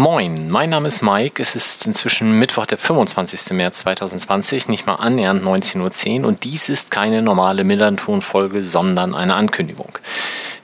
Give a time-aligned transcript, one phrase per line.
[0.00, 1.42] Moin, mein Name ist Mike.
[1.42, 3.50] Es ist inzwischen Mittwoch, der 25.
[3.50, 9.34] März 2020, nicht mal annähernd 19.10 Uhr und dies ist keine normale Millanton-Folge, sondern eine
[9.34, 9.98] Ankündigung.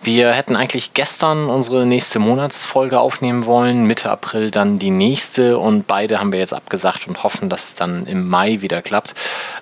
[0.00, 5.88] Wir hätten eigentlich gestern unsere nächste Monatsfolge aufnehmen wollen, Mitte April dann die nächste und
[5.88, 9.16] beide haben wir jetzt abgesagt und hoffen, dass es dann im Mai wieder klappt.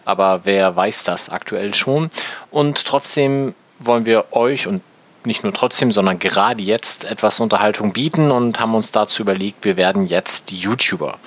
[0.04, 2.10] Aber wer weiß das aktuell schon?
[2.50, 4.82] Und trotzdem wollen wir euch und
[5.26, 9.76] nicht nur trotzdem, sondern gerade jetzt etwas Unterhaltung bieten und haben uns dazu überlegt, wir
[9.76, 11.18] werden jetzt YouTuber.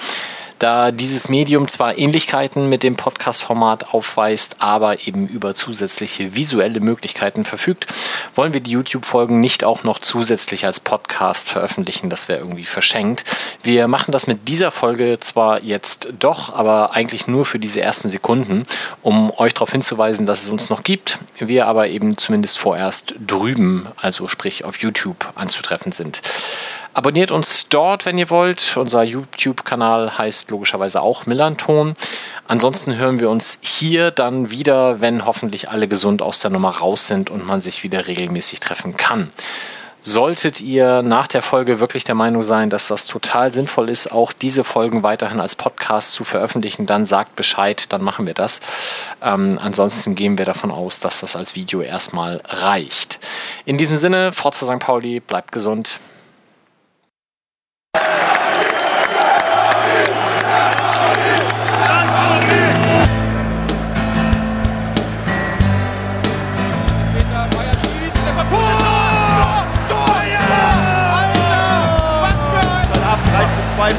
[0.60, 7.44] Da dieses Medium zwar Ähnlichkeiten mit dem Podcast-Format aufweist, aber eben über zusätzliche visuelle Möglichkeiten
[7.44, 7.88] verfügt,
[8.36, 12.10] wollen wir die YouTube-Folgen nicht auch noch zusätzlich als Podcast veröffentlichen.
[12.10, 13.26] Das wäre irgendwie verschenkt.
[13.64, 18.08] Wir machen das mit dieser Folge zwar jetzt doch, aber eigentlich nur für diese ersten
[18.08, 18.64] Sekunden,
[19.02, 21.20] um euch darauf hinzuweisen, dass es uns noch gibt.
[21.38, 26.22] Wir aber eben zumindest vorerst drüben, also sprich auf YouTube anzutreffen sind.
[26.96, 28.78] Abonniert uns dort, wenn ihr wollt.
[28.78, 31.94] Unser YouTube-Kanal heißt logischerweise auch Millanton.
[32.48, 37.08] Ansonsten hören wir uns hier dann wieder, wenn hoffentlich alle gesund aus der Nummer raus
[37.08, 39.30] sind und man sich wieder regelmäßig treffen kann.
[40.00, 44.32] Solltet ihr nach der Folge wirklich der Meinung sein, dass das total sinnvoll ist, auch
[44.32, 48.62] diese Folgen weiterhin als Podcast zu veröffentlichen, dann sagt Bescheid, dann machen wir das.
[49.22, 53.20] Ähm, ansonsten gehen wir davon aus, dass das als Video erstmal reicht.
[53.66, 54.80] In diesem Sinne, Forza St.
[54.80, 56.00] Pauli, bleibt gesund.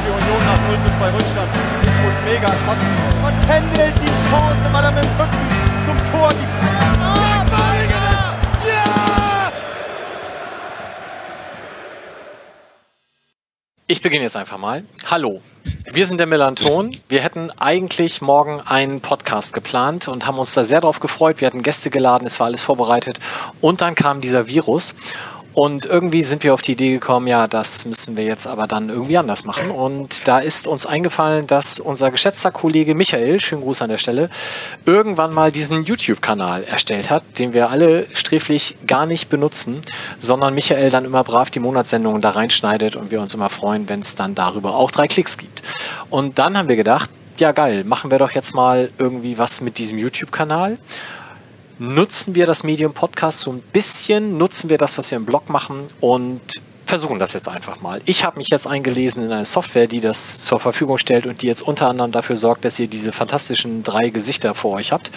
[0.03, 1.49] Für Union nach 0 zu 2 Rückstand.
[2.03, 2.91] Muss mega kotzen.
[3.23, 4.06] Und händelt
[13.89, 14.83] Ich beginne jetzt einfach mal.
[15.09, 15.39] Hallo,
[15.93, 16.97] wir sind der Melanton.
[17.07, 21.39] Wir hätten eigentlich morgen einen Podcast geplant und haben uns da sehr darauf gefreut.
[21.39, 23.21] Wir hatten Gäste geladen, es war alles vorbereitet.
[23.61, 24.93] Und dann kam dieser Virus.
[25.59, 28.89] Und irgendwie sind wir auf die Idee gekommen, ja, das müssen wir jetzt aber dann
[28.89, 29.71] irgendwie anders machen.
[29.71, 34.29] Und da ist uns eingefallen, dass unser geschätzter Kollege Michael, schönen Gruß an der Stelle,
[34.85, 39.81] irgendwann mal diesen YouTube-Kanal erstellt hat, den wir alle sträflich gar nicht benutzen,
[40.19, 44.01] sondern Michael dann immer brav die Monatssendungen da reinschneidet und wir uns immer freuen, wenn
[44.01, 45.63] es dann darüber auch drei Klicks gibt.
[46.11, 49.79] Und dann haben wir gedacht, ja geil, machen wir doch jetzt mal irgendwie was mit
[49.79, 50.77] diesem YouTube-Kanal
[51.79, 55.49] nutzen wir das Medium Podcast so ein bisschen, nutzen wir das, was wir im Blog
[55.49, 58.01] machen und versuchen das jetzt einfach mal.
[58.05, 61.47] Ich habe mich jetzt eingelesen in eine Software, die das zur Verfügung stellt und die
[61.47, 65.11] jetzt unter anderem dafür sorgt, dass ihr diese fantastischen drei Gesichter vor euch habt.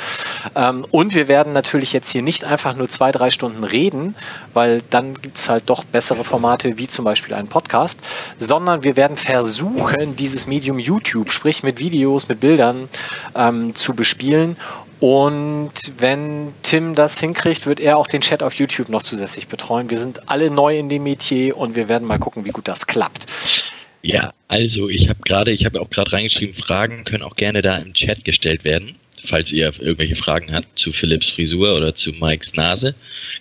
[0.56, 4.16] Ähm, und wir werden natürlich jetzt hier nicht einfach nur zwei, drei Stunden reden,
[4.52, 8.00] weil dann gibt es halt doch bessere Formate wie zum Beispiel einen Podcast,
[8.36, 12.88] sondern wir werden versuchen, dieses Medium YouTube, sprich mit Videos, mit Bildern
[13.36, 14.56] ähm, zu bespielen
[15.00, 19.90] und wenn Tim das hinkriegt, wird er auch den Chat auf YouTube noch zusätzlich betreuen.
[19.90, 22.86] Wir sind alle neu in dem Metier und wir werden mal gucken, wie gut das
[22.86, 23.26] klappt.
[24.02, 27.76] Ja, also ich habe gerade, ich habe auch gerade reingeschrieben, Fragen können auch gerne da
[27.76, 32.54] im Chat gestellt werden falls ihr irgendwelche Fragen habt zu Philips Frisur oder zu Mikes
[32.54, 32.94] Nase,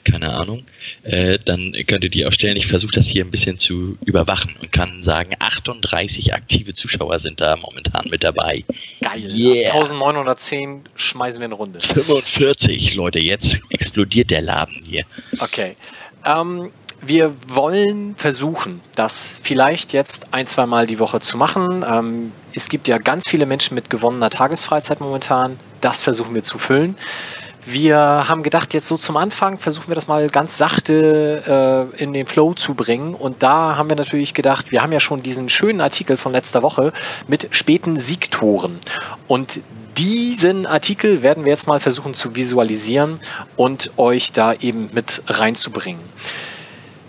[0.04, 0.64] keine Ahnung,
[1.04, 2.58] äh, dann könnt ihr die auch stellen.
[2.58, 7.42] Ich versuche das hier ein bisschen zu überwachen und kann sagen, 38 aktive Zuschauer sind
[7.42, 8.64] da momentan mit dabei.
[9.02, 9.34] Geil.
[9.34, 9.72] Yeah.
[9.74, 11.80] 1910 schmeißen wir eine Runde.
[11.80, 15.06] 45 Leute, jetzt explodiert der Laden hier.
[15.40, 15.76] Okay.
[16.26, 21.86] Ähm, wir wollen versuchen, das vielleicht jetzt ein, zwei Mal die Woche zu machen.
[21.88, 25.58] Ähm, es gibt ja ganz viele Menschen mit gewonnener Tagesfreizeit momentan.
[25.82, 26.96] Das versuchen wir zu füllen.
[27.66, 32.14] Wir haben gedacht, jetzt so zum Anfang versuchen wir das mal ganz sachte äh, in
[32.14, 33.14] den Flow zu bringen.
[33.14, 36.64] Und da haben wir natürlich gedacht, wir haben ja schon diesen schönen Artikel von letzter
[36.64, 36.94] Woche
[37.28, 38.80] mit späten Siegtoren.
[39.28, 39.62] Und
[39.98, 43.20] diesen Artikel werden wir jetzt mal versuchen zu visualisieren
[43.58, 46.02] und euch da eben mit reinzubringen.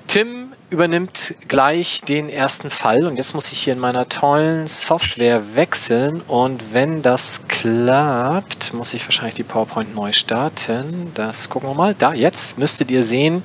[0.08, 0.39] Tim
[0.70, 6.22] übernimmt gleich den ersten Fall und jetzt muss ich hier in meiner tollen Software wechseln
[6.28, 11.10] und wenn das klappt, muss ich wahrscheinlich die PowerPoint neu starten.
[11.14, 11.94] Das gucken wir mal.
[11.94, 13.42] Da, jetzt müsstet ihr sehen,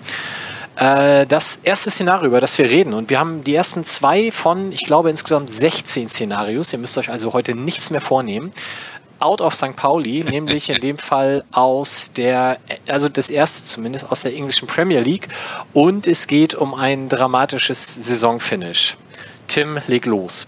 [0.75, 2.93] äh, das erste Szenario, über das wir reden.
[2.93, 6.73] Und wir haben die ersten zwei von, ich glaube, insgesamt 16 Szenarios.
[6.73, 8.51] Ihr müsst euch also heute nichts mehr vornehmen
[9.19, 9.75] out of St.
[9.75, 15.01] Pauli, nämlich in dem Fall aus der, also das erste zumindest, aus der englischen Premier
[15.01, 15.27] League.
[15.73, 18.95] Und es geht um ein dramatisches Saisonfinish.
[19.47, 20.47] Tim, leg los.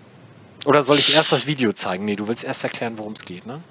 [0.66, 2.06] Oder soll ich erst das Video zeigen?
[2.06, 3.62] Nee, du willst erst erklären, worum es geht, ne?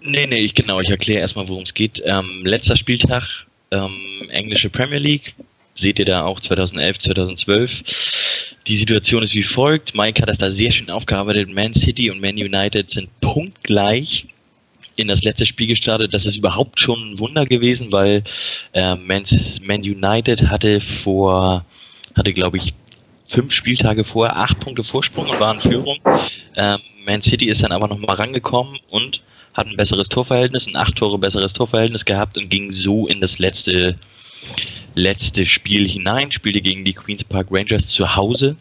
[0.00, 2.00] Nee, nee, ich, genau, ich erkläre erstmal, worum es geht.
[2.04, 3.98] Ähm, letzter Spieltag, ähm,
[4.30, 5.34] englische Premier League.
[5.74, 8.37] Seht ihr da auch 2011, 2012.
[8.68, 9.94] die Situation ist wie folgt.
[9.94, 11.48] Mike hat das da sehr schön aufgearbeitet.
[11.52, 14.26] Man City und Man United sind punktgleich
[14.96, 16.12] in das letzte Spiel gestartet.
[16.12, 18.22] Das ist überhaupt schon ein Wunder gewesen, weil
[18.74, 19.24] äh, Man,
[19.62, 21.64] Man United hatte vor,
[22.14, 22.74] hatte glaube ich
[23.26, 25.98] fünf Spieltage vorher acht Punkte Vorsprung und war in Führung.
[26.56, 29.22] Ähm, Man City ist dann aber nochmal rangekommen und
[29.54, 33.38] hat ein besseres Torverhältnis, ein acht Tore besseres Torverhältnis gehabt und ging so in das
[33.38, 33.96] letzte
[34.94, 38.56] letzte Spiel hinein, spielte gegen die Queens Park Rangers zu Hause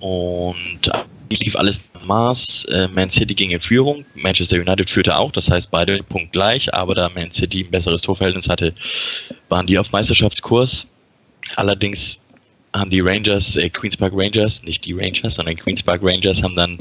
[0.00, 0.90] und
[1.30, 2.64] lief alles nach Maß.
[2.66, 6.94] Äh, Man City ging in Führung, Manchester United führte auch, das heißt beide punktgleich, aber
[6.94, 8.74] da Man City ein besseres Torverhältnis hatte,
[9.48, 10.86] waren die auf Meisterschaftskurs.
[11.56, 12.18] Allerdings
[12.74, 16.56] haben die Rangers, äh, Queens Park Rangers, nicht die Rangers, sondern Queens Park Rangers haben
[16.56, 16.78] dann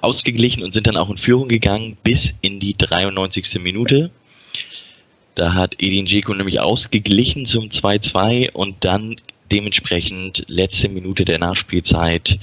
[0.00, 3.60] ausgeglichen und sind dann auch in Führung gegangen bis in die 93.
[3.60, 4.10] Minute.
[5.36, 9.16] Da hat Edin Dzeko nämlich ausgeglichen zum 2-2 und dann
[9.52, 12.38] dementsprechend letzte Minute der Nachspielzeit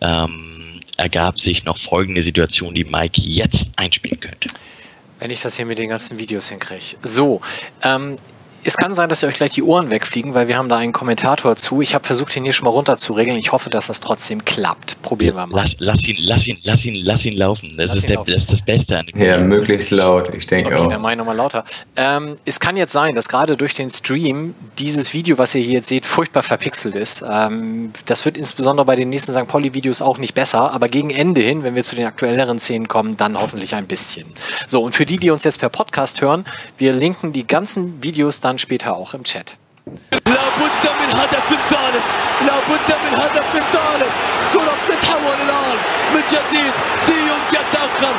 [0.00, 4.48] ähm, ergab sich noch folgende Situation, die Mike jetzt einspielen könnte.
[5.18, 6.96] Wenn ich das hier mit den ganzen Videos hinkriege.
[7.02, 7.42] So,
[7.82, 8.16] ähm,
[8.64, 10.92] es kann sein, dass ihr euch gleich die Ohren wegfliegen, weil wir haben da einen
[10.92, 11.80] Kommentator zu.
[11.80, 13.36] Ich habe versucht, ihn hier schon mal runter zu regeln.
[13.38, 15.00] Ich hoffe, dass das trotzdem klappt.
[15.02, 15.56] Probieren wir mal.
[15.56, 17.74] Lass, lass, ihn, lass, ihn, lass, ihn, lass ihn laufen.
[17.78, 18.32] Das, ist, der, laufen.
[18.32, 20.88] das ist das Beste an dem Ja, möglichst laut, ich denke okay, auch.
[20.88, 21.64] dann mache ich nochmal lauter.
[21.96, 25.74] Ähm, es kann jetzt sein, dass gerade durch den Stream dieses Video, was ihr hier
[25.74, 27.24] jetzt seht, furchtbar verpixelt ist.
[27.28, 29.46] Ähm, das wird insbesondere bei den nächsten St.
[29.46, 33.16] Pauli-Videos auch nicht besser, aber gegen Ende hin, wenn wir zu den aktuelleren Szenen kommen,
[33.16, 34.26] dann hoffentlich ein bisschen.
[34.66, 36.44] So, und für die, die uns jetzt per Podcast hören,
[36.76, 39.56] wir linken die ganzen Videos dann später auch im Chat.
[40.10, 40.90] لابد
[47.52, 48.16] يتأخر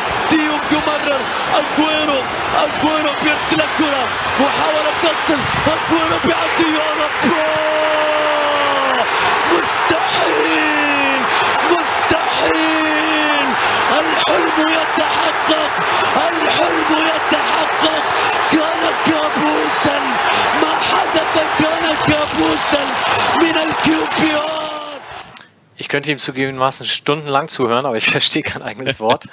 [9.51, 11.21] مستحيل!
[11.71, 13.47] مستحيل!
[13.99, 14.90] الحلم يتحقق
[23.42, 24.49] من الكيوبيون
[25.81, 29.25] Ich könnte ihm zugegebenermaßen stundenlang zuhören, aber ich verstehe kein eigenes Wort.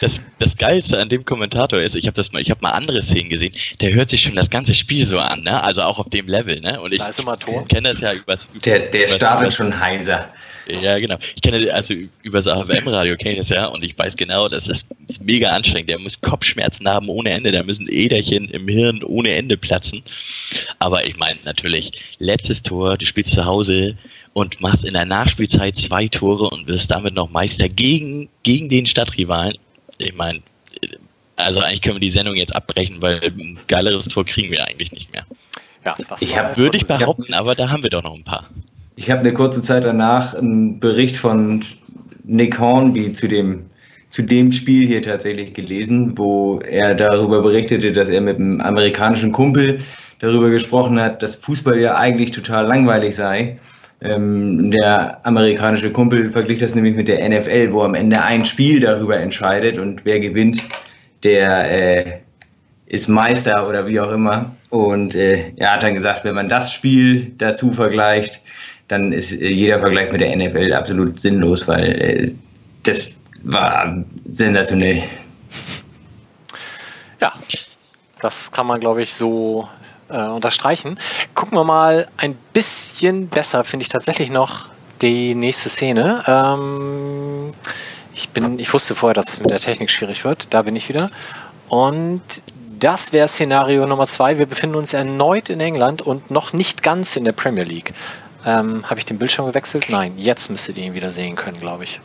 [0.00, 3.02] Das, das Geilste an dem Kommentator ist, ich habe das mal, ich habe mal andere
[3.02, 5.62] Szenen gesehen, der hört sich schon das ganze Spiel so an, ne?
[5.62, 6.80] Also auch auf dem Level, ne?
[6.80, 7.02] Und ich
[7.68, 10.26] kenne das ja übers, Der, der übers, startet schon heiser.
[10.68, 11.16] Ja, genau.
[11.34, 11.92] Ich kenne also
[12.22, 15.50] über das AFM-Radio kenne ich das ja und ich weiß genau, das ist, ist mega
[15.50, 15.90] anstrengend.
[15.90, 20.02] Der muss Kopfschmerzen haben ohne Ende, da müssen Äderchen im Hirn ohne Ende platzen.
[20.78, 23.96] Aber ich meine natürlich, letztes Tor, du spielst zu Hause
[24.36, 28.84] und machst in der Nachspielzeit zwei Tore und wirst damit noch Meister gegen, gegen den
[28.84, 29.56] Stadtrivalen.
[29.96, 30.40] Ich meine,
[31.36, 34.92] also eigentlich können wir die Sendung jetzt abbrechen, weil ein geileres Tor kriegen wir eigentlich
[34.92, 35.24] nicht mehr.
[35.86, 38.50] Ja, das ich hab, würde ich behaupten, aber da haben wir doch noch ein paar.
[38.96, 41.64] Ich habe eine kurze Zeit danach einen Bericht von
[42.24, 43.64] Nick Hornby zu dem,
[44.10, 49.32] zu dem Spiel hier tatsächlich gelesen, wo er darüber berichtete, dass er mit einem amerikanischen
[49.32, 49.78] Kumpel
[50.18, 53.58] darüber gesprochen hat, dass Fußball ja eigentlich total langweilig sei.
[54.02, 58.80] Ähm, der amerikanische Kumpel verglich das nämlich mit der NFL, wo am Ende ein Spiel
[58.80, 60.62] darüber entscheidet und wer gewinnt,
[61.22, 62.18] der äh,
[62.86, 64.54] ist Meister oder wie auch immer.
[64.70, 68.42] Und äh, er hat dann gesagt, wenn man das Spiel dazu vergleicht,
[68.88, 72.32] dann ist äh, jeder Vergleich mit der NFL absolut sinnlos, weil äh,
[72.82, 75.02] das war sensationell.
[77.20, 77.32] Ja,
[78.20, 79.68] das kann man, glaube ich, so
[80.08, 80.98] äh, unterstreichen.
[81.34, 84.66] Gucken wir mal ein bisschen besser, finde ich tatsächlich noch
[85.02, 86.22] die nächste Szene.
[86.26, 87.54] Ähm,
[88.14, 90.48] ich, bin, ich wusste vorher, dass es mit der Technik schwierig wird.
[90.50, 91.10] Da bin ich wieder.
[91.68, 92.22] Und
[92.78, 94.38] das wäre Szenario Nummer zwei.
[94.38, 97.92] Wir befinden uns erneut in England und noch nicht ganz in der Premier League.
[98.44, 99.86] Ähm, Habe ich den Bildschirm gewechselt?
[99.88, 102.00] Nein, jetzt müsstet ihr ihn wieder sehen können, glaube ich.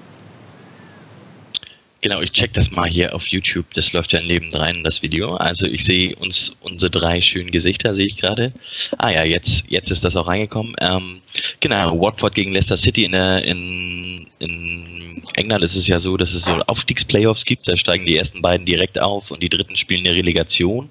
[2.01, 3.65] Genau, ich check das mal hier auf YouTube.
[3.75, 5.35] Das läuft ja nebendrein, das Video.
[5.35, 8.51] Also ich sehe uns unsere drei schönen Gesichter, sehe ich gerade.
[8.97, 10.75] Ah ja, jetzt, jetzt ist das auch reingekommen.
[10.81, 11.21] Ähm,
[11.59, 16.33] genau, Watford gegen Leicester City in, der, in, in England ist es ja so, dass
[16.33, 17.67] es so Aufstiegsplayoffs gibt.
[17.67, 20.89] Da steigen die ersten beiden direkt auf und die dritten spielen eine Relegation.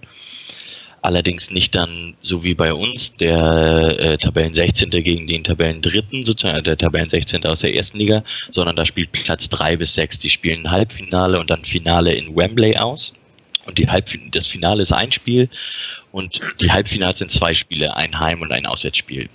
[1.03, 4.91] Allerdings nicht dann so wie bei uns, der äh, Tabellen 16.
[4.91, 7.47] gegen den Tabellen 3., sozusagen der Tabellen 16.
[7.47, 10.19] aus der ersten Liga, sondern da spielt Platz 3 bis 6.
[10.19, 13.15] Die spielen Halbfinale und dann Finale in Wembley aus.
[13.67, 15.49] Und die Halbf das Finale ist ein Spiel
[16.13, 19.29] und die Halbfinals sind zwei Spiele, ein Heim- und ein Auswärtsspiel.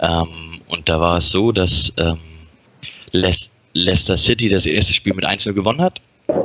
[0.00, 2.18] Ähm, und da war es so, dass ähm,
[3.12, 6.00] Leicester City das erste Spiel mit 1-0 gewonnen hat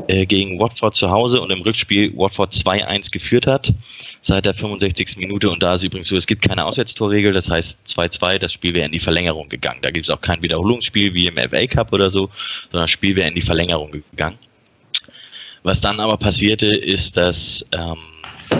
[0.08, 3.74] äh, gegen Watford zu Hause und im Rückspiel Watford 2-1 geführt hat
[4.22, 5.18] seit der 65.
[5.18, 5.50] Minute.
[5.50, 8.86] Und da ist übrigens so, es gibt keine Auswärtstorregel, das heißt 2-2, das Spiel wäre
[8.86, 9.80] in die Verlängerung gegangen.
[9.82, 12.30] Da gibt es auch kein Wiederholungsspiel wie im FA Cup oder so,
[12.72, 14.38] sondern das Spiel wäre in die Verlängerung gegangen.
[15.64, 17.98] Was dann aber passierte, ist, dass ähm,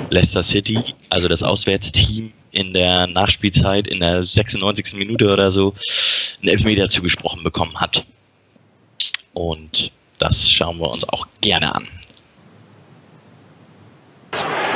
[0.10, 4.94] Leicester City, also das Auswärtsteam, in der Nachspielzeit, in der 96.
[4.94, 5.74] Minute oder so,
[6.42, 8.06] einen Elfmeter zugesprochen bekommen hat.
[9.34, 11.88] Und das schauen wir uns auch gerne an.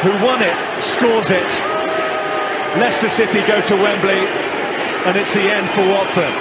[0.03, 1.49] Who won it, scores it.
[2.77, 4.21] Leicester City go to Wembley,
[5.05, 6.35] and it's the end for Watford.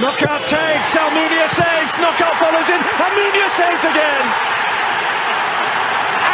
[0.00, 4.24] Knockout takes, Almunia saves, knockout follows in, Almunia saves again.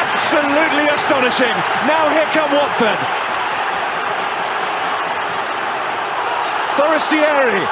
[0.04, 1.56] Absolutely astonishing.
[1.88, 3.33] Now here come Watford.
[6.76, 7.62] Forestieri.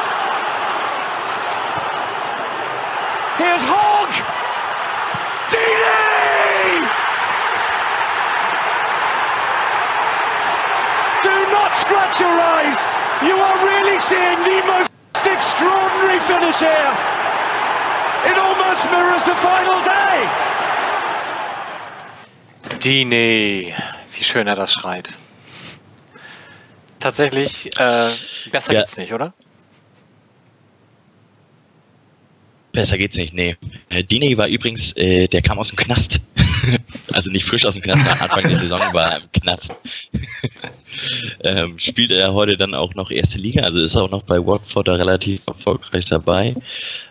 [3.36, 4.12] Here's Hogg.
[5.50, 6.86] Deeney!
[11.22, 12.78] Do not scratch your eyes.
[13.26, 14.90] You are really seeing the most
[15.26, 16.92] extraordinary finish here.
[18.30, 20.28] It almost mirrors the final day.
[22.78, 23.74] Dini,
[24.12, 25.21] wie schön er das schreit.
[27.02, 28.10] Tatsächlich, äh,
[28.52, 28.80] besser Ja.
[28.80, 29.34] geht's nicht, oder?
[32.72, 33.56] Besser geht's nicht, nee.
[33.90, 36.20] Äh, Dini war übrigens, äh, der kam aus dem Knast.
[37.12, 39.72] also nicht frisch aus dem Knast, am Anfang der Saison war er im Knast.
[41.44, 44.88] ähm, spielt er heute dann auch noch erste Liga, also ist auch noch bei Watford
[44.88, 46.54] relativ erfolgreich dabei.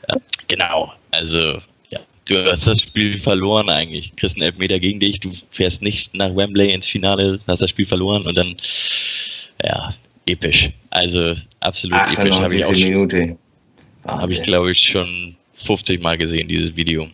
[0.07, 0.17] Äh,
[0.47, 4.15] genau, also ja, du hast das Spiel verloren eigentlich.
[4.15, 7.85] Kriegst einen Elfmeter gegen dich, du fährst nicht nach Wembley ins Finale, hast das Spiel
[7.85, 8.55] verloren und dann,
[9.63, 9.93] ja,
[10.25, 10.69] episch.
[10.89, 12.17] Also absolut episch.
[12.17, 12.65] Habe ich 98.
[12.65, 13.37] auch schon Minute.
[14.07, 17.07] habe ich, glaube ich, schon 50 Mal gesehen, dieses Video.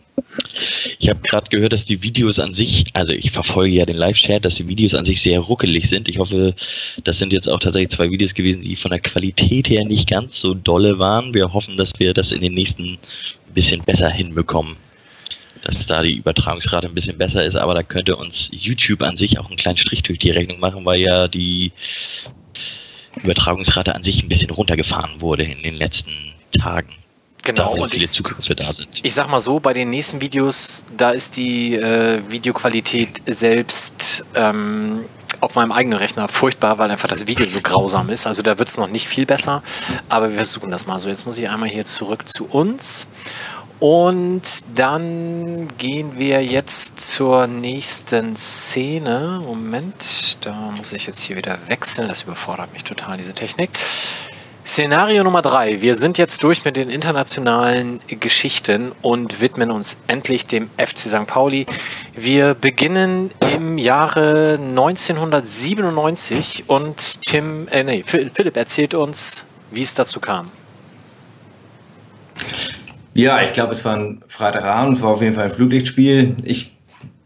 [0.98, 4.44] Ich habe gerade gehört, dass die Videos an sich, also ich verfolge ja den Live-Chat,
[4.44, 6.08] dass die Videos an sich sehr ruckelig sind.
[6.08, 6.54] Ich hoffe,
[7.04, 10.40] das sind jetzt auch tatsächlich zwei Videos gewesen, die von der Qualität her nicht ganz
[10.40, 11.34] so dolle waren.
[11.34, 14.76] Wir hoffen, dass wir das in den nächsten ein bisschen besser hinbekommen.
[15.62, 19.38] Dass da die Übertragungsrate ein bisschen besser ist, aber da könnte uns YouTube an sich
[19.38, 21.72] auch einen kleinen Strich durch die Rechnung machen, weil ja die
[23.22, 26.12] Übertragungsrate an sich ein bisschen runtergefahren wurde in den letzten
[26.60, 26.94] Tagen
[27.44, 27.74] Genau.
[27.74, 29.00] da Und viele ich, Zugriffe da sind.
[29.02, 35.04] ich sag mal so, bei den nächsten Videos, da ist die äh, Videoqualität selbst ähm,
[35.40, 38.26] auf meinem eigenen Rechner furchtbar, weil einfach das Video so grausam ist.
[38.26, 39.62] Also da wird es noch nicht viel besser,
[40.08, 41.08] aber wir versuchen das mal so.
[41.08, 43.06] Jetzt muss ich einmal hier zurück zu uns.
[43.80, 44.42] Und
[44.74, 49.40] dann gehen wir jetzt zur nächsten Szene.
[49.44, 52.08] Moment, da muss ich jetzt hier wieder wechseln.
[52.08, 53.70] Das überfordert mich total, diese Technik.
[54.66, 55.80] Szenario Nummer drei.
[55.80, 61.26] Wir sind jetzt durch mit den internationalen Geschichten und widmen uns endlich dem FC St.
[61.28, 61.64] Pauli.
[62.14, 69.94] Wir beginnen im Jahre 1997 und Tim, äh, nee, Phil- Philipp erzählt uns, wie es
[69.94, 70.50] dazu kam.
[73.14, 76.36] Ja, ich glaube, es war ein Freitagabend, es war auf jeden Fall ein Flutlichtspiel.
[76.44, 76.76] Ich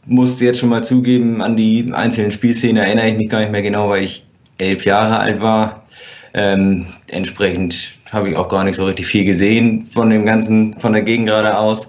[0.07, 3.63] musste jetzt schon mal zugeben, an die einzelnen Spielszenen erinnere ich mich gar nicht mehr
[3.63, 4.25] genau, weil ich
[4.59, 5.83] elf Jahre alt war.
[6.35, 10.93] Ähm, entsprechend habe ich auch gar nicht so richtig viel gesehen von dem ganzen, von
[10.93, 11.89] der Gegend geradeaus.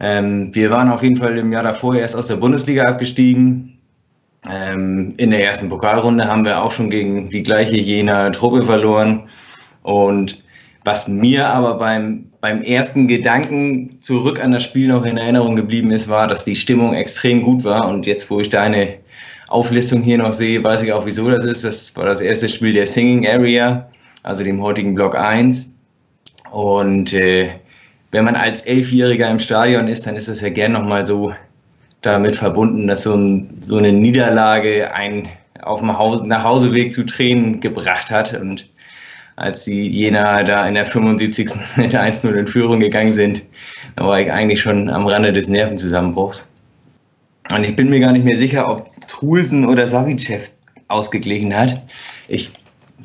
[0.00, 3.78] Ähm, wir waren auf jeden Fall im Jahr davor erst aus der Bundesliga abgestiegen.
[4.50, 9.28] Ähm, in der ersten Pokalrunde haben wir auch schon gegen die gleiche Jena Truppe verloren.
[9.82, 10.42] Und
[10.84, 15.92] was mir aber beim, beim ersten Gedanken zurück an das Spiel noch in Erinnerung geblieben
[15.92, 17.88] ist, war, dass die Stimmung extrem gut war.
[17.88, 18.94] Und jetzt, wo ich deine
[19.46, 21.64] Auflistung hier noch sehe, weiß ich auch, wieso das ist.
[21.64, 23.88] Das war das erste Spiel der Singing Area,
[24.24, 25.72] also dem heutigen Block 1.
[26.50, 27.50] Und äh,
[28.10, 31.32] wenn man als Elfjähriger im Stadion ist, dann ist es ja gern nochmal so
[32.00, 35.28] damit verbunden, dass so, ein, so eine Niederlage einen
[35.62, 38.34] auf dem Haus, Nachhauseweg zu Tränen gebracht hat.
[38.34, 38.68] Und
[39.42, 41.50] als die Jena da in der 75.
[41.76, 43.42] mit 1-0 in Führung gegangen sind,
[43.96, 46.48] da war ich eigentlich schon am Rande des Nervenzusammenbruchs.
[47.54, 50.50] Und ich bin mir gar nicht mehr sicher, ob Trulsen oder Savicev
[50.88, 51.82] ausgeglichen hat.
[52.28, 52.52] Ich,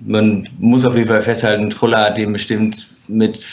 [0.05, 3.43] man muss auf jeden Fall festhalten, Truller hat den bestimmt mit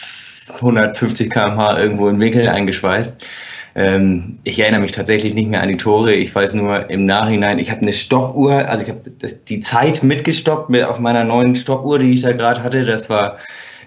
[0.57, 3.25] 150 km/h irgendwo in Winkel eingeschweißt.
[3.77, 6.15] Ähm, ich erinnere mich tatsächlich nicht mehr an die Tore.
[6.15, 9.11] Ich weiß nur im Nachhinein, ich habe eine Stoppuhr, also ich habe
[9.49, 12.85] die Zeit mitgestoppt mit auf meiner neuen Stoppuhr, die ich da gerade hatte.
[12.85, 13.39] Das war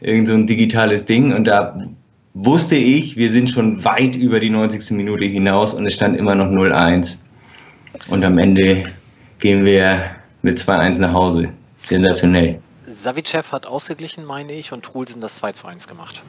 [0.02, 1.88] irgend so ein digitales Ding und da
[2.34, 4.92] wusste ich, wir sind schon weit über die 90.
[4.92, 7.18] Minute hinaus und es stand immer noch 0-1.
[8.10, 8.84] Und am Ende
[9.40, 10.00] gehen wir
[10.42, 11.50] mit 2-1 nach Hause.
[11.86, 12.60] Sensationell.
[12.86, 16.24] Savicev hat ausgeglichen, meine ich, und Trulsen das 2 zu 1 gemacht.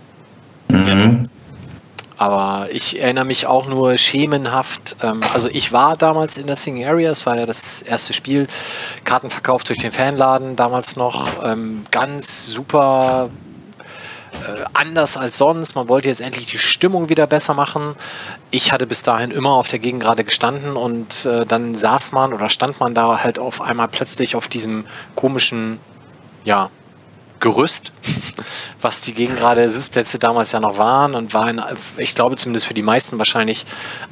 [2.18, 4.96] Aber ich erinnere mich auch nur schemenhaft.
[5.02, 8.48] Ähm, also ich war damals in der Singing Area, es war ja das erste Spiel,
[9.04, 11.44] Karten verkauft durch den Fanladen damals noch.
[11.44, 13.30] Ähm, ganz super
[14.32, 15.76] äh, anders als sonst.
[15.76, 17.94] Man wollte jetzt endlich die Stimmung wieder besser machen.
[18.50, 22.32] Ich hatte bis dahin immer auf der Gegend gerade gestanden und äh, dann saß man
[22.32, 25.78] oder stand man da halt auf einmal plötzlich auf diesem komischen,
[26.44, 26.70] ja,
[27.40, 27.92] Gerüst,
[28.80, 31.62] was die gegen gerade Sitzplätze damals ja noch waren und war, in,
[31.96, 33.64] ich glaube zumindest für die meisten wahrscheinlich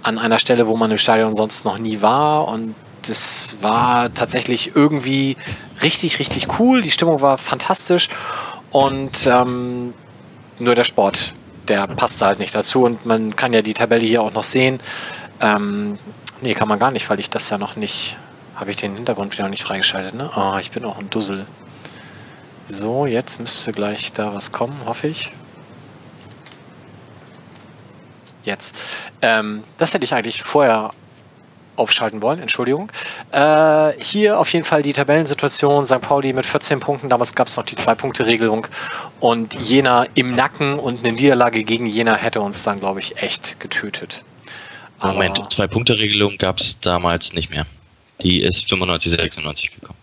[0.02, 2.74] an einer Stelle, wo man im Stadion sonst noch nie war und
[3.08, 5.36] das war tatsächlich irgendwie
[5.82, 6.82] richtig, richtig cool.
[6.82, 8.08] Die Stimmung war fantastisch
[8.70, 9.94] und ähm,
[10.58, 11.32] nur der Sport,
[11.68, 14.80] der passte halt nicht dazu und man kann ja die Tabelle hier auch noch sehen.
[15.40, 15.98] Ähm,
[16.40, 18.16] nee, kann man gar nicht, weil ich das ja noch nicht,
[18.54, 20.14] habe ich den Hintergrund wieder nicht freigeschaltet.
[20.14, 20.30] Ne?
[20.34, 21.46] Oh, ich bin auch ein Dussel.
[22.68, 25.30] So, jetzt müsste gleich da was kommen, hoffe ich.
[28.44, 28.76] Jetzt.
[29.22, 30.92] Ähm, das hätte ich eigentlich vorher
[31.76, 32.90] aufschalten wollen, Entschuldigung.
[33.30, 35.84] Äh, hier auf jeden Fall die Tabellensituation.
[35.84, 36.00] St.
[36.00, 38.66] Pauli mit 14 Punkten, damals gab es noch die Zwei-Punkte-Regelung.
[39.20, 43.60] Und Jena im Nacken und eine Niederlage gegen Jena hätte uns dann, glaube ich, echt
[43.60, 44.22] getötet.
[44.98, 47.66] Aber Moment, Zwei-Punkte-Regelung gab es damals nicht mehr.
[48.22, 49.95] Die ist 95, 96 gekommen.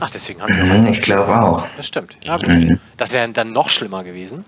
[0.00, 1.66] Ach, deswegen haben wir mhm, Ich glaube auch.
[1.76, 2.16] Das stimmt.
[2.22, 2.48] Ja, gut.
[2.48, 2.80] Mhm.
[2.96, 4.44] Das wäre dann noch schlimmer gewesen.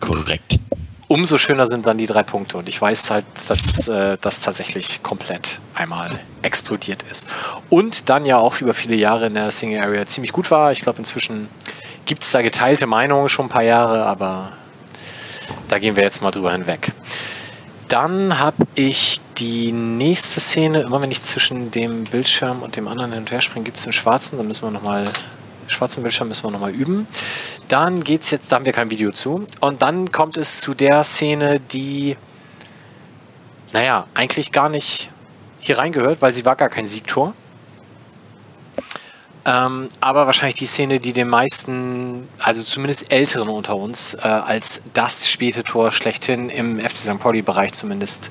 [0.00, 0.58] Korrekt.
[1.08, 2.58] Umso schöner sind dann die drei Punkte.
[2.58, 6.10] Und ich weiß halt, dass äh, das tatsächlich komplett einmal
[6.42, 7.28] explodiert ist.
[7.70, 10.72] Und dann ja auch über viele Jahre in der Single Area ziemlich gut war.
[10.72, 11.48] Ich glaube, inzwischen
[12.06, 14.52] gibt es da geteilte Meinungen schon ein paar Jahre, aber
[15.68, 16.92] da gehen wir jetzt mal drüber hinweg.
[17.88, 23.12] Dann habe ich die nächste Szene, immer wenn ich zwischen dem Bildschirm und dem anderen
[23.12, 25.04] hin und her springe, gibt es den schwarzen, dann müssen wir nochmal,
[25.68, 27.06] schwarzen Bildschirm müssen wir nochmal üben.
[27.68, 29.46] Dann geht es jetzt, da haben wir kein Video zu.
[29.60, 32.16] Und dann kommt es zu der Szene, die,
[33.72, 35.10] naja, eigentlich gar nicht
[35.60, 37.34] hier reingehört, weil sie war gar kein Siegtor.
[39.46, 44.82] Ähm, aber wahrscheinlich die Szene, die den meisten, also zumindest Älteren unter uns, äh, als
[44.92, 47.20] das späte Tor schlechthin im FC St.
[47.20, 48.30] Pauli-Bereich zumindest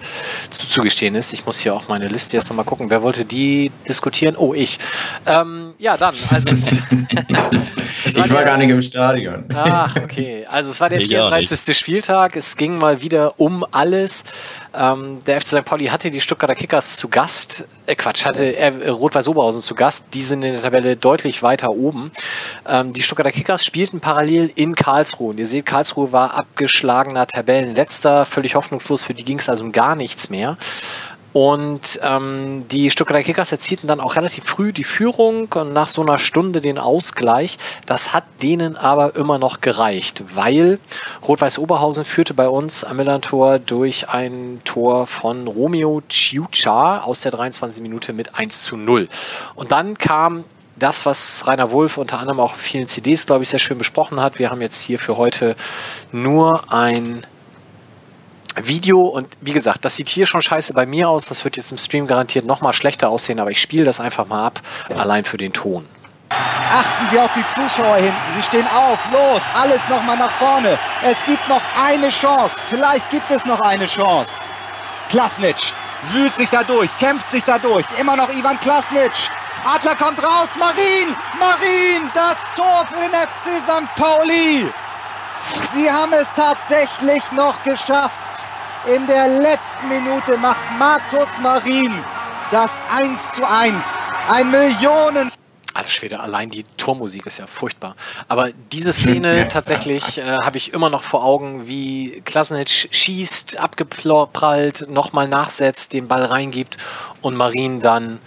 [0.50, 1.32] zuzugestehen ist.
[1.32, 2.90] Ich muss hier auch meine Liste jetzt nochmal gucken.
[2.90, 4.36] Wer wollte die diskutieren?
[4.36, 4.78] Oh, ich.
[5.26, 6.16] Ähm, ja, dann.
[6.30, 6.72] Also es,
[8.06, 9.46] es war ich war der, gar nicht im Stadion.
[9.54, 10.46] Ach, okay.
[10.50, 11.78] Also es war der 34.
[11.78, 12.36] Spieltag.
[12.36, 14.24] Es ging mal wieder um alles.
[14.74, 15.66] Ähm, der FC St.
[15.66, 17.66] Pauli hatte die Stuttgarter Kickers zu Gast.
[17.88, 20.08] Äh, Quatsch, hatte äh, Rot-Weiß Oberhausen zu Gast.
[20.14, 22.12] Die sind in der Tabelle deutlich weiter oben.
[22.68, 25.32] Ähm, die Stuttgarter Kickers spielten parallel in Karlsruhe.
[25.32, 29.04] Und ihr seht, Karlsruhe war abgeschlagener Tabellenletzter, völlig hoffnungslos.
[29.04, 30.58] Für die ging es also um gar nichts mehr.
[31.36, 36.02] Und ähm, die Stuttgarter Kickers erzielten dann auch relativ früh die Führung und nach so
[36.02, 37.58] einer Stunde den Ausgleich.
[37.86, 40.80] Das hat denen aber immer noch gereicht, weil
[41.28, 47.34] Rot-Weiß Oberhausen führte bei uns am Millantor durch ein Tor von Romeo Ciuccia aus der
[47.34, 47.84] 23.
[47.84, 49.10] Minute mit 1 zu 0.
[49.56, 50.46] Und dann kam
[50.78, 54.22] das, was Rainer Wolf unter anderem auch in vielen CDs, glaube ich, sehr schön besprochen
[54.22, 54.40] hat.
[54.40, 55.58] Wir haben jetzt hier für heute
[56.14, 57.28] nur ein
[58.56, 61.26] Video und wie gesagt, das sieht hier schon scheiße bei mir aus.
[61.26, 64.46] Das wird jetzt im Stream garantiert nochmal schlechter aussehen, aber ich spiele das einfach mal
[64.46, 64.62] ab,
[64.96, 65.86] allein für den Ton.
[66.30, 68.34] Achten Sie auf die Zuschauer hinten.
[68.36, 69.00] Sie stehen auf.
[69.12, 70.78] Los, alles nochmal nach vorne.
[71.04, 72.56] Es gibt noch eine Chance.
[72.68, 74.32] Vielleicht gibt es noch eine Chance.
[75.10, 75.74] Klasnic
[76.12, 77.86] wühlt sich da durch, kämpft sich da durch.
[78.00, 79.14] Immer noch Ivan Klasnic.
[79.64, 80.50] Adler kommt raus.
[80.60, 83.96] Marin, Marin, das Tor für den FC St.
[83.96, 84.70] Pauli.
[85.74, 88.50] Sie haben es tatsächlich noch geschafft.
[88.94, 92.04] In der letzten Minute macht Markus Marin
[92.52, 93.74] das 1 zu 1.
[94.30, 95.32] Ein Millionen.
[95.74, 97.96] Alter Schwede, allein die Tormusik ist ja furchtbar.
[98.28, 104.86] Aber diese Szene tatsächlich äh, habe ich immer noch vor Augen, wie Klasnic schießt, abgeprallt,
[104.90, 106.78] nochmal nachsetzt, den Ball reingibt
[107.22, 108.20] und Marin dann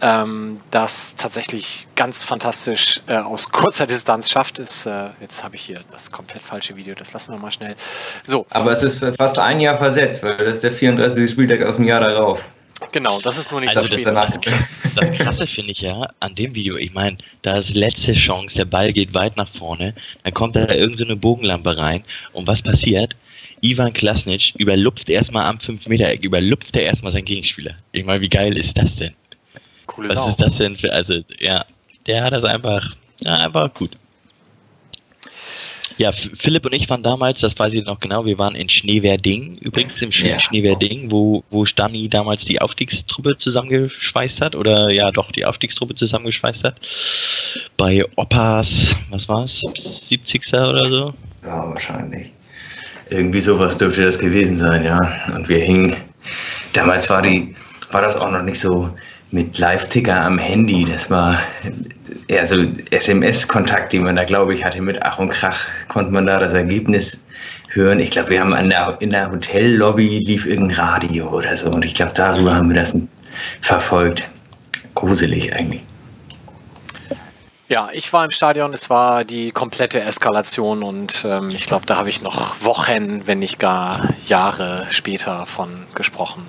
[0.00, 4.58] ähm, das tatsächlich ganz fantastisch äh, aus kurzer Distanz schafft.
[4.58, 7.76] Ist, äh, jetzt habe ich hier das komplett falsche Video, das lassen wir mal schnell.
[8.24, 8.46] So.
[8.50, 11.30] Aber es ist fast ein Jahr versetzt, weil das ist der 34.
[11.30, 12.40] Spieltag aus dem Jahr darauf.
[12.92, 14.54] Genau, das ist nur nicht also so das, das,
[14.96, 18.64] das Krasse finde ich ja an dem Video, ich meine, da ist letzte Chance, der
[18.64, 23.16] Ball geht weit nach vorne, dann kommt da irgendeine so Bogenlampe rein und was passiert?
[23.60, 27.74] Ivan Klasnic überlupft erstmal am 5-Meter-Eck, überlupft er erstmal seinen Gegenspieler.
[27.92, 29.12] Ich meine, wie geil ist das denn?
[29.90, 30.28] Coole Was Sau.
[30.28, 31.64] ist das denn für, also, ja,
[32.06, 33.96] der hat das einfach, ja, einfach gut.
[35.98, 39.58] Ja, Philipp und ich waren damals, das weiß ich noch genau, wir waren in Schneewerding,
[39.58, 40.40] übrigens im Sch Ja.
[40.40, 46.64] Schneewerding, wo, wo Stani damals die Aufstiegstruppe zusammengeschweißt hat, oder ja doch, die Aufstiegstruppe zusammengeschweißt
[46.64, 46.76] hat.
[47.76, 50.54] Bei Oppas, was war's, 70.
[50.54, 51.14] oder so?
[51.44, 52.32] Ja, wahrscheinlich.
[53.10, 55.00] Irgendwie sowas dürfte das gewesen sein, ja.
[55.34, 55.96] Und wir hingen.
[56.72, 57.54] Damals war die,
[57.90, 58.94] war das auch noch nicht so
[59.32, 60.86] mit Live-Ticker am Handy.
[60.90, 61.38] Das war
[62.28, 62.56] eher so
[62.90, 64.80] SMS-Kontakt, den man da, glaube ich, hatte.
[64.80, 67.22] Mit Ach und Krach konnte man da das Ergebnis
[67.68, 68.00] hören.
[68.00, 71.70] Ich glaube, wir haben der, in der Hotellobby lief irgendein Radio oder so.
[71.70, 72.96] Und ich glaube, darüber haben wir das
[73.60, 74.28] verfolgt.
[74.94, 75.82] Gruselig eigentlich.
[77.72, 81.94] Ja, ich war im Stadion, es war die komplette Eskalation und ähm, ich glaube, da
[81.94, 86.46] habe ich noch Wochen, wenn nicht gar Jahre später von gesprochen.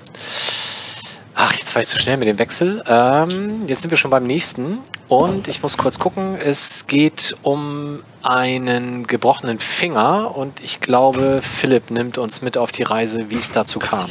[1.43, 2.83] Ach, jetzt war ich zu schnell mit dem Wechsel.
[2.87, 4.77] Ähm, jetzt sind wir schon beim nächsten
[5.07, 6.35] und ich muss kurz gucken.
[6.35, 12.83] Es geht um einen gebrochenen Finger und ich glaube, Philipp nimmt uns mit auf die
[12.83, 14.07] Reise, wie es dazu kam.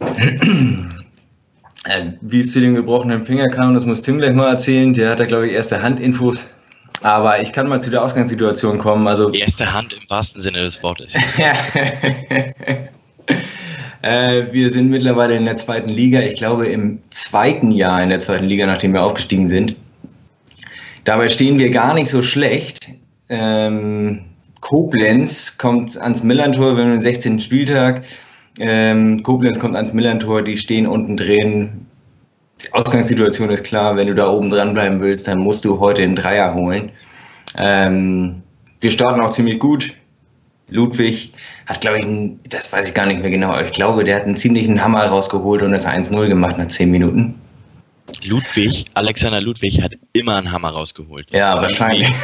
[1.84, 4.92] Äh, Wie es zu dem gebrochenen Finger kam, das muss Tim gleich mal erzählen.
[4.92, 6.44] Der hat da, glaube ich, erste Handinfos.
[7.02, 9.06] Aber ich kann mal zu der Ausgangssituation kommen.
[9.06, 11.14] Also, Erste Hand im wahrsten Sinne des Wortes.
[14.02, 16.20] äh, wir sind mittlerweile in der zweiten Liga.
[16.20, 19.76] Ich glaube, im zweiten Jahr in der zweiten Liga, nachdem wir aufgestiegen sind.
[21.04, 22.90] Dabei stehen wir gar nicht so schlecht.
[23.28, 24.20] Ähm,
[24.60, 27.40] Koblenz kommt ans Millantor, wir den 16.
[27.40, 28.02] Spieltag.
[28.58, 31.86] Ähm, Koblenz kommt ans Millantor, die stehen unten drin.
[32.62, 36.02] Die Ausgangssituation ist klar, wenn du da oben dran bleiben willst, dann musst du heute
[36.02, 36.90] einen Dreier holen.
[37.56, 38.42] Ähm,
[38.80, 39.94] wir starten auch ziemlich gut.
[40.70, 41.32] Ludwig
[41.68, 44.16] hat, glaube ich, einen, das weiß ich gar nicht mehr genau, aber ich glaube, der
[44.16, 47.34] hat einen ziemlichen Hammer rausgeholt und das 1-0 gemacht nach 10 Minuten.
[48.24, 51.28] Ludwig, Alexander Ludwig hat immer einen Hammer rausgeholt.
[51.30, 52.10] Ja, wahrscheinlich.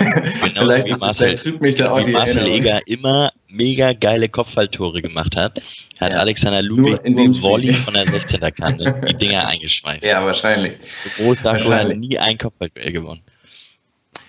[0.54, 2.46] Vielleicht wie Marcel, mich da auch wie Marcel.
[2.46, 5.60] Eger immer mega geile Kopfballtore gemacht hat,
[6.00, 6.18] hat Ja.
[6.18, 7.42] Alexander Ludwig in nur, Spiel.
[7.42, 10.04] Volley von der 16er Kante die Dinger eingeschmeißt.
[10.04, 10.72] Ja, wahrscheinlich.
[11.18, 11.98] Groß sagt, hat wahrscheinlich.
[11.98, 13.20] nie ein Kopfballduell gewonnen.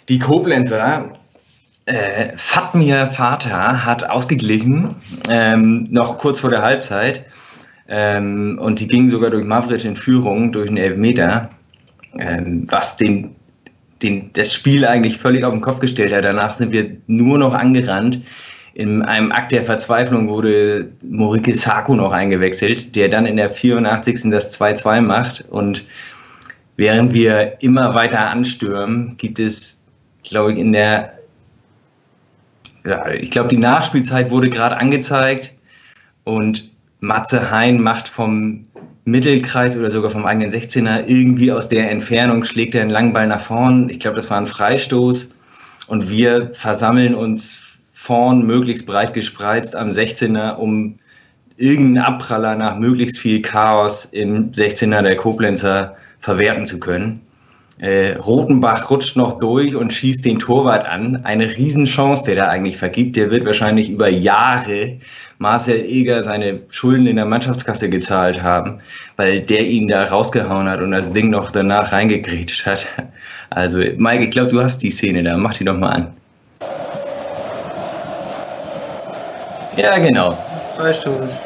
[0.09, 1.13] Die Koblenzer,
[1.85, 4.95] äh, Fatmir Vater hat ausgeglichen,
[5.29, 7.25] ähm, noch kurz vor der Halbzeit.
[7.87, 11.49] Ähm, und die gingen sogar durch Mavric in Führung, durch einen Elfmeter,
[12.17, 13.35] ähm, was den,
[14.01, 16.25] den, das Spiel eigentlich völlig auf den Kopf gestellt hat.
[16.25, 18.23] Danach sind wir nur noch angerannt.
[18.73, 24.31] In einem Akt der Verzweiflung wurde Morike Saku noch eingewechselt, der dann in der 84.
[24.31, 25.45] das 2-2 macht.
[25.49, 25.85] Und
[26.75, 29.83] während wir immer weiter anstürmen, gibt es,
[30.23, 31.13] glaube ich, in der,
[32.85, 35.53] ja, ich glaube, die Nachspielzeit wurde gerade angezeigt
[36.23, 36.69] und
[36.99, 38.63] Matze Hein macht vom
[39.05, 43.27] Mittelkreis oder sogar vom eigenen 16er irgendwie aus der Entfernung schlägt er einen langen Ball
[43.27, 43.89] nach vorn.
[43.89, 45.29] Ich glaube, das war ein Freistoß
[45.87, 50.95] und wir versammeln uns vorn möglichst breit gespreizt am 16er, um
[51.57, 57.21] irgendeinen Abpraller nach möglichst viel Chaos im 16er der Koblenzer verwerten zu können.
[57.77, 61.19] Äh, Rotenbach rutscht noch durch und schießt den Torwart an.
[61.25, 63.17] Eine Riesenchance, der da eigentlich vergibt.
[63.17, 64.97] Der wird wahrscheinlich über Jahre
[65.39, 68.79] Marcel Eger seine Schulden in der Mannschaftskasse gezahlt haben,
[69.17, 72.87] weil der ihn da rausgehauen hat und das Ding noch danach reingegrätscht hat.
[73.51, 75.37] Also, Mike, ich glaube, du hast die Szene da.
[75.37, 76.07] Mach die doch mal an.
[79.77, 80.37] Ja, genau.
[80.75, 81.39] Freistoß.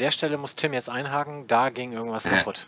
[0.00, 2.30] Der Stelle muss Tim jetzt einhaken, da ging irgendwas Ja.
[2.32, 2.66] kaputt.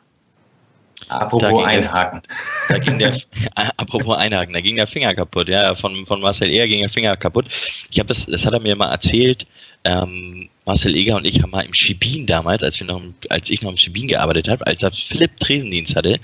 [1.09, 2.23] Apropos Da ging einhaken.
[2.69, 3.17] Da ging der,
[3.77, 7.17] apropos Einhaken, da ging der Finger kaputt, ja, von, von Marcel Eger ging der Finger
[7.17, 7.47] kaputt.
[7.91, 9.47] Ich habe das, das hat er mir mal erzählt,
[9.85, 13.63] ähm, Marcel Eger und ich haben mal im Schibin damals, als wir noch, als ich
[13.63, 16.21] noch im Schibin gearbeitet habe, als er Philipp Tresendienst hatte,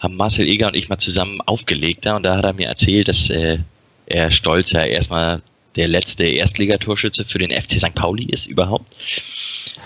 [0.00, 3.06] haben Marcel Eger und ich mal zusammen aufgelegt da und da hat er mir erzählt,
[3.06, 3.58] dass äh,
[4.06, 5.40] er stolz ja erstmal
[5.76, 7.94] der letzte Erstligatorschütze für den FC St.
[7.94, 8.92] Pauli ist überhaupt.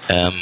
[0.08, 0.34] Ähm,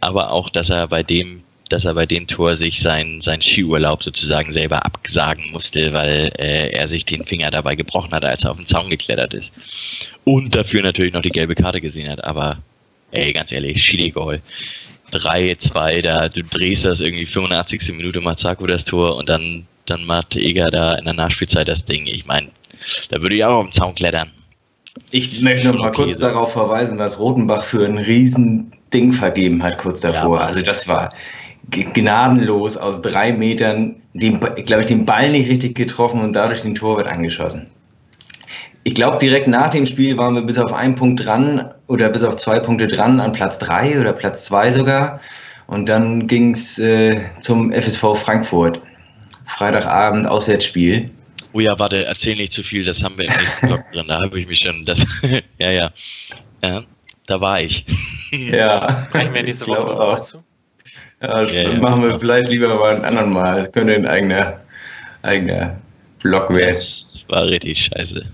[0.00, 4.02] aber auch, dass er bei dem, dass er bei dem Tor sich sein, sein Skiurlaub
[4.02, 8.52] sozusagen selber absagen musste, weil äh, er sich den Finger dabei gebrochen hat, als er
[8.52, 9.52] auf den Zaun geklettert ist.
[10.24, 12.24] Und dafür natürlich noch die gelbe Karte gesehen hat.
[12.24, 12.58] Aber
[13.10, 14.40] ey, ganz ehrlich, Chili-Goal.
[15.12, 17.94] 3-2, da du drehst das irgendwie 85.
[17.94, 22.06] Minute Mazako das Tor und dann, dann macht Eger da in der Nachspielzeit das Ding.
[22.06, 22.48] Ich meine,
[23.08, 24.30] da würde ich auch auf den Zaun klettern.
[25.10, 29.78] Ich möchte noch mal kurz darauf verweisen, dass Rotenbach für ein riesen Ding vergeben hat
[29.78, 30.38] kurz davor.
[30.38, 31.10] Ja, also das war
[31.70, 37.06] gnadenlos aus drei Metern, glaube ich, den Ball nicht richtig getroffen und dadurch den Torwart
[37.06, 37.66] angeschossen.
[38.84, 42.22] Ich glaube, direkt nach dem Spiel waren wir bis auf einen Punkt dran oder bis
[42.22, 45.20] auf zwei Punkte dran an Platz drei oder Platz zwei sogar.
[45.66, 48.80] Und dann ging es äh, zum FSV Frankfurt.
[49.44, 51.10] Freitagabend Auswärtsspiel.
[51.52, 54.06] Oh ja, warte, erzähl nicht zu viel, das haben wir im nächsten Blog drin.
[54.08, 54.84] Da habe ich mich schon.
[54.84, 55.04] Das,
[55.58, 55.90] ja, ja,
[56.62, 56.84] ja.
[57.28, 57.84] Da war ich.
[58.32, 59.06] Ja.
[59.10, 60.42] Sprechen wir nächste Woche auch zu?
[61.20, 63.62] Ja, ja, ja machen wir vielleicht lieber mal ein anderen Mal.
[63.62, 64.60] Das könnte ein eigener,
[65.22, 65.76] eigener
[66.22, 66.72] Blog werden.
[66.72, 68.24] Das war richtig scheiße.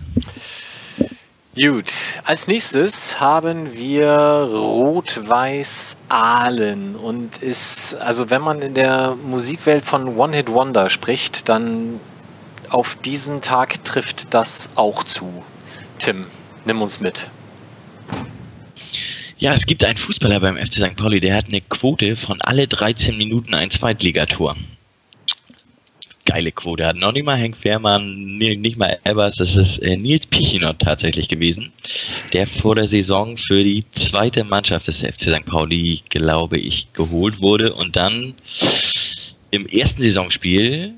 [1.56, 1.92] Gut,
[2.24, 10.16] als nächstes haben wir Rot-Weiß Aalen und ist, also wenn man in der Musikwelt von
[10.16, 12.00] One Hit Wonder spricht, dann
[12.70, 15.44] auf diesen Tag trifft das auch zu.
[15.98, 16.26] Tim,
[16.64, 17.28] nimm uns mit.
[19.38, 20.96] Ja, es gibt einen Fußballer beim FC St.
[20.96, 24.56] Pauli, der hat eine Quote von alle 13 Minuten ein Zweitligator
[26.24, 26.96] geile Quote hat.
[26.96, 31.72] Noch nicht mal Henk Fährmann, nicht mal Evers, das ist äh, Nils Pichinot tatsächlich gewesen,
[32.32, 35.44] der vor der Saison für die zweite Mannschaft des FC St.
[35.46, 38.34] Pauli, glaube ich, geholt wurde und dann
[39.50, 40.94] im ersten Saisonspiel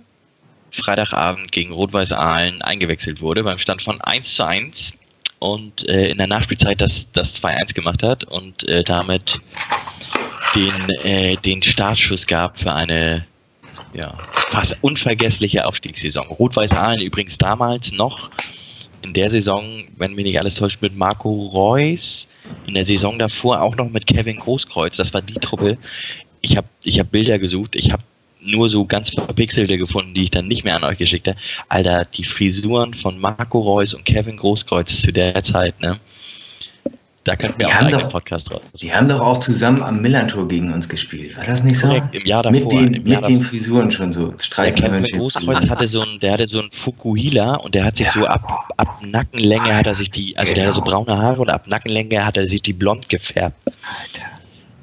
[0.71, 4.93] Freitagabend gegen Rot-Weiß Aalen eingewechselt wurde beim Stand von 1 zu 1
[5.47, 9.41] und äh, in der Nachspielzeit das, das 2-1 gemacht hat und äh, damit
[10.55, 13.25] den, äh, den Startschuss gab für eine
[13.95, 14.13] ja,
[14.51, 16.27] fast unvergessliche Aufstiegssaison.
[16.27, 18.31] Rot-Weiß Aalen übrigens damals noch
[19.03, 22.27] in der Saison, wenn mich nicht alles täuscht, mit Marco Reus.
[22.67, 24.97] In der Saison davor auch noch mit Kevin Großkreuz.
[24.97, 25.79] Das war die Truppe.
[26.41, 27.77] Ich habe ich hab Bilder gesucht.
[27.77, 28.03] Ich habe
[28.47, 31.39] nur so ganz verpixelte gefunden, die ich dann nicht mehr an euch geschickt habe.
[31.69, 35.99] Alter, die Frisuren von Marco Reus und Kevin Großkreuz zu der Zeit, ne?
[37.27, 38.63] Da könnten wir die auch einen doch, Podcast draus.
[38.81, 41.37] Die haben doch auch zusammen am Millantor gegen uns gespielt.
[41.37, 41.89] War das nicht so?
[41.89, 42.61] Korrekt, im Jahr davor.
[42.61, 44.33] Mit den, mit den Frisuren schon so.
[44.39, 47.97] Streifen der Kevin Großkreuz hatte so ein, der hatte so ein Fukuhila und der hat
[47.97, 48.13] sich ja.
[48.13, 50.55] so ab, ab Nackenlänge hat er sich die, also genau.
[50.55, 51.05] der hatte so genau.
[51.05, 53.57] braune Haare und ab Nackenlänge hat er sich die blond gefärbt.
[53.67, 54.27] Alter.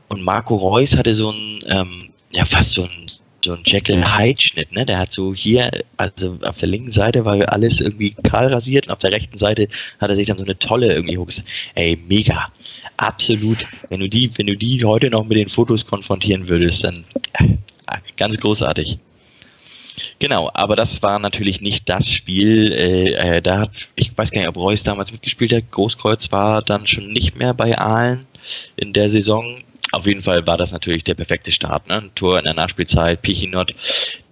[0.10, 3.12] Und Marco Reus hatte so ein, ähm, ja fast so ein
[3.44, 4.86] so ein Jekyll Hyde Schnitt, ne?
[4.86, 8.94] Der hat so hier, also auf der linken Seite war alles irgendwie kahl rasiert und
[8.94, 9.68] auf der rechten Seite
[10.00, 11.48] hat er sich dann so eine tolle irgendwie hochgesetzt.
[11.76, 12.52] Ey, mega.
[12.98, 13.66] Absolut.
[13.90, 17.04] Wenn du die, wenn du die heute noch mit den Fotos konfrontieren würdest, dann
[17.40, 18.98] äh, ganz großartig.
[20.20, 22.72] Genau, aber das war natürlich nicht das Spiel.
[22.72, 25.72] Äh, äh, da hat, ich weiß gar nicht, ob Reus damals mitgespielt hat.
[25.72, 28.26] Großkreuz war dann schon nicht mehr bei Aalen
[28.76, 29.62] in der Saison
[29.94, 31.88] auf jeden Fall war das natürlich der perfekte Start.
[31.88, 31.98] Ne?
[31.98, 33.74] Ein Tor in der Nachspielzeit, Pichinot,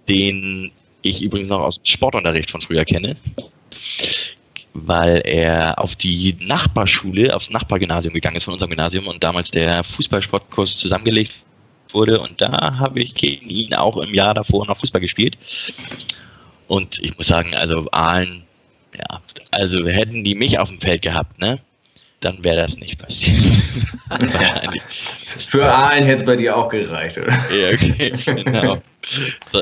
[0.08, 0.72] den
[1.02, 3.16] ich übrigens noch aus Sportunterricht von früher kenne,
[4.74, 9.84] weil er auf die Nachbarschule, aufs Nachbargymnasium gegangen ist von unserem Gymnasium und damals der
[9.84, 11.32] Fußballsportkurs zusammengelegt
[11.92, 15.36] wurde und da habe ich gegen ihn auch im Jahr davor noch Fußball gespielt.
[16.68, 18.44] Und ich muss sagen, also Aalen,
[18.96, 19.20] ja,
[19.50, 21.60] also hätten die mich auf dem Feld gehabt, ne?
[22.24, 23.42] Dann wäre das nicht passiert.
[25.46, 27.32] Für Aalen hätte es bei dir auch gereicht, oder?
[27.50, 28.12] Ja, okay,
[28.44, 28.82] genau.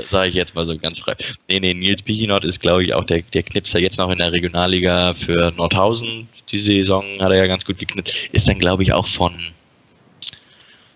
[0.03, 1.17] Sage ich jetzt mal so ganz frei.
[1.49, 4.33] Nee, nee, Nils Pichinot ist, glaube ich, auch der, der Knipser jetzt noch in der
[4.33, 6.29] Regionalliga für Nordhausen.
[6.51, 8.13] Die Saison hat er ja ganz gut geknippt.
[8.33, 9.35] Ist dann, glaube ich, auch von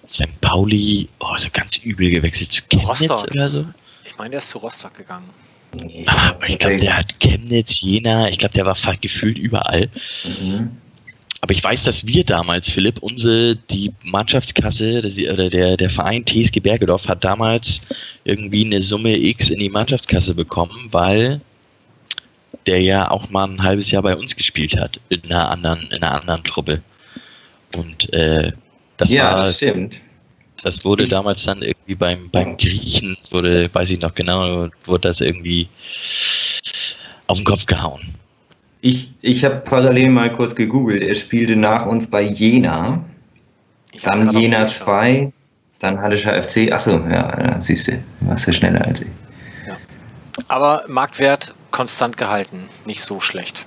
[0.09, 0.40] St.
[0.40, 3.31] Pauli, oh, so ganz übel gewechselt zu Chemnitz Rostock.
[3.31, 3.64] oder so.
[4.05, 5.31] Ich meine, der ist zu Rostock gegangen.
[5.74, 9.88] Nee, ah, ich glaube, der hat Chemnitz, Jena, ich glaube, der war gefühlt überall.
[10.24, 10.70] Mhm.
[11.44, 16.59] Aber ich weiß, dass wir damals, Philipp, unsere, die Mannschaftskasse oder der, der Verein TSG
[16.59, 17.83] Bergedorf hat damals
[18.24, 21.42] irgendwie eine Summe X in die Mannschaftskasse bekommen, weil
[22.64, 26.02] der ja auch mal ein halbes Jahr bei uns gespielt hat, in einer anderen, in
[26.02, 26.80] einer anderen Truppe.
[27.76, 28.50] Und äh,
[28.96, 29.44] das ja, war.
[29.44, 29.96] Das stimmt.
[30.62, 35.20] Das wurde damals dann irgendwie beim, beim Griechen, wurde, weiß ich noch genau, wurde das
[35.20, 35.68] irgendwie
[37.26, 38.13] auf den Kopf gehauen.
[38.85, 41.03] Ich, ich habe parallel mal kurz gegoogelt.
[41.03, 43.03] Er spielte nach uns bei Jena.
[43.92, 45.33] Ich dann Jena 2,
[45.79, 46.70] dann Hallischer FC.
[46.70, 49.09] Achso, ja, siehst du, warst du schneller als ich.
[49.66, 49.79] Ja.
[50.49, 53.64] Aber Marktwert konstant gehalten, nicht so schlecht.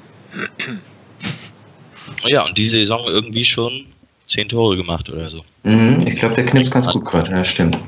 [2.26, 3.88] Ja, und die Saison irgendwie schon
[4.28, 5.44] zehn Tore gemacht oder so.
[5.64, 7.80] Mhm, ich glaube, der knipst ganz gut gerade, ja, stimmt.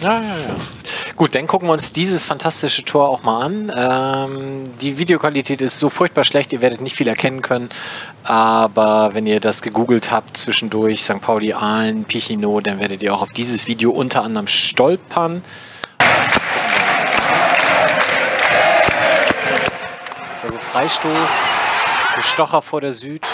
[0.00, 0.56] Ja, ja, ja.
[1.16, 3.72] Gut, dann gucken wir uns dieses fantastische Tor auch mal an.
[3.76, 7.68] Ähm, die Videoqualität ist so furchtbar schlecht, ihr werdet nicht viel erkennen können.
[8.24, 11.20] Aber wenn ihr das gegoogelt habt zwischendurch, St.
[11.20, 15.42] Pauli, Aalen, Pichino, dann werdet ihr auch auf dieses Video unter anderem stolpern.
[20.42, 21.30] Also Freistoß,
[22.24, 23.24] Stocher vor der Süd.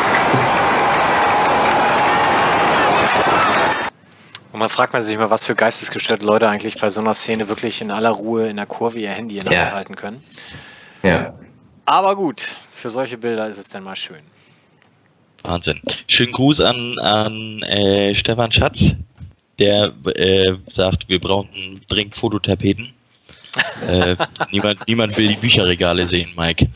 [4.60, 7.48] Und man fragt man sich mal, was für geistesgestörte Leute eigentlich bei so einer Szene
[7.48, 9.60] wirklich in aller Ruhe in der Kurve ihr Handy in der Ja.
[9.62, 10.22] Hand halten können.
[11.02, 11.32] Ja.
[11.86, 14.20] Aber gut, für solche Bilder ist es dann mal schön.
[15.44, 15.80] Wahnsinn.
[16.08, 18.92] Schönen Gruß an, an äh, Stefan Schatz,
[19.58, 22.92] der äh, sagt, wir brauchen dringend Fototapeten.
[23.88, 24.14] äh,
[24.50, 26.66] niemand, niemand will die Bücherregale sehen, Mike.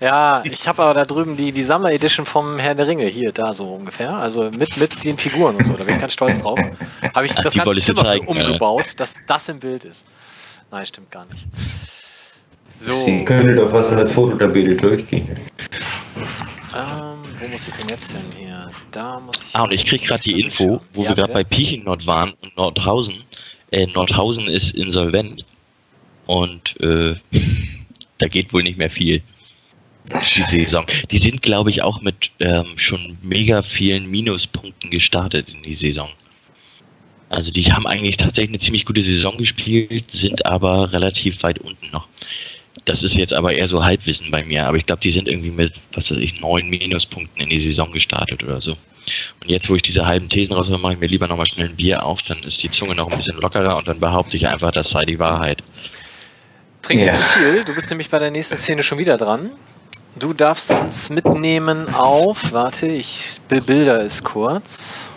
[0.00, 3.52] Ja, ich habe aber da drüben die, die Sammler-Edition vom Herr der Ringe, hier, da
[3.52, 4.12] so ungefähr.
[4.14, 6.58] Also mit, mit den Figuren und so, da bin ich ganz stolz drauf.
[7.14, 10.06] Habe ich das ganze Zimmer zeigen, umgebaut, dass das im Bild ist.
[10.70, 11.46] Nein, stimmt gar nicht.
[12.70, 15.26] So, Sie können doch fast als Fototapete durchgehen.
[16.76, 18.70] ähm, wo muss ich denn jetzt hin hier?
[18.92, 19.56] Da muss ich.
[19.56, 21.42] Ah, und ich krieg gerade die Info, wo Ja, wir gerade bei?
[21.42, 23.24] Piechingnord waren und Nordhausen.
[23.72, 25.44] Äh, Nordhausen ist insolvent.
[26.26, 27.16] Und äh,
[28.18, 29.22] da geht wohl nicht mehr viel.
[30.08, 30.86] Die Saison.
[31.10, 36.08] Die sind, glaube ich, auch mit ähm, schon mega vielen Minuspunkten gestartet in die Saison.
[37.30, 41.90] Also die haben eigentlich tatsächlich eine ziemlich gute Saison gespielt, sind aber relativ weit unten
[41.92, 42.08] noch.
[42.86, 45.50] Das ist jetzt aber eher so Halbwissen bei mir, aber ich glaube, die sind irgendwie
[45.50, 48.72] mit, was weiß ich, neun Minuspunkten in die Saison gestartet oder so.
[49.42, 51.76] Und jetzt, wo ich diese halben Thesen raushöre, mache ich mir lieber nochmal schnell ein
[51.76, 54.70] Bier auf, dann ist die Zunge noch ein bisschen lockerer und dann behaupte ich einfach,
[54.70, 55.62] das sei die Wahrheit.
[56.82, 57.14] Trink nicht Ja.
[57.14, 59.50] zu viel, du bist nämlich bei der nächsten Szene schon wieder dran.
[60.16, 65.08] Du darfst uns mitnehmen auf, warte, ich bebilder es kurz.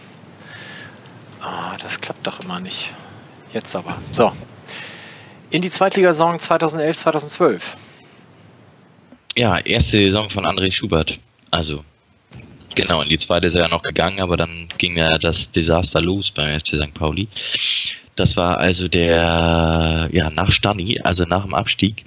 [1.40, 2.92] Ah, das klappt doch immer nicht.
[3.54, 3.98] Jetzt aber.
[4.12, 4.32] So.
[5.50, 7.76] In die Zweitligasaison 2011, 2012.
[9.36, 11.20] Ja, erste Saison von André Schubert.
[11.52, 11.84] Also,
[12.76, 16.02] genau, in die zweite ist er ja noch gegangen, aber dann ging ja das Desaster
[16.02, 16.94] los beim FC St.
[16.94, 17.28] Pauli.
[18.16, 22.04] Das war also der, ja, nach Stani, also nach dem Abstieg,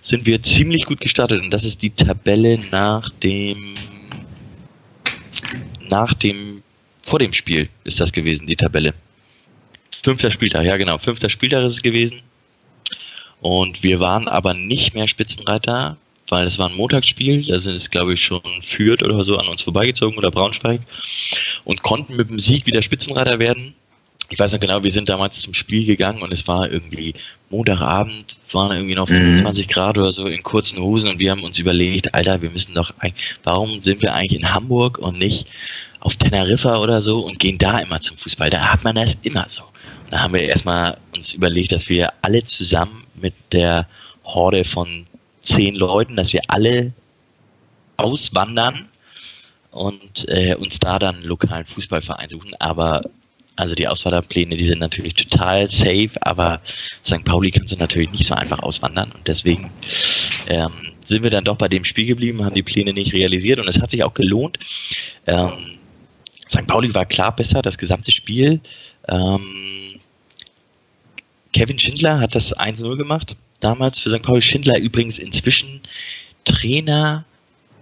[0.00, 3.76] sind wir ziemlich gut gestartet und das ist die Tabelle nach dem,
[5.88, 6.62] nach dem,
[7.02, 8.94] vor dem Spiel ist das gewesen, die Tabelle.
[10.02, 12.22] Fünfter Spieltag, ja genau, fünfter Spieltag ist es gewesen.
[13.40, 15.96] Und wir waren aber nicht mehr Spitzenreiter,
[16.28, 19.48] weil es war ein Montagsspiel, da sind es glaube ich schon Fürth oder so an
[19.48, 20.80] uns vorbeigezogen oder Braunschweig
[21.64, 23.74] und konnten mit dem Sieg wieder Spitzenreiter werden.
[24.30, 27.14] Ich weiß noch genau, wir sind damals zum Spiel gegangen und es war irgendwie
[27.50, 29.38] Montagabend, waren irgendwie noch Mhm.
[29.38, 32.74] 25 Grad oder so in kurzen Hosen und wir haben uns überlegt, Alter, wir müssen
[32.74, 32.92] doch,
[33.42, 35.46] warum sind wir eigentlich in Hamburg und nicht
[35.98, 38.50] auf Teneriffa oder so und gehen da immer zum Fußball?
[38.50, 39.62] Da hat man das immer so.
[39.64, 43.88] Und da haben wir erstmal uns überlegt, dass wir alle zusammen mit der
[44.24, 45.06] Horde von
[45.42, 46.92] zehn Leuten, dass wir alle
[47.96, 48.88] auswandern
[49.72, 52.54] und äh, uns da dann einen lokalen Fußballverein suchen.
[52.60, 53.02] Aber
[53.60, 56.60] also die Auswanderpläne, die sind natürlich total safe, aber
[57.04, 57.24] St.
[57.24, 59.70] Pauli kannst du natürlich nicht so einfach auswandern und deswegen
[60.48, 60.72] ähm,
[61.04, 63.80] sind wir dann doch bei dem Spiel geblieben, haben die Pläne nicht realisiert und es
[63.80, 64.58] hat sich auch gelohnt.
[65.26, 65.78] Ähm,
[66.50, 66.66] St.
[66.66, 68.60] Pauli war klar besser, das gesamte Spiel.
[69.08, 70.00] Ähm,
[71.52, 74.22] Kevin Schindler hat das 1-0 gemacht, damals für St.
[74.22, 74.42] Pauli.
[74.42, 75.80] Schindler übrigens inzwischen
[76.44, 77.24] Trainer,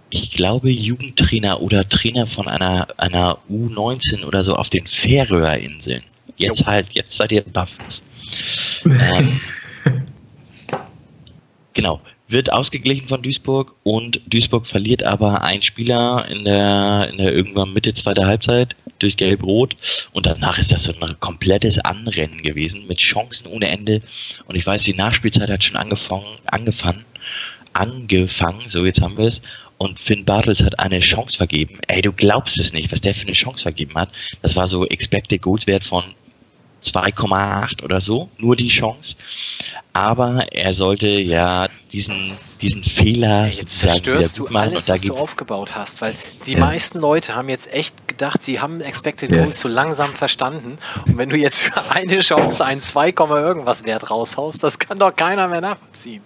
[0.09, 6.03] ich glaube Jugendtrainer oder Trainer von einer, einer U19 oder so auf den Färöerinseln.
[6.37, 8.01] Jetzt halt, jetzt seid ihr Buffs.
[8.85, 9.39] ähm,
[11.73, 12.01] genau.
[12.27, 17.73] Wird ausgeglichen von Duisburg und Duisburg verliert aber einen Spieler in der, in der irgendwann
[17.73, 19.75] Mitte zweiter Halbzeit durch Gelb-Rot
[20.11, 24.01] und danach ist das so ein komplettes Anrennen gewesen mit Chancen ohne Ende
[24.45, 27.03] und ich weiß, die Nachspielzeit hat schon angefangen, angefangen,
[27.73, 29.41] angefangen, so jetzt haben wir es
[29.79, 31.79] und Finn Bartels hat eine Chance vergeben.
[31.87, 34.09] Ey, du glaubst es nicht, was der für eine Chance vergeben hat.
[34.41, 36.03] Das war so Expected Goals Wert von
[36.83, 39.15] 2,8 oder so, nur die Chance.
[39.93, 46.01] Aber er sollte ja diesen, diesen Fehler jetzt zerstörst du alles, was du aufgebaut hast,
[46.01, 46.13] weil
[46.45, 46.59] die Ja.
[46.59, 49.43] meisten Leute haben jetzt echt gedacht, sie haben Expected Ja.
[49.43, 50.77] Goals so langsam verstanden.
[51.05, 55.15] Und wenn du jetzt für eine Chance einen 2, irgendwas Wert raushaust, das kann doch
[55.15, 56.23] keiner mehr nachvollziehen.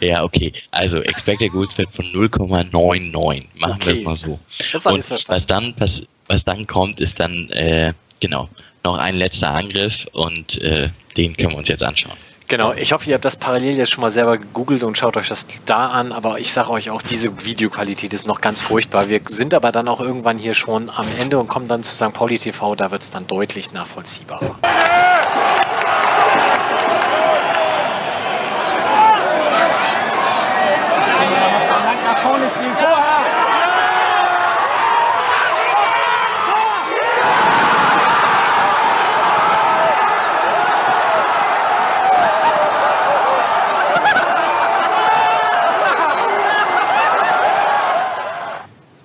[0.00, 0.52] Ja, okay.
[0.70, 3.44] Also Expected Goals Wert von 0,99.
[3.58, 3.98] Machen wir Okay.
[3.98, 4.38] es mal so.
[4.72, 8.48] Das Und was dann, pass was dann kommt, ist dann, äh, genau,
[8.84, 12.16] noch ein letzter Angriff und äh, den können wir uns jetzt anschauen.
[12.48, 15.28] Genau, ich hoffe, ihr habt das parallel jetzt schon mal selber gegoogelt und schaut euch
[15.28, 19.08] das da an, aber ich sage euch auch, diese Videoqualität ist noch ganz furchtbar.
[19.08, 22.12] Wir sind aber dann auch irgendwann hier schon am Ende und kommen dann zu St.
[22.12, 24.58] Pauli TV, da wird es dann deutlich nachvollziehbarer.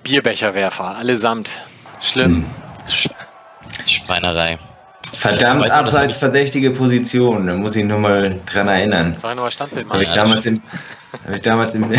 [0.06, 1.60] Bierbecherwerfer, allesamt.
[2.00, 2.44] Schlimm.
[3.86, 4.56] Schweinerei.
[5.18, 9.14] Verdammt Weißt du, abseits hab verdächtige Position, da muss ich nochmal dran erinnern.
[9.14, 10.08] Soll ich nochmal Standbild Habe machen?
[10.08, 10.62] ich damals im,
[11.24, 11.92] habe ich damals im,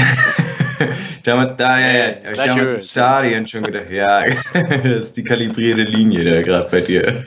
[1.23, 2.75] damals, da, ja, ja, habe ich damals Höhe.
[2.75, 7.25] im Stadion schon gedacht, ja, das ist die kalibrierte Linie da gerade bei dir.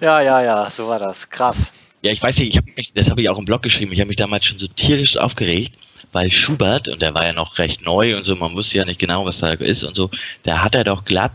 [0.00, 1.30] Ja, ja, ja, so war das.
[1.30, 1.72] Krass.
[2.02, 4.00] Ja, ich weiß nicht, ich hab mich, das habe ich auch im Blog geschrieben, ich
[4.00, 5.78] habe mich damals schon so tierisch aufgeregt,
[6.14, 9.00] weil Schubert, und der war ja noch recht neu und so, man wusste ja nicht
[9.00, 10.10] genau, was da ist und so,
[10.44, 11.32] da hat er doch glatt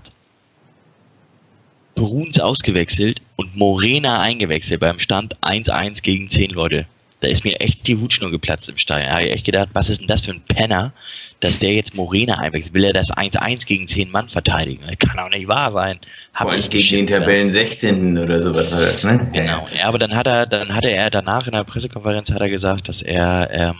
[1.96, 6.86] Bruns ausgewechselt und Morena eingewechselt beim Stand 1-1 gegen 10 Leute.
[7.22, 9.10] Da ist mir echt die Hutschnur geplatzt im Stadion.
[9.10, 10.94] Da habe ich echt gedacht, was ist denn das für ein Penner,
[11.42, 12.74] dass der jetzt Morena einwechselt?
[12.74, 14.86] Will er das 1-1 gegen 10 Mann verteidigen?
[14.88, 16.00] Das kann auch nicht wahr sein.
[16.34, 17.08] Hab Vor allem ich gegen den.
[17.08, 18.18] Tabellen 16.
[18.18, 19.30] oder sowas war das, ne?
[19.34, 19.68] Genau.
[19.78, 22.88] Ja, aber dann hat er, dann hatte er danach in der Pressekonferenz hat er gesagt,
[22.88, 23.76] dass er ähm,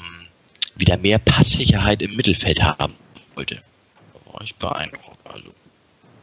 [0.80, 2.96] wieder mehr Passsicherheit im Mittelfeld haben
[3.36, 3.62] wollte.
[4.32, 5.20] War ich beeindruckt.
[5.26, 5.50] Also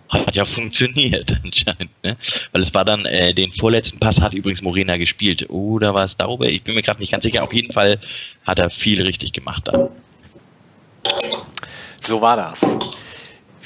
[0.08, 2.16] hat ja funktioniert anscheinend, ne?
[2.52, 5.48] Weil es war dann äh, den vorletzten Pass hat übrigens Morena gespielt.
[5.50, 6.48] Oder war es Daube?
[6.48, 7.42] Ich bin mir gerade nicht ganz sicher.
[7.42, 7.98] Auf jeden Fall
[8.44, 9.88] hat er viel richtig gemacht da.
[12.00, 12.76] So war das.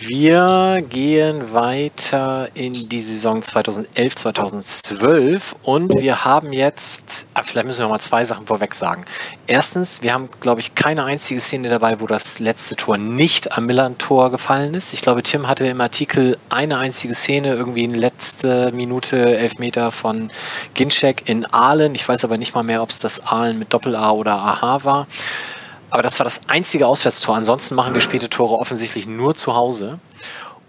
[0.02, 7.84] Wir gehen weiter in die Saison 2011, 2012 und wir haben jetzt, ah, vielleicht müssen
[7.84, 9.04] wir mal zwei Sachen vorweg sagen.
[9.46, 13.66] Erstens, wir haben, glaube ich, keine einzige Szene dabei, wo das letzte Tor nicht am
[13.66, 14.94] Millern-Tor gefallen ist.
[14.94, 20.32] Ich glaube, Tim hatte im Artikel eine einzige Szene, irgendwie in letzte Minute Elfmeter von
[20.72, 21.94] Ginczek in Aalen.
[21.94, 25.06] Ich weiß aber nicht mal mehr, ob es das Aalen mit Doppel-A oder AH war.
[25.90, 27.36] Aber das war das einzige Auswärtstor.
[27.36, 29.98] Ansonsten machen wir späte Tore offensichtlich nur zu Hause.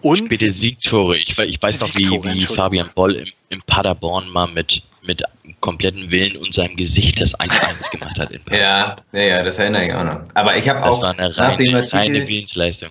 [0.02, 1.16] Und Späte Siegtore.
[1.18, 2.42] Ich, ich weiß noch, wie, wie.
[2.42, 5.24] Fabian Boll im, im Paderborn mal mit, mit
[5.60, 8.32] kompletten Willen und seinem Gesicht das 1-1 gemacht hat.
[8.32, 10.22] In Ja, ja, ja, das erinnere ich auch noch.
[10.34, 12.90] Aber ich habe Das auch war eine reine, reine Artikel, Willensleistung.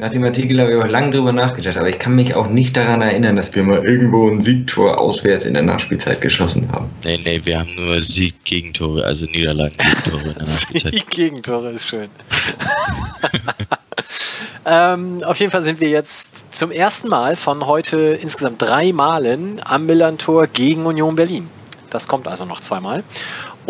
[0.00, 2.74] Nach dem Artikel habe ich auch lange drüber nachgedacht, aber ich kann mich auch nicht
[2.74, 6.86] daran erinnern, dass wir mal irgendwo ein Siegtor auswärts in der Nachspielzeit geschossen haben.
[7.04, 10.94] Nee, nee, wir haben nur Sieg-Gegentore, also Niederlagen-Gegentore in der Nachspielzeit.
[10.94, 12.08] Die Gegentore ist schön.
[14.64, 19.60] ähm, auf jeden Fall sind wir jetzt zum ersten Mal von heute insgesamt drei Malen
[19.62, 21.50] am Millern-Tor gegen Union Berlin.
[21.90, 23.04] Das kommt also noch zweimal.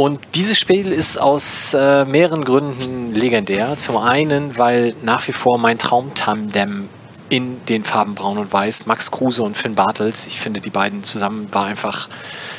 [0.01, 3.76] Und dieses Spiel ist aus äh, mehreren Gründen legendär.
[3.76, 6.88] Zum einen, weil nach wie vor mein Traumtandem
[7.28, 11.05] in den Farben Braun und Weiß, Max Kruse und Finn Bartels, ich finde, die beiden
[11.05, 12.09] zusammen war einfach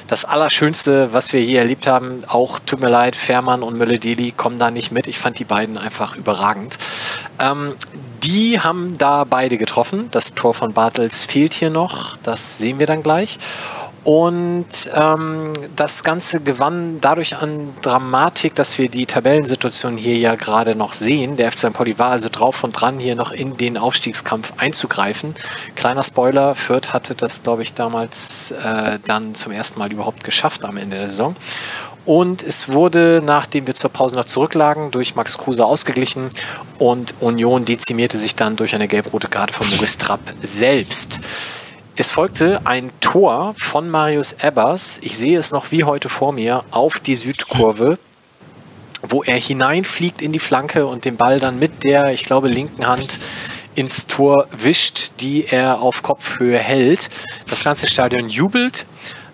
[0.06, 2.20] das Allerschönste, was wir je erlebt haben.
[2.28, 5.08] Auch tut mir leid, Fährmann und Mülle-Deli kommen da nicht mit.
[5.08, 6.78] Ich fand die beiden einfach überragend.
[7.40, 7.74] Ähm,
[8.22, 10.10] die haben da beide getroffen.
[10.12, 12.18] Das Tor von Bartels fehlt hier noch.
[12.18, 13.40] Das sehen wir dann gleich.
[14.04, 20.74] Und ähm, das Ganze gewann dadurch an Dramatik, dass wir die Tabellensituation hier ja gerade
[20.74, 21.38] noch sehen.
[21.38, 21.74] Der FC St.
[21.74, 25.36] Pauli war also drauf und dran, hier noch in den Aufstiegskampf einzugreifen.
[25.76, 30.66] Kleiner Spoiler, Fürth hatte das, glaube ich, damals äh, dann zum ersten Mal überhaupt geschafft
[30.66, 31.36] am Ende der Saison.
[32.04, 36.32] Und es wurde, nachdem wir zur Pause noch zurücklagen, durch Max Kruse ausgeglichen
[36.80, 41.20] und Union dezimierte sich dann durch eine gelb-rote Karte von Maurice Trapp selbst.
[41.98, 46.64] Es folgte ein Tor von Marius Ebbers, ich sehe es noch wie heute vor mir,
[46.72, 48.00] auf die Südkurve,
[49.02, 52.88] wo er hineinfliegt in die Flanke und den Ball dann mit der, ich glaube, linken
[52.88, 53.20] Hand
[53.76, 57.10] ins Tor wischt, die er auf Kopfhöhe hält.
[57.50, 58.86] Das ganze Stadion jubelt.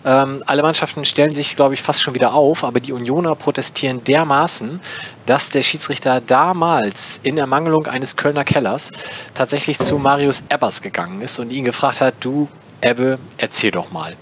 [0.08, 4.02] Ähm, alle Mannschaften stellen sich, glaube ich, fast schon wieder auf, aber die Unioner protestieren
[4.06, 4.80] dermaßen,
[5.26, 8.94] dass der Schiedsrichter damals in Ermangelung eines Kölner Kellers
[9.34, 12.48] tatsächlich zu Marius Ebbers gegangen ist und ihn gefragt hat, du
[12.80, 14.16] Ebbe, erzähl doch mal.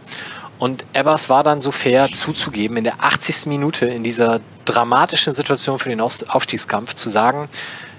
[0.57, 3.45] Und Ebbers war dann so fair zuzugeben, in der 80.
[3.45, 7.47] Minute in dieser dramatischen Situation für den Aufstiegskampf zu sagen,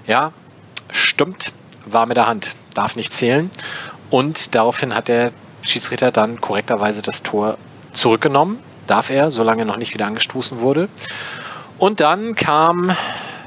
[0.07, 0.33] ja,
[0.91, 1.53] stimmt,
[1.85, 3.49] war mit der Hand, darf nicht zählen.
[4.09, 5.31] Und daraufhin hat der
[5.61, 7.57] Schiedsrichter dann korrekterweise das Tor
[7.97, 8.59] zurückgenommen.
[8.87, 10.87] Darf er, solange noch nicht wieder angestoßen wurde.
[11.77, 12.95] Und dann kam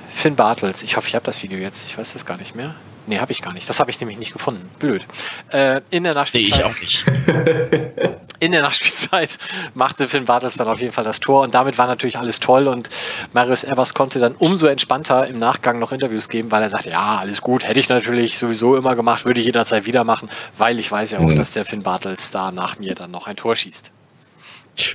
[0.09, 0.83] Finn Bartels.
[0.83, 1.87] Ich hoffe, ich habe das Video jetzt.
[1.89, 2.75] Ich weiß das gar nicht mehr.
[3.07, 3.69] Nee, habe ich gar nicht.
[3.69, 4.69] Das habe ich nämlich nicht gefunden.
[4.79, 5.07] Blöd.
[5.51, 6.59] Äh, in der Nee, Nachspielzeit.
[6.59, 7.05] ich auch nicht.
[8.43, 9.37] In der Nachspielzeit
[9.75, 12.69] machte Finn Bartels dann auf jeden Fall das Tor und damit war natürlich alles toll
[12.69, 12.89] und
[13.35, 17.19] Marius Evers konnte dann umso entspannter im Nachgang noch Interviews geben, weil er sagte, ja,
[17.19, 20.91] alles gut, hätte ich natürlich sowieso immer gemacht, würde ich jederzeit wieder machen, weil ich
[20.91, 21.37] weiß ja auch, Mhm.
[21.37, 23.93] dass der Finn Bartels da nach mir dann noch ein Tor schießt.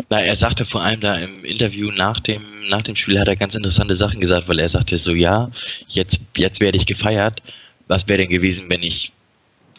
[0.09, 3.35] Na, er sagte vor allem da im Interview nach dem, nach dem Spiel hat er
[3.35, 5.49] ganz interessante Sachen gesagt, weil er sagte so, ja,
[5.87, 7.41] jetzt, jetzt werde ich gefeiert.
[7.87, 9.11] Was wäre denn gewesen, wenn ich,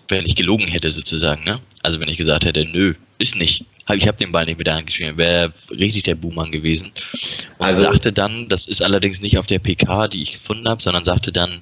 [0.09, 1.61] wenn ich gelogen hätte sozusagen, ne?
[1.83, 3.65] Also wenn ich gesagt hätte, nö, ist nicht.
[3.95, 6.91] Ich habe den Ball nicht mit der Hand gespielt, wäre richtig der Buhmann gewesen.
[7.59, 10.83] Und Also- sagte dann, das ist allerdings nicht auf der PK, die ich gefunden habe,
[10.83, 11.61] sondern sagte dann,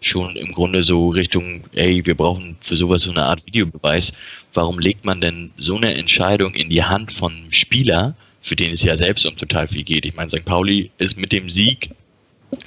[0.00, 4.12] schon im Grunde so Richtung, ey, wir brauchen für sowas so eine Art Videobeweis.
[4.54, 8.82] Warum legt man denn so eine Entscheidung in die Hand von Spieler, für den es
[8.82, 10.06] ja selbst um total viel geht?
[10.06, 10.44] Ich meine, St.
[10.44, 11.90] Pauli ist mit dem Sieg,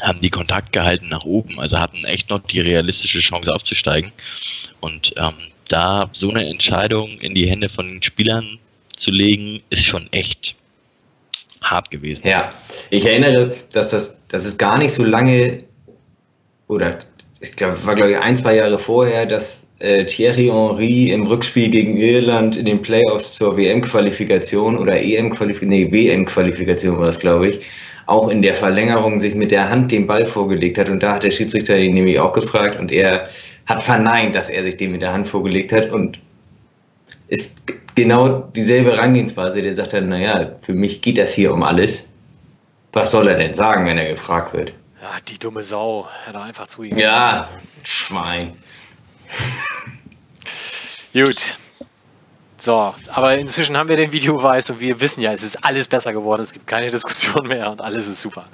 [0.01, 4.11] haben die Kontakt gehalten nach oben, also hatten echt noch die realistische Chance aufzusteigen.
[4.79, 5.33] Und ähm,
[5.67, 8.59] da so eine Entscheidung in die Hände von Spielern
[8.95, 10.55] zu legen, ist schon echt
[11.61, 12.27] hart gewesen.
[12.27, 12.53] Ja,
[12.91, 15.63] ich erinnere, dass das, das ist gar nicht so lange,
[16.67, 16.99] oder
[17.43, 21.27] ich glaube, es war glaube ich ein, zwei Jahre vorher, dass äh, Thierry Henry im
[21.27, 27.49] Rückspiel gegen Irland in den Playoffs zur WM-Qualifikation oder EM-Qualifikation, nee, WM-Qualifikation war das, glaube
[27.49, 27.59] ich,
[28.05, 30.89] auch in der Verlängerung sich mit der Hand den Ball vorgelegt hat.
[30.89, 33.27] Und da hat der Schiedsrichter ihn nämlich auch gefragt und er
[33.65, 36.19] hat verneint, dass er sich den mit der Hand vorgelegt hat und
[37.27, 37.51] ist
[37.95, 39.61] genau dieselbe Herangehensweise.
[39.61, 42.09] Der sagt dann, naja, für mich geht das hier um alles.
[42.93, 44.73] Was soll er denn sagen, wenn er gefragt wird?
[45.03, 46.07] Ja, die dumme Sau.
[46.23, 46.97] Hätte einfach zu ihm.
[46.97, 47.49] Ja,
[47.83, 48.53] Schwein.
[51.13, 51.57] Gut.
[52.55, 56.13] So, aber inzwischen haben wir den Videobeweis und wir wissen ja, es ist alles besser
[56.13, 56.41] geworden.
[56.41, 58.45] Es gibt keine Diskussion mehr und alles ist super.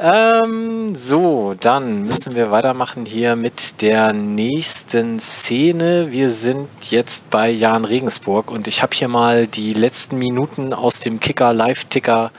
[0.00, 6.10] Ähm, so, dann müssen wir weitermachen hier mit der nächsten Szene.
[6.10, 10.98] Wir sind jetzt bei Jan Regensburg und ich habe hier mal die letzten Minuten aus
[10.98, 12.32] dem Kicker Live-Ticker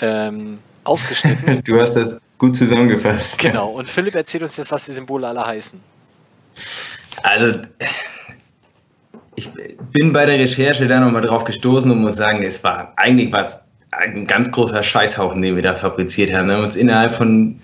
[0.00, 0.54] ähm,
[0.84, 1.62] ausgeschnitten.
[1.64, 3.38] Du hast das gut zusammengefasst.
[3.38, 5.78] genau, und Philipp erzählt uns jetzt, was die Symbole alle heißen.
[7.22, 7.52] Also,
[9.36, 9.48] ich
[9.92, 13.64] bin bei der Recherche da nochmal drauf gestoßen und muss sagen, es war eigentlich was
[13.92, 16.48] ein ganz großer Scheißhaufen, den wir da fabriziert haben.
[16.48, 17.60] Wir haben uns innerhalb von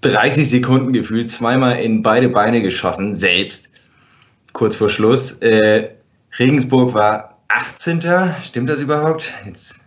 [0.00, 3.68] 30 Sekunden gefühlt zweimal in beide Beine geschossen, selbst.
[4.54, 5.32] Kurz vor Schluss.
[5.40, 5.90] Äh,
[6.38, 8.00] Regensburg war 18.
[8.42, 9.34] Stimmt das überhaupt?
[9.44, 9.80] Jetzt,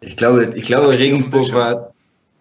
[0.00, 1.93] ich glaube, ich glaube Regensburg war.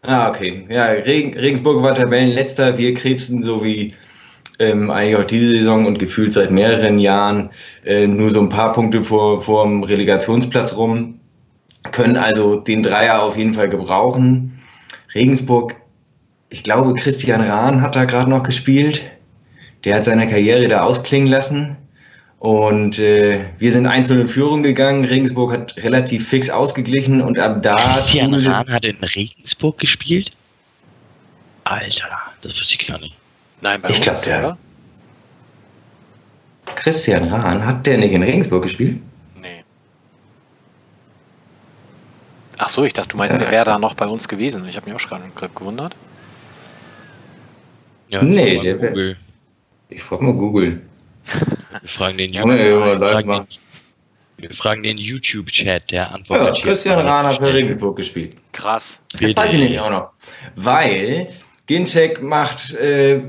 [0.06, 0.66] Ah, okay.
[0.70, 2.78] Ja, Regen, Regensburg war Tabellenletzter.
[2.78, 3.94] Wir krebsen so wie
[4.60, 7.50] ähm, eigentlich auch diese Saison und gefühlt seit mehreren Jahren
[7.86, 11.20] äh, nur so ein paar Punkte vor, vor dem Relegationsplatz rum
[11.92, 14.60] können also den Dreier auf jeden Fall gebrauchen.
[15.16, 15.76] Regensburg,
[16.50, 19.04] ich glaube, Christian Rahn hat da gerade noch gespielt.
[19.86, 21.78] Der hat seine Karriere da ausklingen lassen.
[22.44, 25.06] Und äh, wir sind einzeln in Führung gegangen.
[25.06, 27.76] Regensburg hat relativ fix ausgeglichen und ab da.
[27.76, 30.30] Christian Rahn hat in Regensburg gespielt?
[31.64, 32.10] Alter,
[32.42, 33.16] das wusste ich gar nicht.
[33.62, 34.58] Nein, bei Ich uns, glaub, der- oder?
[36.76, 39.00] Christian Rahn, hat der nicht in Regensburg gespielt?
[39.42, 39.64] Nee.
[42.58, 44.68] Ach so, ich dachte, du meinst, der wäre da noch bei uns gewesen.
[44.68, 45.96] Ich habe mich auch schon gerade gewundert.
[48.10, 49.18] Ja, Nee, der wär- Google.
[49.88, 50.82] Ich frage mal Google.
[51.82, 52.44] Wir fragen den den,
[54.38, 57.54] wir fragen den YouTube-Chat, der antwortet Ja, hier Christian Rahn hat für.
[57.54, 58.36] Regensburg gespielt.
[58.52, 59.00] Krass.
[59.20, 60.10] Das weiß ich nämlich auch noch.
[60.56, 61.30] Weil
[61.68, 63.22] Ginczek macht äh,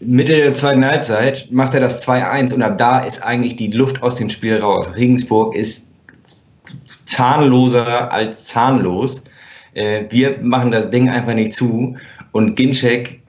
[0.00, 4.02] Mitte der zweiten Halbzeit, macht er das 2-1 und ab da ist eigentlich die Luft
[4.02, 4.88] aus dem Spiel raus.
[4.94, 5.90] Regensburg ist
[7.06, 9.22] zahnloser als zahnlos.
[9.72, 11.96] Äh, wir machen das Ding einfach nicht zu
[12.32, 13.20] und Ginczek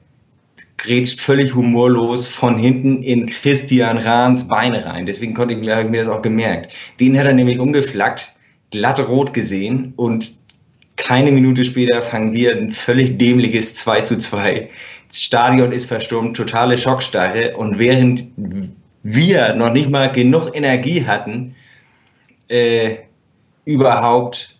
[0.78, 5.06] grätscht völlig humorlos von hinten in Christian Rahns Beine rein.
[5.06, 6.72] Deswegen konnte ich mir, ich mir das auch gemerkt.
[7.00, 8.32] Den hat er nämlich umgeflackt,
[8.70, 10.32] glatt rot gesehen und
[10.96, 14.68] keine Minute später fangen wir ein völlig dämliches 2 zu 2.
[15.08, 17.54] Das Stadion ist verstummt, totale Schockstarre.
[17.56, 18.24] Und während
[19.02, 21.54] wir noch nicht mal genug Energie hatten,
[22.48, 22.96] äh,
[23.64, 24.55] überhaupt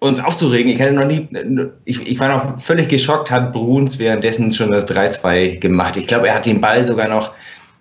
[0.00, 1.28] uns aufzuregen, ich hatte noch nie,
[1.84, 5.96] ich, ich war noch völlig geschockt, hat Bruns währenddessen schon das 3-2 gemacht.
[5.96, 7.34] Ich glaube, er hat den Ball sogar noch,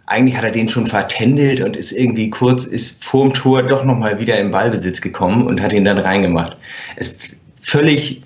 [0.08, 4.20] eigentlich hat er den schon vertändelt und ist irgendwie kurz, ist vorm Tor doch nochmal
[4.20, 6.58] wieder im Ballbesitz gekommen und hat ihn dann reingemacht.
[6.96, 8.24] Es ist völlig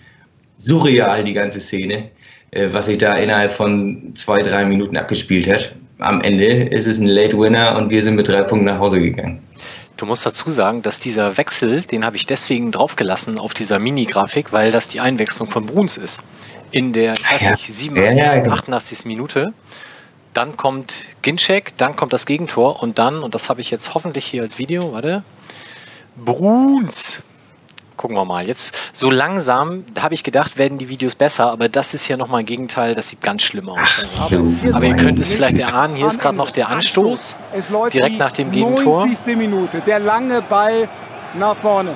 [0.58, 2.10] surreal, die ganze Szene,
[2.52, 5.76] äh, was sich da innerhalb von zwei, drei Minuten abgespielt hat.
[6.00, 9.00] Am Ende ist es ein Late Winner und wir sind mit drei Punkten nach Hause
[9.00, 9.40] gegangen.
[10.02, 14.52] Du musst dazu sagen, dass dieser Wechsel, den habe ich deswegen draufgelassen auf dieser Mini-Grafik,
[14.52, 16.24] weil das die Einwechslung von Bruns ist.
[16.72, 17.52] In der, ich weiß Ja.
[17.52, 18.56] nicht, 87., Ja, ja, genau.
[18.56, 19.06] 88.
[19.06, 19.54] Minute.
[20.34, 24.26] Dann kommt Ginczek, dann kommt das Gegentor und dann, und das habe ich jetzt hoffentlich
[24.26, 25.24] hier als Video, warte,
[26.16, 27.22] Bruns.
[28.02, 28.48] Gucken wir mal.
[28.48, 32.18] Jetzt so langsam, da habe ich gedacht, werden die Videos besser, aber das ist hier
[32.18, 34.18] nochmal ein Gegenteil, das sieht ganz schlimm aus.
[34.20, 34.44] Also,
[34.74, 37.36] aber ihr könnt es vielleicht erahnen, hier ist gerade noch der Anstoß.
[37.54, 39.06] Es läuft direkt nach dem Gegentor.
[39.06, 39.38] 90.
[39.38, 39.82] Minute.
[39.86, 40.90] Der lange Ball
[41.36, 41.94] nach vorne.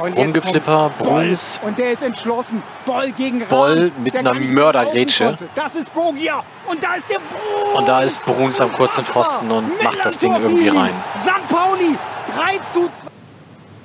[0.00, 1.26] Rumgeflipper, Boll.
[1.26, 1.60] Bruns.
[1.64, 2.62] Und der ist entschlossen.
[2.86, 5.36] Boll gegen Boll Rahn, mit der einer Mördergrätsche.
[5.54, 6.42] Das ist Gogia.
[6.66, 7.78] Und da ist der Bruns.
[7.78, 10.94] Und da ist Bruns am kurzen Pfosten und macht das Ding irgendwie rein.
[11.22, 11.48] St.
[11.48, 11.96] Pauli
[12.36, 12.90] 3 zu 2.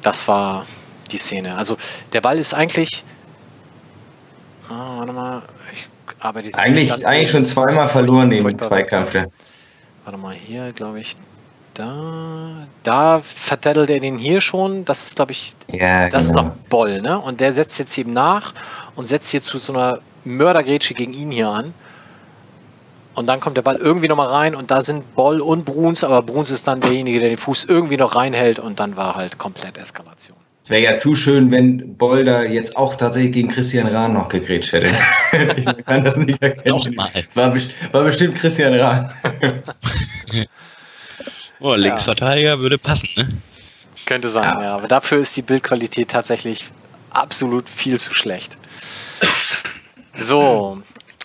[0.01, 0.65] Das war
[1.11, 1.55] die Szene.
[1.55, 1.77] Also
[2.13, 3.03] der Ball ist eigentlich,
[4.69, 5.41] Ah, warte mal.
[5.71, 5.87] Ich
[6.19, 8.67] arbeite jetzt Eigentlich, Stand- eigentlich schon zweimal verloren im Furchtbar.
[8.67, 9.15] Zweikampf.
[10.03, 11.15] Warte mal, hier, glaube ich,
[11.73, 12.67] da.
[12.83, 14.83] Da verdattelt er den hier schon.
[14.85, 16.41] Das ist, glaube ich, Ja, das genau.
[16.41, 17.17] ist noch Boll, ne?
[17.19, 18.53] Und der setzt jetzt eben nach
[18.95, 21.73] und setzt hier zu so einer Mördergrätsche gegen ihn hier an.
[23.17, 26.21] Und dann kommt der Ball irgendwie nochmal rein und da sind Boll und Bruns, aber
[26.21, 29.75] Bruns ist dann derjenige, der den Fuß irgendwie noch reinhält und dann war halt komplett
[29.79, 30.37] Eskalation.
[30.63, 34.71] Es wäre ja zu schön, wenn Bolder jetzt auch tatsächlich gegen Christian Rahn noch gegrätscht
[34.71, 34.91] hätte.
[35.57, 36.77] ich kann das nicht erkennen.
[36.77, 37.09] Nochmal.
[37.33, 39.11] War, best- war bestimmt Christian Rahn.
[41.59, 43.27] Oh, Linksverteidiger würde passen, ne?
[44.05, 44.61] Könnte sein, ja.
[44.61, 44.75] Ja.
[44.75, 46.65] Aber dafür ist die Bildqualität tatsächlich
[47.09, 48.59] absolut viel zu schlecht.
[50.15, 50.77] So,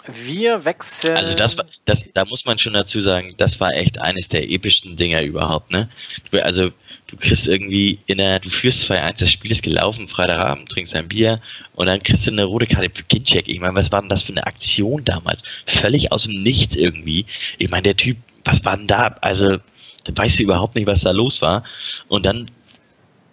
[0.06, 1.16] wir wechseln.
[1.16, 4.96] Also das, das, da muss man schon dazu sagen, das war echt eines der epischsten
[4.96, 5.88] Dinger überhaupt, ne?
[6.30, 6.70] Du, also
[7.06, 11.08] du kriegst irgendwie in der, du führst 2-1, das Spiel ist gelaufen, Freitagabend, trinkst ein
[11.08, 11.40] Bier
[11.74, 13.48] und dann kriegst du eine rote Karte für Ginczek.
[13.48, 15.42] Ich meine, was war denn das für eine Aktion damals?
[15.66, 17.26] Völlig aus dem Nichts irgendwie.
[17.58, 19.16] Ich meine, der Typ, was war denn da?
[19.20, 19.58] Also,
[20.04, 21.62] da weißt du überhaupt nicht, was da los war.
[22.08, 22.50] Und dann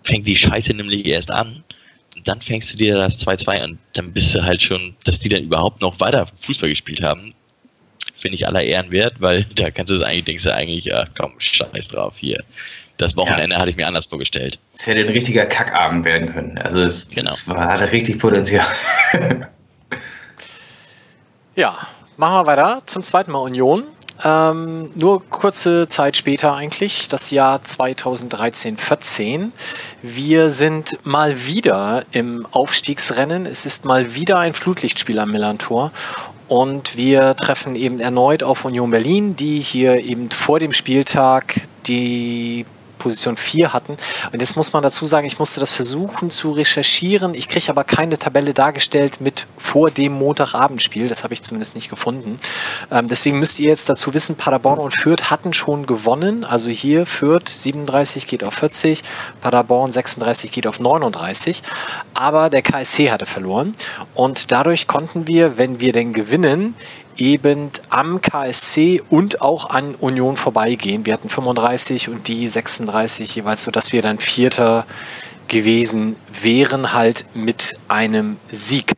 [0.03, 1.63] fängt die Scheiße nämlich erst an.
[2.20, 5.30] Und dann fängst du dir das 2-2 und dann bist du halt schon, dass die
[5.30, 7.34] dann überhaupt noch weiter Fußball gespielt haben.
[8.17, 11.07] Finde ich aller Ehren wert, weil da kannst du es eigentlich, denkst du eigentlich, ach
[11.17, 12.43] komm, scheiß drauf hier.
[12.97, 14.59] Das Wochenende hatte ich mir anders vorgestellt.
[14.74, 16.57] Es hätte ein richtiger Kackabend werden können.
[16.57, 17.32] Also es, Genau.
[17.32, 18.65] es war, hatte richtig Potenzial.
[21.55, 21.78] Ja,
[22.17, 23.86] machen wir weiter zum zweiten Mal Union.
[24.24, 29.51] Ähm, nur kurze Zeit später eigentlich, das Jahr 2013-14.
[30.01, 33.45] Wir sind mal wieder im Aufstiegsrennen.
[33.45, 35.91] Es ist mal wieder ein Flutlichtspiel am Millantor.
[36.49, 42.65] Und wir treffen eben erneut auf Union Berlin, die hier eben vor dem Spieltag die
[43.00, 43.97] Position 4 hatten.
[44.32, 47.34] Und jetzt muss man dazu sagen, ich musste das versuchen zu recherchieren.
[47.34, 51.08] Ich kriege aber keine Tabelle dargestellt mit vor dem Montagabendspiel.
[51.08, 52.39] Das habe ich zumindest nicht gefunden.
[52.91, 56.43] Ähm, deswegen müsst ihr jetzt dazu wissen, Paderborn und Fürth hatten schon gewonnen.
[56.43, 59.02] Also hier Fürth 37 geht auf 40,
[59.41, 61.64] Paderborn 36 geht auf 39.
[62.14, 63.76] Aber der KSC hatte verloren.
[64.14, 66.76] Und dadurch konnten wir, wenn wir denn gewinnen,
[67.20, 71.05] eben am KSC und auch an Union vorbeigehen.
[71.05, 74.86] Wir hatten 35 und die 36 jeweils, sodass wir dann Vierter
[75.47, 78.93] gewesen wären, halt mit einem Sieg.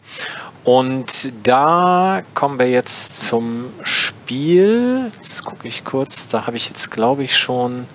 [0.63, 5.11] Und da kommen wir jetzt zum Spiel.
[5.15, 7.87] Jetzt gucke ich kurz, da habe ich jetzt, glaube ich, schon.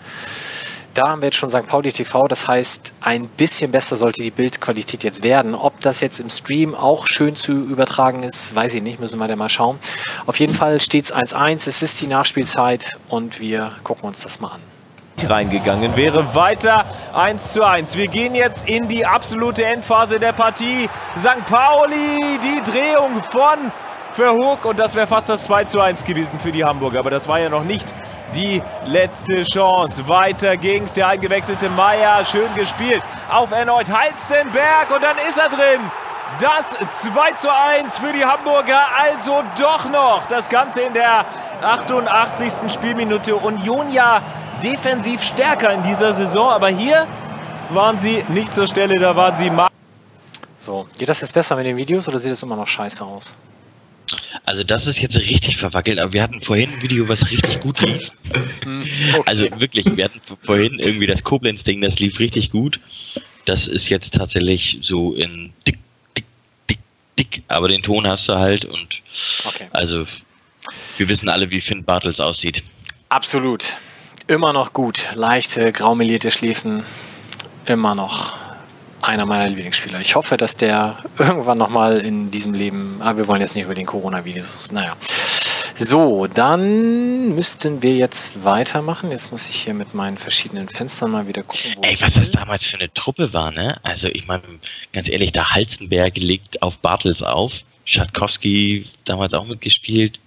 [0.97, 1.67] Da haben wir jetzt schon St.
[1.67, 5.55] Pauli TV, das heißt, ein bisschen besser sollte die Bildqualität jetzt werden.
[5.55, 9.29] Ob das jetzt im Stream auch schön zu übertragen ist, weiß ich nicht, müssen wir
[9.29, 9.79] da mal schauen.
[10.25, 14.41] Auf jeden Fall steht es 1-1, es ist die Nachspielzeit und wir gucken uns das
[14.41, 14.63] mal an.
[15.29, 16.35] reingegangen wäre.
[16.35, 17.95] Weiter 1 zu 1.
[17.99, 20.89] Wir gehen jetzt in die absolute Endphase der Partie.
[21.19, 21.45] St.
[21.45, 23.71] Pauli, die Drehung von
[24.13, 27.01] Verhoek und das wäre fast das 2 zu 1 gewesen für die Hamburger.
[27.01, 27.93] Aber das war ja noch nicht
[28.35, 30.07] die letzte Chance.
[30.09, 30.93] Weiter ging's.
[30.93, 33.03] Der eingewechselte Meier, schön gespielt.
[33.31, 35.81] Auf erneut Halstenberg und dann ist er drin.
[36.41, 36.67] Das
[37.03, 40.27] 2 zu 1 für die Hamburger, also doch noch.
[40.27, 41.25] Das Ganze in der
[41.63, 42.71] 88.
[42.71, 43.37] Spielminute.
[43.37, 44.23] Union ja
[44.63, 47.07] defensiv stärker in dieser Saison, aber hier
[47.71, 49.69] waren sie nicht zur Stelle, da waren sie ma
[50.57, 53.35] So, geht das jetzt besser mit den Videos oder sieht es immer noch scheiße aus?
[54.45, 57.81] Also das ist jetzt richtig verwackelt, aber wir hatten vorhin ein Video, was richtig gut
[57.81, 58.11] lief.
[59.27, 62.79] Also wirklich, wir hatten vorhin irgendwie das Koblenz-Ding, das lief richtig gut.
[63.45, 65.79] Das ist jetzt tatsächlich so in dick,
[66.17, 66.25] dick,
[66.69, 66.79] dick,
[67.19, 69.03] dick, aber den Ton hast du halt und
[69.45, 69.67] Okay.
[69.73, 70.07] also
[70.97, 72.63] wir wissen alle, wie Finn Bartels aussieht.
[73.09, 73.77] Absolut.
[74.29, 75.07] Immer noch gut.
[75.15, 76.85] Leichte, graumelierte Schläfen.
[77.67, 78.36] Immer noch
[79.07, 80.01] einer meiner Lieblingsspieler.
[80.01, 82.97] Ich hoffe, dass der irgendwann nochmal in diesem Leben.
[83.01, 84.73] Aber wir wollen jetzt nicht über den Coronavirus.
[84.73, 84.97] Naja.
[85.79, 89.11] So, dann müssten wir jetzt weitermachen.
[89.11, 91.77] Jetzt muss ich hier mit meinen verschiedenen Fenstern mal wieder gucken.
[91.83, 93.79] Ey, ich was das damals für eine Truppe war, ne?
[93.83, 94.43] Also ich meine,
[94.93, 97.53] ganz ehrlich, da Halzenberg legt auf Bartels auf,
[97.85, 100.19] Schatkowski damals auch mitgespielt.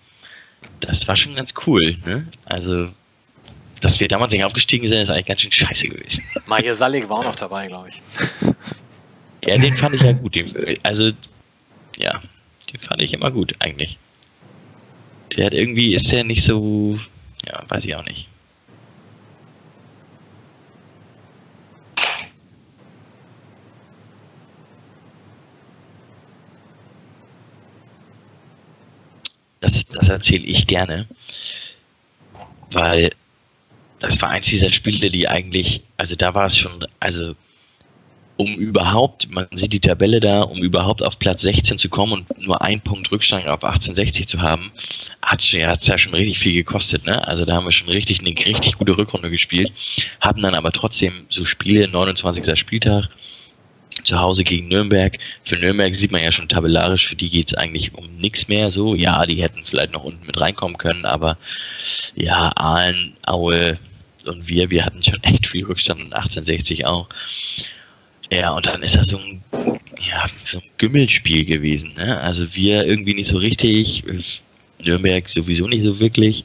[0.81, 2.27] Das war schon ganz cool, ne?
[2.45, 2.89] Also,
[3.81, 6.23] dass wir damals nicht aufgestiegen sind, ist eigentlich ganz schön scheiße gewesen.
[6.45, 8.01] Maja Salik war auch noch dabei, glaube ich.
[9.45, 10.35] Ja, den fand ich ja gut.
[10.35, 11.11] Den, also,
[11.97, 12.21] ja,
[12.71, 13.97] den fand ich immer gut, eigentlich.
[15.35, 16.99] Der hat irgendwie, ist der nicht so,
[17.47, 18.27] ja, weiß ich auch nicht.
[29.61, 31.07] Das, das erzähle ich gerne,
[32.71, 33.11] weil
[33.99, 37.35] das war eins dieser Spiele, die eigentlich, also da war es schon, also
[38.37, 42.41] um überhaupt, man sieht die Tabelle da, um überhaupt auf Platz 16 zu kommen und
[42.41, 44.71] nur einen Punkt Rückstand auf 1860 zu haben,
[45.21, 47.05] hat es ja, ja schon richtig viel gekostet.
[47.05, 47.27] Ne?
[47.27, 49.73] Also da haben wir schon richtig eine richtig gute Rückrunde gespielt,
[50.21, 52.57] haben dann aber trotzdem so Spiele, 29.
[52.57, 53.09] Spieltag,
[54.05, 55.17] zu Hause gegen Nürnberg.
[55.43, 58.71] Für Nürnberg sieht man ja schon tabellarisch, für die geht es eigentlich um nichts mehr
[58.71, 58.95] so.
[58.95, 61.37] Ja, die hätten vielleicht noch unten mit reinkommen können, aber
[62.15, 63.77] ja, Aalen, Aue
[64.29, 67.07] und wir, wir hatten schon echt viel Rückstand und 1860 auch.
[68.31, 69.41] Ja, und dann ist das so ein,
[70.07, 71.93] ja, so ein Gümmelspiel gewesen.
[71.97, 72.19] Ne?
[72.19, 74.03] Also wir irgendwie nicht so richtig,
[74.79, 76.43] Nürnberg sowieso nicht so wirklich.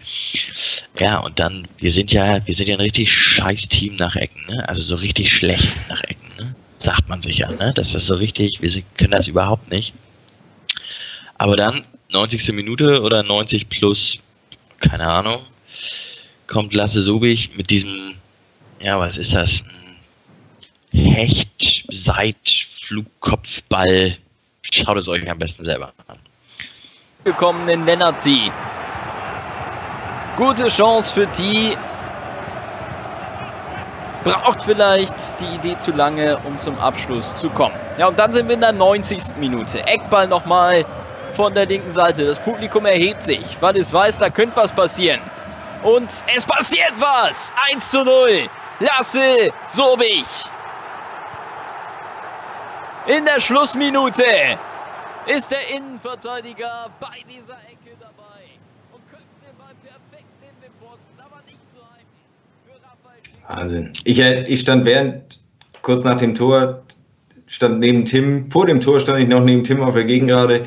[0.99, 4.45] Ja, und dann, wir sind ja, wir sind ja ein richtig scheiß Team nach Ecken,
[4.47, 4.69] ne?
[4.69, 6.55] Also so richtig schlecht nach Ecken, ne?
[6.79, 7.73] Sagt man sich ja, ne?
[7.75, 9.95] Das ist so richtig, wir können das überhaupt nicht.
[11.39, 12.53] Aber dann, 90.
[12.53, 14.19] Minute oder 90 plus,
[14.81, 15.41] keine Ahnung,
[16.55, 18.15] kommt Lasse Sobich mit diesem,
[18.81, 19.65] ja, was ist das?
[20.93, 24.17] Hecht, Seit, Flugkopfball.
[24.63, 26.17] Schaut es euch am besten selber an.
[27.25, 28.53] gekommenen Lennarty.
[30.37, 31.77] Gute Chance für die.
[34.23, 37.75] Braucht vielleicht die Idee zu lange, um zum Abschluss zu kommen.
[37.99, 39.39] Ja, und dann sind wir in der 90.
[39.41, 39.85] Minute.
[39.89, 40.87] Eckball nochmal
[41.33, 42.25] von der linken Seite.
[42.25, 45.21] Das Publikum erhebt sich, weil es weiß, da könnte was passieren.
[45.85, 47.53] Und es passiert was.
[47.73, 48.49] 1 zu 0.
[48.81, 50.27] Lasse Sobich.
[53.07, 54.25] In der Schlussminute
[55.27, 58.49] ist der Innenverteidiger bei dieser Ecke dabei
[58.93, 63.61] und köpft den Ball perfekt in den Posten, aber nicht zu halten.
[63.61, 63.93] Wahnsinn.
[64.05, 65.39] Ich, äh, ich stand während,
[65.83, 66.83] kurz nach dem Tor,
[67.47, 70.65] stand neben Tim, vor dem Tor stand ich noch neben Tim auf der Gegengrade.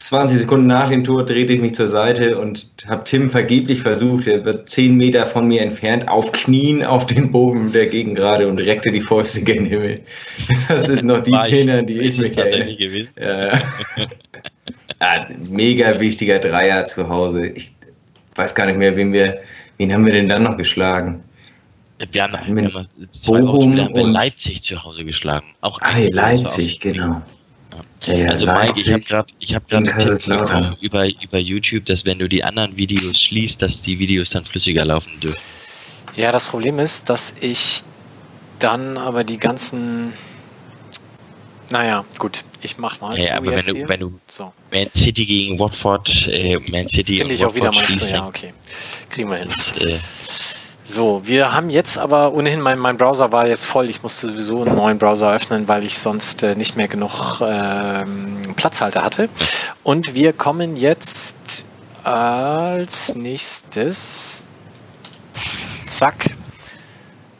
[0.00, 4.28] 20 Sekunden nach dem Tor drehte ich mich zur Seite und habe Tim vergeblich versucht,
[4.28, 8.58] er wird 10 Meter von mir entfernt, auf Knien auf den Boden der Gegengrade und
[8.58, 10.00] reckte die Fäuste gen Himmel.
[10.68, 12.76] Das ist noch die ich- Szene, an die ich es mich erinnere.
[12.76, 13.10] gewesen?
[13.20, 15.26] Ja, ja.
[15.48, 17.48] mega wichtiger Dreier zu Hause.
[17.48, 17.72] Ich
[18.36, 19.40] weiß gar nicht mehr, wen wir,
[19.78, 21.22] wen haben wir denn dann noch geschlagen?
[22.12, 22.88] Wir haben, wir haben
[23.26, 25.46] Bochum und- Leipzig zu Hause geschlagen.
[25.60, 27.20] Auch Ah, 1 Leipzig, genau.
[28.06, 31.84] Ja, Also Mike, ich habe gerade ich hab grad einen Tipp bekommen über, über YouTube,
[31.86, 35.40] dass wenn du die anderen Videos schließt, dass die Videos dann flüssiger laufen dürfen.
[36.16, 37.82] Ja, das Problem ist, dass ich
[38.58, 40.12] dann aber die ganzen.
[41.70, 43.20] Naja, gut, ich mach mal.
[43.20, 43.88] Ja, aber wenn jetzt du, hier.
[43.88, 47.88] wenn du so, Man City gegen Watford, äh, Man City finde ich auch wieder Watford
[47.88, 48.06] meinst du.
[48.06, 48.52] schließt, Ja, okay.
[49.10, 49.48] Kriegen wir hin.
[49.48, 49.98] ist, äh,
[50.90, 53.90] So, wir haben jetzt aber ohnehin, mein, mein Browser war jetzt voll.
[53.90, 58.54] Ich musste sowieso einen neuen Browser öffnen, weil ich sonst äh, nicht mehr genug ähm,
[58.56, 59.28] Platzhalter hatte.
[59.82, 61.66] Und wir kommen jetzt
[62.04, 64.46] als nächstes,
[65.84, 66.30] zack,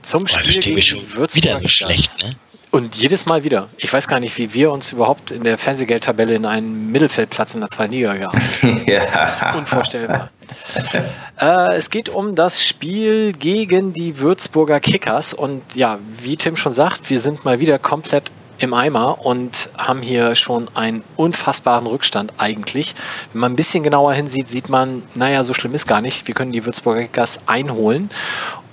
[0.03, 1.35] zum boah, Spiel verstehen gegen Würzburg.
[1.35, 2.37] wieder so schlecht, ne?
[2.71, 3.71] Und jedes Mal wieder.
[3.79, 7.61] Ich weiß gar nicht, wie wir uns überhaupt in der Fernsehgeldtabelle in einen Mittelfeldplatz in
[7.61, 8.37] der zweiten Liga gehabt
[8.87, 9.55] Ja.
[9.57, 10.29] Unvorstellbar.
[11.41, 15.35] Äh, es geht um das Spiel gegen die Würzburger Kickers.
[15.35, 20.03] Und ja, wie Tim schon sagt, wir sind mal wieder komplett im Eimer und haben
[20.03, 22.95] hier schon einen unfassbaren Rückstand eigentlich.
[23.33, 26.27] Wenn man ein bisschen genauer hinsieht, sieht man, naja, so schlimm ist gar nicht.
[26.27, 28.11] Wir können die Würzburger Kickers einholen.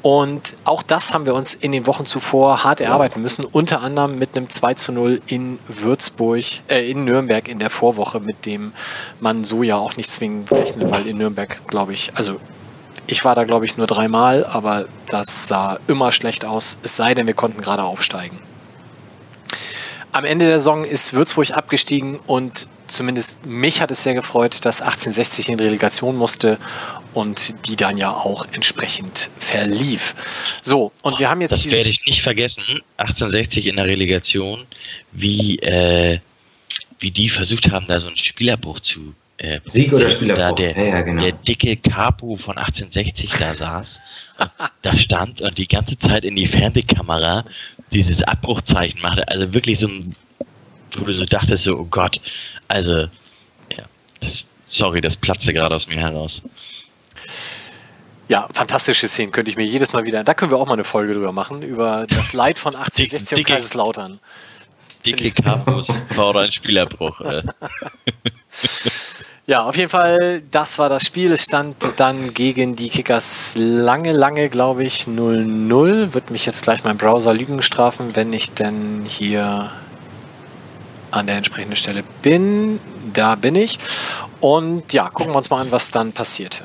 [0.06, 4.20] Und auch das haben wir uns in den Wochen zuvor hart erarbeiten müssen, unter anderem
[4.20, 8.74] mit einem 2 zu 0 in Würzburg, äh, in Nürnberg in der Vorwoche, mit dem
[9.20, 12.36] man so ja auch nicht zwingend rechnet, weil in Nürnberg, glaube ich, also
[13.08, 17.16] ich war da, glaube ich, nur dreimal, aber das sah immer schlecht aus, es sei
[17.16, 18.40] denn, wir konnten gerade aufsteigen.
[20.12, 24.82] Am Ende der Saison ist Würzburg abgestiegen und zumindest mich hat es sehr gefreut, dass
[24.82, 26.58] 1860 in Relegation musste
[27.14, 30.16] und die dann ja auch entsprechend verlief.
[30.62, 32.64] So, und wir haben jetzt Das werde ich nicht vergessen.
[32.98, 34.66] 1860 in der Relegation,
[35.14, 36.20] wie, äh,
[37.00, 39.14] wie die versucht haben, da so einen Spielerbruch zu.
[39.38, 40.56] Äh, Sieg oder da Spielerbruch?
[40.56, 41.22] der, Ja, ja, genau.
[41.22, 44.02] der dicke Capo von 1860 da saß,
[44.82, 47.46] da stand und die ganze Zeit in die Fernsehkamera
[47.92, 49.28] dieses Abbruchzeichen machte.
[49.28, 50.16] Also wirklich so ein,
[50.98, 52.20] wo du so dachtest, so, oh Gott,
[52.68, 53.08] also,
[53.76, 53.86] ja,
[54.20, 56.42] das, sorry, das platzte gerade aus mir heraus.
[58.28, 60.24] Ja, fantastische Szenen könnte ich mir jedes Mal wieder.
[60.24, 63.44] Da können wir auch mal eine Folge drüber machen, über das Leid von 1860 und
[63.46, 64.20] Kaiserslautern.
[65.06, 65.64] Dicke super.
[65.66, 67.22] Capos fordern Spielerbruch.
[67.22, 67.44] Äh.
[69.48, 71.32] Ja, auf jeden Fall, das war das Spiel.
[71.32, 76.16] Es stand dann gegen die Kickers lange, lange, glaube ich, 0-0.
[76.16, 79.70] Wird mich jetzt gleich mein Browser Lügen strafen, wenn ich denn hier
[81.16, 82.80] an der entsprechenden Stelle bin.
[83.14, 83.80] Da bin ich.
[84.42, 86.64] Und ja, gucken wir uns mal an, was dann passierte.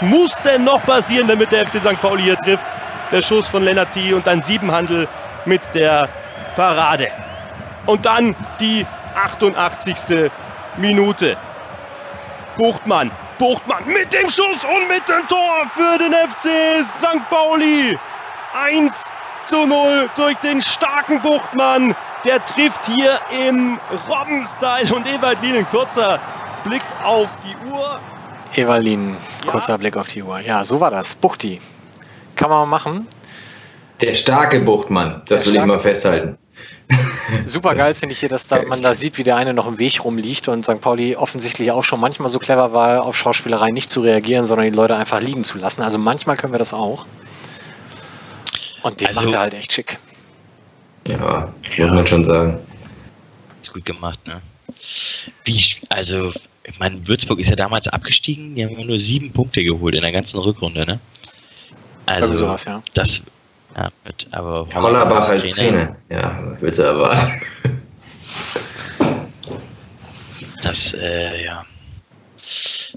[0.00, 2.00] muss denn noch passieren, damit der FC St.
[2.00, 2.64] Pauli hier trifft?
[3.12, 4.12] Der Schuss von Lennart T.
[4.12, 5.08] und dann Siebenhandel
[5.44, 6.08] mit der
[6.54, 7.08] Parade.
[7.86, 10.30] Und dann die 88.
[10.76, 11.36] Minute.
[12.56, 17.28] Buchtmann, Buchtmann mit dem Schuss und mit dem Tor für den FC St.
[17.30, 17.98] Pauli.
[18.52, 19.12] 1
[19.46, 21.94] zu 0 durch den starken Buchtmann.
[22.24, 25.66] Der trifft hier im Robben-Style und Ewald Lien.
[25.70, 26.20] Kurzer
[26.64, 27.98] Blick auf die Uhr.
[28.54, 29.16] Evalin,
[29.46, 30.40] kurzer Blick auf die Uhr.
[30.40, 31.14] Ja, so war das.
[31.14, 31.60] Buchti.
[32.36, 33.06] Kann man machen.
[34.00, 36.36] Der starke Buchtmann, das Der will ich mal festhalten.
[37.46, 39.78] Super geil finde ich hier, dass da, man da sieht, wie der eine noch im
[39.78, 40.80] Weg rumliegt und St.
[40.80, 44.76] Pauli offensichtlich auch schon manchmal so clever war, auf Schauspielerei nicht zu reagieren, sondern die
[44.76, 45.82] Leute einfach liegen zu lassen.
[45.82, 47.06] Also manchmal können wir das auch.
[48.82, 49.98] Und den Also- macht er halt echt schick.
[51.08, 52.60] Ja, muss man schon sagen.
[53.60, 54.40] Ist gut gemacht, ne?
[55.44, 56.32] Wie, also,
[56.64, 60.02] ich meine, Würzburg ist ja damals abgestiegen, die haben ja nur sieben Punkte geholt in
[60.02, 61.00] der ganzen Rückrunde, ne?
[62.06, 62.82] Also, sowas, ja.
[62.94, 63.22] das,
[63.76, 65.96] ja, mit, aber Hollerbach als Trainer.
[66.08, 67.40] Ja, willst du erwarten?
[70.62, 71.64] Das, äh, ja.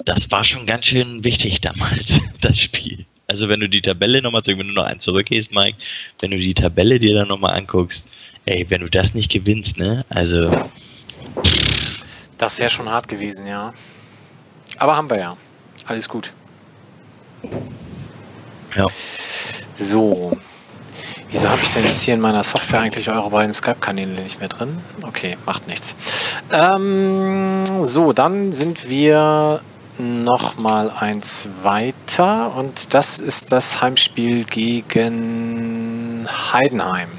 [0.05, 3.05] Das war schon ganz schön wichtig damals, das Spiel.
[3.33, 5.75] Also wenn du die Tabelle nochmal zurück, wenn du noch einen zurückgehst, Mike,
[6.19, 8.05] wenn du die Tabelle dir dann nochmal anguckst,
[8.45, 10.05] ey, wenn du das nicht gewinnst, ne?
[10.09, 10.51] Also,
[12.37, 13.73] Das wäre schon hart gewesen, ja.
[14.77, 15.35] Aber haben wir ja.
[15.87, 16.31] Alles gut.
[18.75, 18.85] ja.
[19.77, 20.37] So.
[21.31, 24.49] Wieso habe ich denn jetzt hier in meiner Software eigentlich eure beiden Skype-Kanäle nicht mehr
[24.49, 24.77] drin?
[25.01, 25.95] Okay, macht nichts.
[26.51, 29.61] Ähm, so, dann sind wir
[29.97, 37.09] noch mal eins weiter und das ist das Heimspiel gegen Heidenheim.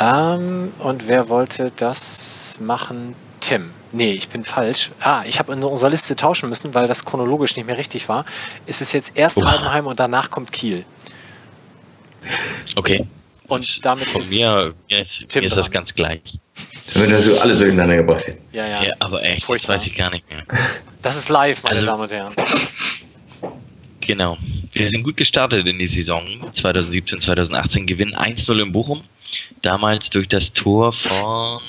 [0.00, 3.14] Ähm, und wer wollte das machen?
[3.40, 3.70] Tim.
[3.92, 4.90] Nee, ich bin falsch.
[5.00, 8.24] Ah, ich habe in unserer Liste tauschen müssen, weil das chronologisch nicht mehr richtig war.
[8.66, 9.52] Es ist jetzt erst Oha.
[9.52, 10.84] Heidenheim und danach kommt Kiel.
[12.74, 13.06] Okay.
[13.46, 16.38] Und damit Von ist mir, mir ist, Tim mir ist das ganz gleich.
[16.92, 18.24] Damit hast du alles durcheinander gebracht.
[18.26, 18.42] jetzt.
[18.52, 18.82] Ja, ja.
[18.84, 19.74] Ja, aber echt, das Furchtbar.
[19.76, 20.42] weiß ich gar nicht mehr.
[21.02, 22.32] Das ist live, meine Also- Damen und Herren.
[24.00, 24.36] Genau.
[24.72, 26.22] Wir sind gut gestartet in die Saison
[26.52, 29.02] 2017, 2018, gewinnen 1-0 in Bochum.
[29.62, 31.60] Damals durch das Tor von,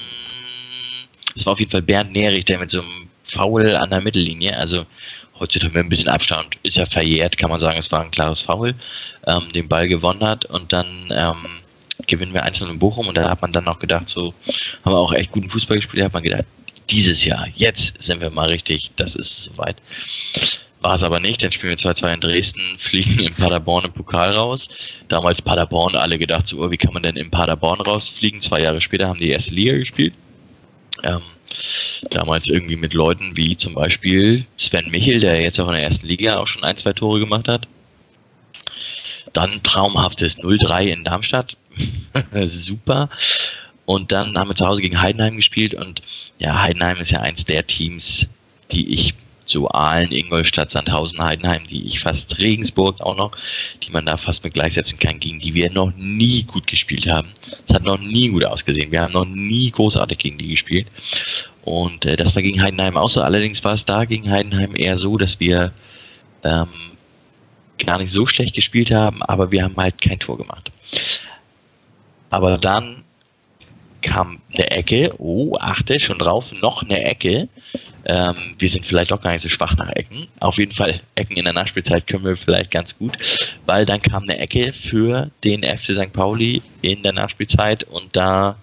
[1.36, 4.58] es war auf jeden Fall Bernd Nerich, der mit so einem Foul an der Mittellinie,
[4.58, 4.86] also
[5.40, 8.42] heutzutage mit ein bisschen Abstand, ist ja verjährt, kann man sagen, es war ein klares
[8.42, 8.74] Foul,
[9.28, 11.36] ähm, den Ball gewonnen hat und dann ähm,
[12.08, 14.34] gewinnen wir 1-0 in Bochum und da hat man dann noch gedacht, so
[14.84, 16.46] haben wir auch echt guten Fußball gespielt, da hat man gedacht,
[16.90, 19.78] dieses Jahr, jetzt sind wir mal richtig, das ist soweit.
[20.82, 24.32] War es aber nicht, dann spielen wir 2-2 in Dresden, fliegen in Paderborn im Pokal
[24.32, 24.70] raus.
[25.08, 28.42] Damals Paderborn, alle gedacht, so, oh, wie kann man denn in Paderborn rausfliegen?
[28.42, 30.14] Zwei Jahre später haben die erste Liga gespielt.
[31.04, 31.22] Ähm,
[32.12, 36.06] damals irgendwie mit Leuten wie zum Beispiel Sven Michel, der jetzt auch in der ersten
[36.06, 37.68] Liga auch schon ein, zwei Tore gemacht hat.
[39.34, 41.58] Dann traumhaftes 0-3 in Darmstadt.
[42.46, 43.10] Super.
[43.86, 46.02] Und dann haben wir zu Hause gegen Heidenheim gespielt und
[46.40, 48.28] ja, Heidenheim ist ja eins der Teams,
[48.72, 49.14] die ich
[49.46, 53.32] so Aalen, Ingolstadt, Sandhausen, Heidenheim, die ich fast Regensburg auch noch,
[53.84, 57.30] die man da fast mit gleichsetzen kann, gegen die wir noch nie gut gespielt haben.
[57.68, 58.92] Es hat noch nie gut ausgesehen.
[58.92, 60.88] Wir haben noch nie großartig gegen die gespielt.
[61.64, 63.22] Und äh, das war gegen Heidenheim auch so.
[63.22, 65.72] Allerdings war es da gegen Heidenheim eher so, dass wir
[66.44, 66.68] ähm,
[67.78, 70.72] gar nicht so schlecht gespielt haben, aber wir haben halt kein Tor gemacht.
[72.30, 73.04] Aber dann
[74.06, 77.50] kam eine Ecke, oh, achte, schon drauf, noch eine Ecke.
[78.06, 80.28] Ähm, wir sind vielleicht auch gar nicht so schwach nach Ecken.
[80.40, 83.18] Auf jeden Fall, Ecken in der Nachspielzeit können wir vielleicht ganz gut,
[83.66, 86.14] weil dann kam eine Ecke für den FC St.
[86.14, 88.56] Pauli in der Nachspielzeit und da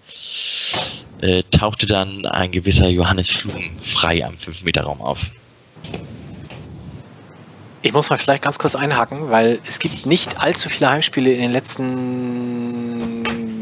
[1.21, 5.19] äh, tauchte dann ein gewisser Johannes Flum frei am 5-Meter-Raum auf.
[7.81, 11.41] Ich muss mal vielleicht ganz kurz einhaken, weil es gibt nicht allzu viele Heimspiele in
[11.41, 13.52] den letzten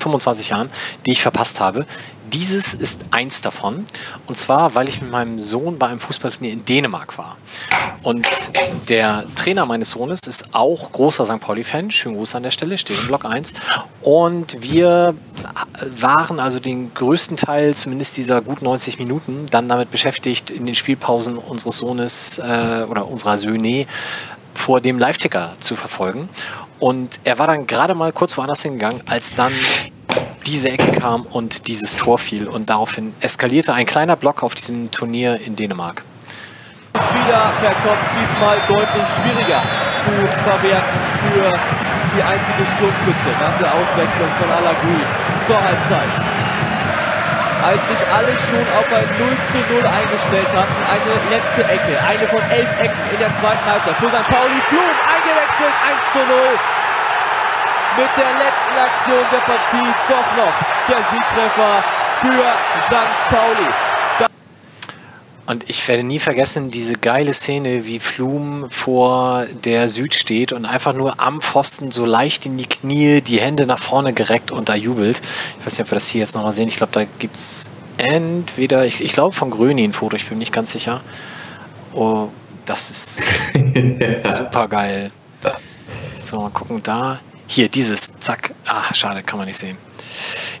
[0.00, 0.70] 25 Jahren,
[1.06, 1.86] die ich verpasst habe.
[2.32, 3.86] Dieses ist eins davon.
[4.26, 7.38] Und zwar, weil ich mit meinem Sohn bei einem Fußballturnier in Dänemark war.
[8.02, 8.26] Und
[8.88, 11.40] der Trainer meines Sohnes ist auch großer St.
[11.40, 11.90] Pauli-Fan.
[11.90, 13.54] Schönen Gruß an der Stelle, steht im Block 1.
[14.02, 15.14] Und wir
[15.98, 20.74] waren also den größten Teil, zumindest dieser gut 90 Minuten, dann damit beschäftigt, in den
[20.74, 23.86] Spielpausen unseres Sohnes äh, oder unserer Söhne
[24.54, 26.28] vor dem Live-Ticker zu verfolgen.
[26.78, 29.52] Und er war dann gerade mal kurz woanders hingegangen, als dann
[30.46, 32.48] diese Ecke kam und dieses Tor fiel.
[32.48, 36.02] Und daraufhin eskalierte ein kleiner Block auf diesem Turnier in Dänemark.
[36.92, 39.62] Wieder per Kopf diesmal deutlich schwieriger
[40.04, 40.10] zu
[40.42, 41.52] verwerten für
[42.16, 45.00] die einzige Sturmspitze nach der Auswechslung von Alagui
[45.46, 46.14] zur Halbzeit.
[47.62, 52.26] Als sich alle schon auf ein 0 zu 0 eingestellt hatten, eine letzte Ecke, eine
[52.26, 53.96] von elf Ecken in der zweiten Halbzeit.
[54.00, 54.26] Für St.
[54.32, 56.79] Pauli Flum eingewechselt, 1 zu 0.
[57.96, 60.54] mit der letzten Aktion der Partie doch noch
[60.88, 61.84] der Siegtreffer
[62.20, 63.28] für St.
[63.28, 63.68] Pauli.
[65.46, 70.64] Und ich werde nie vergessen, diese geile Szene, wie Flum vor der Süd steht und
[70.64, 74.68] einfach nur am Pfosten so leicht in die Knie, die Hände nach vorne gereckt und
[74.68, 75.20] da jubelt.
[75.58, 76.68] Ich weiß nicht, ob wir das hier jetzt nochmal sehen.
[76.68, 80.38] Ich glaube, da gibt es entweder, ich, ich glaube von Gröni ein Foto, ich bin
[80.38, 81.00] nicht ganz sicher.
[81.94, 82.28] Oh,
[82.64, 83.24] das ist
[84.38, 85.10] super geil.
[86.16, 87.18] So, mal gucken, da.
[87.52, 88.54] Hier, dieses, zack.
[88.64, 89.76] Ah, schade, kann man nicht sehen.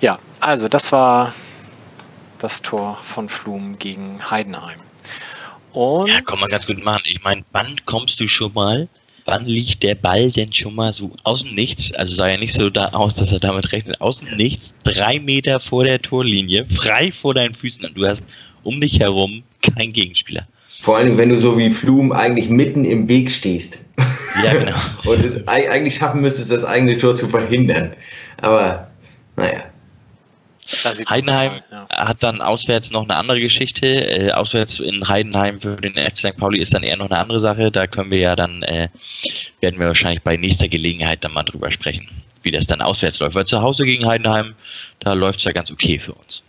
[0.00, 1.32] Ja, also das war
[2.38, 4.80] das Tor von Flum gegen Heidenheim.
[5.70, 7.02] Und Ja, kann man ganz gut machen.
[7.04, 8.88] Ich meine, wann kommst du schon mal?
[9.24, 11.92] Wann liegt der Ball denn schon mal so aus dem Nichts?
[11.94, 14.00] Also sah ja nicht so da aus, dass er damit rechnet.
[14.00, 18.24] Aus dem Nichts, drei Meter vor der Torlinie, frei vor deinen Füßen und du hast
[18.64, 20.44] um dich herum keinen Gegenspieler.
[20.80, 23.78] Vor allem, wenn du so wie Flum eigentlich mitten im Weg stehst.
[24.44, 24.76] Ja, genau.
[25.04, 27.94] Und es ei- eigentlich schaffen müsstest, das eigene Tor zu verhindern.
[28.40, 28.90] Aber,
[29.36, 29.64] naja.
[31.08, 31.88] Heidenheim ja.
[31.90, 33.86] hat dann auswärts noch eine andere Geschichte.
[33.86, 36.36] Äh, auswärts in Heidenheim für den FC St.
[36.36, 37.72] Pauli ist dann eher noch eine andere Sache.
[37.72, 38.88] Da können wir ja dann, äh,
[39.60, 42.08] werden wir wahrscheinlich bei nächster Gelegenheit dann mal drüber sprechen,
[42.42, 43.34] wie das dann auswärts läuft.
[43.34, 44.54] Weil zu Hause gegen Heidenheim,
[45.00, 46.44] da läuft es ja ganz okay für uns.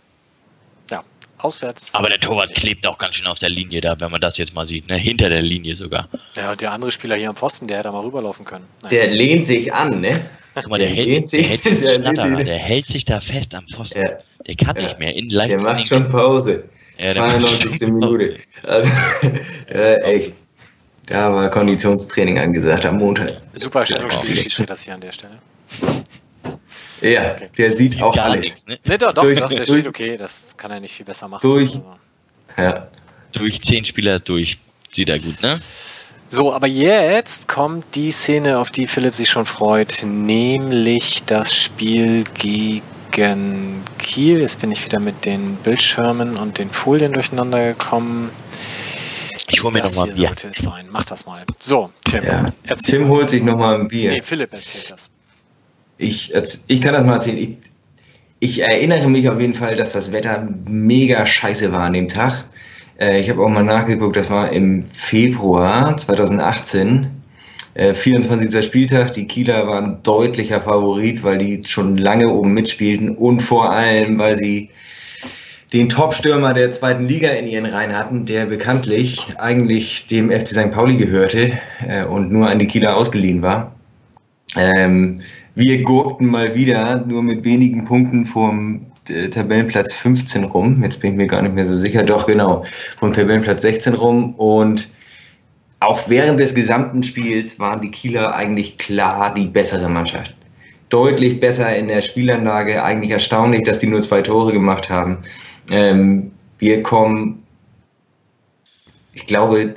[1.44, 1.94] Auswärts.
[1.94, 4.54] Aber der Torwart klebt auch ganz schön auf der Linie da, wenn man das jetzt
[4.54, 4.88] mal sieht.
[4.88, 4.96] Ne?
[4.96, 6.08] Hinter der Linie sogar.
[6.34, 8.66] Ja, und der andere Spieler hier am Pfosten, der hätte mal rüberlaufen können.
[8.82, 8.90] Naja.
[9.04, 10.20] Der lehnt sich an, ne?
[10.54, 13.20] Guck mal, der, Der hält, lehnt der, sich- hält der sich- der hält sich da
[13.20, 14.00] fest am Pfosten.
[14.02, 14.10] Ja.
[14.46, 14.82] Der kann Ja.
[14.82, 15.14] nicht mehr.
[15.14, 16.64] In Der macht schon Pause.
[16.98, 17.78] Ja, der macht 92.
[17.78, 18.36] schon Minute.
[18.64, 18.90] Also,
[19.72, 20.32] äh, echt.
[21.06, 23.40] Da war Konditionstraining angesagt am Montag.
[23.54, 25.38] Super Stellungsspiel schießt das hier an der Stelle.
[27.02, 27.48] Ja, Okay.
[27.58, 28.40] der sieht auch gar alles.
[28.40, 28.78] nichts, ne?
[28.84, 31.28] Ne, doch, doch, Durch- doch, der durch- steht okay, das kann er nicht viel besser
[31.28, 31.42] machen.
[31.42, 31.96] Durch- Also.
[32.56, 32.88] Ja.
[33.32, 34.58] Durch zehn Spieler durch.
[34.90, 35.58] Sieht er gut, ne?
[36.28, 42.24] So, aber jetzt kommt die Szene, auf die Philipp sich schon freut, nämlich das Spiel
[42.34, 44.40] gegen Kiel.
[44.40, 48.30] Jetzt bin ich wieder mit den Bildschirmen und den Folien durcheinander gekommen.
[49.48, 50.40] Ich hole mir das noch mal hier ein Bier.
[50.42, 50.88] sollte es sein.
[50.90, 51.42] Mach das mal.
[51.58, 52.50] So, Tim, ja.
[52.84, 54.12] Tim holt sich nochmal ein Bier.
[54.12, 55.10] Nee, Philipp erzählt das.
[56.02, 56.32] Ich,
[56.66, 57.38] ich kann das mal erzählen.
[57.38, 57.56] Ich,
[58.40, 62.44] ich erinnere mich auf jeden Fall, dass das Wetter mega scheiße war an dem Tag.
[62.98, 67.08] Äh, ich habe auch mal nachgeguckt, das war im Februar 2018.
[67.74, 68.64] Äh, 24.
[68.64, 69.12] Spieltag.
[69.14, 74.36] Die Kieler waren deutlicher Favorit, weil die schon lange oben mitspielten und vor allem, weil
[74.36, 74.70] sie
[75.72, 80.72] den Top-Stürmer der zweiten Liga in ihren Reihen hatten, der bekanntlich eigentlich dem FC St.
[80.72, 83.74] Pauli gehörte äh, und nur an die Kieler ausgeliehen war.
[84.56, 85.18] Ähm,
[85.54, 90.82] wir gurkten mal wieder nur mit wenigen Punkten vom äh, Tabellenplatz 15 rum.
[90.82, 92.02] Jetzt bin ich mir gar nicht mehr so sicher.
[92.02, 92.64] Doch, genau.
[92.98, 94.34] Vom Tabellenplatz 16 rum.
[94.34, 94.90] Und
[95.80, 100.34] auch während des gesamten Spiels waren die Kieler eigentlich klar die bessere Mannschaft.
[100.88, 102.82] Deutlich besser in der Spielanlage.
[102.82, 105.18] Eigentlich erstaunlich, dass die nur zwei Tore gemacht haben.
[105.70, 107.42] Ähm, wir kommen,
[109.12, 109.74] ich glaube,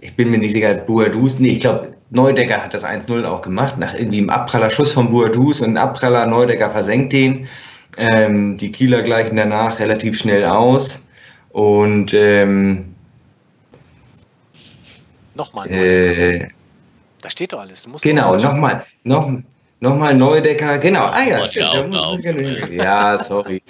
[0.00, 3.78] ich bin mir nicht sicher, Buadus, nee, ich glaube, Neudecker hat das 1-0 auch gemacht,
[3.78, 7.48] nach irgendwie einem Abpraller Schuss von Buadus und ein Abpraller Neudecker versenkt den.
[7.98, 11.02] Ähm, die Kieler gleichen danach relativ schnell aus
[11.50, 12.94] und ähm,
[15.34, 15.70] Nochmal.
[15.70, 16.48] äh,
[17.22, 17.82] da steht doch alles.
[17.84, 19.30] Du musst genau, noch nochmal, noch,
[19.80, 21.94] nochmal Neudecker, genau, ah ja, stimmt,
[22.70, 23.62] ja, sorry.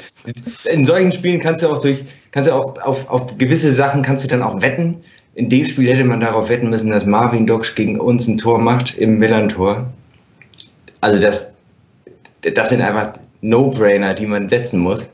[0.64, 4.24] In solchen Spielen kannst du auch durch, kannst du auch auf, auf gewisse Sachen kannst
[4.24, 5.03] du dann auch wetten.
[5.37, 8.59] In dem Spiel hätte man darauf wetten müssen, dass Marvin Doksch gegen uns ein Tor
[8.59, 9.87] macht im Millantor.
[11.03, 11.55] Also das,
[12.41, 13.12] das sind einfach
[13.43, 15.07] No-Brainer, die man setzen muss.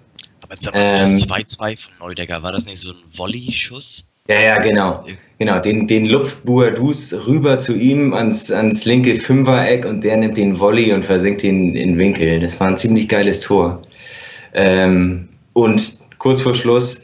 [0.43, 1.19] Aber jetzt Ähm.
[1.19, 4.05] das 2-2 von Neudecker, war das nicht so ein Volley-Schuss?
[4.29, 5.05] Ja, ja, genau.
[5.41, 10.37] Genau, den, den lupft Buadus rüber zu ihm ans, ans linke Fünfereck und der nimmt
[10.37, 12.39] den Volley und versenkt ihn in den Winkel.
[12.39, 13.83] Das war ein ziemlich geiles Tor.
[14.55, 17.02] Ähm, und kurz vor Schluss,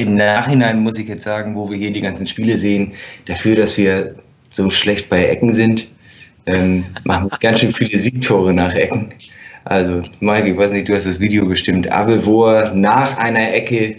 [0.00, 2.92] im Nachhinein muss ich jetzt sagen, wo wir hier die ganzen Spiele sehen,
[3.26, 4.14] dafür, dass wir
[4.50, 5.88] so schlecht bei Ecken sind,
[6.46, 9.12] ähm, machen wir ganz schön viele Siegtore nach Ecken.
[9.64, 11.90] Also, Mike, ich weiß nicht, du hast das Video bestimmt.
[11.90, 13.96] Abelvohr nach einer Ecke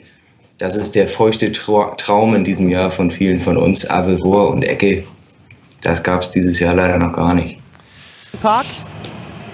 [0.60, 3.89] das ist der feuchte Tra Traum in diesem Jahr von vielen von uns.
[3.89, 5.06] Avevor und Ecke,
[5.82, 7.58] das gab es dieses Jahr leider noch gar nicht.
[8.41, 8.66] Park.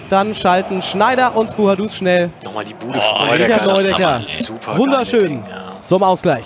[0.10, 4.08] Dann schalten Schneider und Buhadus schnell Nochmal die Bude Oh, von ist Neudecker.
[4.08, 5.28] aber Super Wunderschön.
[5.28, 5.65] Ding, ja.
[5.86, 6.46] Zum Ausgleich.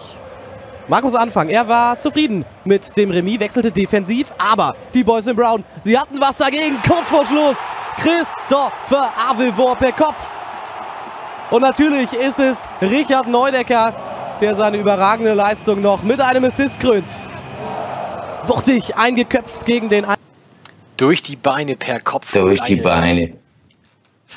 [0.87, 5.63] Markus Anfang, er war zufrieden mit dem Remis, wechselte defensiv, aber die Boys in Brown,
[5.83, 6.79] sie hatten was dagegen.
[6.87, 7.57] Kurz vor Schluss,
[7.97, 10.35] Christopher Avevor per Kopf.
[11.51, 13.93] Und natürlich ist es Richard Neudecker,
[14.41, 17.05] der seine überragende Leistung noch mit einem Assist krönt.
[18.45, 20.05] Wuchtig eingeköpft gegen den
[20.97, 22.31] Durch die Beine per Kopf.
[22.33, 22.77] Durch die.
[22.77, 23.38] Beine.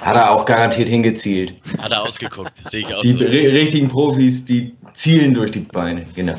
[0.00, 1.52] Hat er auch garantiert hingezielt.
[1.78, 3.18] Hat er ausgeguckt, sehe ich auch Die so.
[3.24, 6.34] ri- richtigen Profis, die zielen durch die Beine, genau.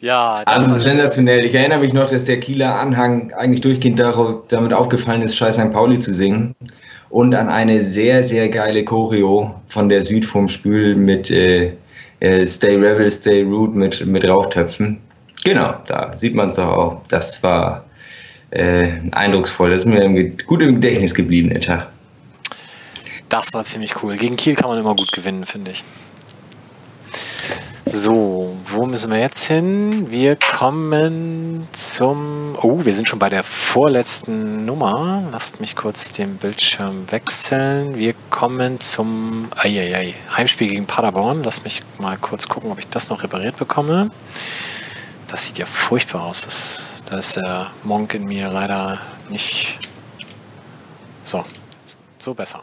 [0.00, 1.44] Ja, das Also sensationell.
[1.44, 5.54] Ich erinnere mich noch, dass der Kieler Anhang eigentlich durchgehend darauf, damit aufgefallen ist, Scheiß
[5.56, 5.72] St.
[5.72, 6.54] Pauli zu singen.
[7.08, 11.72] Und an eine sehr, sehr geile Choreo von der Süd vom Spül mit äh,
[12.20, 14.98] äh, Stay Rebel, Stay Root mit, mit Rauchtöpfen.
[15.44, 17.02] Genau, da sieht man es doch auch.
[17.08, 17.84] Das war
[18.50, 19.70] äh, eindrucksvoll.
[19.70, 21.88] Das ist mir im, gut im Gedächtnis geblieben, der Tag.
[23.32, 24.18] Das war ziemlich cool.
[24.18, 25.82] Gegen Kiel kann man immer gut gewinnen, finde ich.
[27.86, 30.10] So, wo müssen wir jetzt hin?
[30.10, 32.58] Wir kommen zum.
[32.60, 35.22] Oh, wir sind schon bei der vorletzten Nummer.
[35.32, 37.94] Lasst mich kurz den Bildschirm wechseln.
[37.94, 41.42] Wir kommen zum Eieiei, Heimspiel gegen Paderborn.
[41.42, 44.10] Lass mich mal kurz gucken, ob ich das noch repariert bekomme.
[45.28, 46.42] Das sieht ja furchtbar aus.
[46.42, 49.78] Das, da ist der Monk in mir leider nicht.
[51.22, 51.42] So,
[52.18, 52.62] so besser.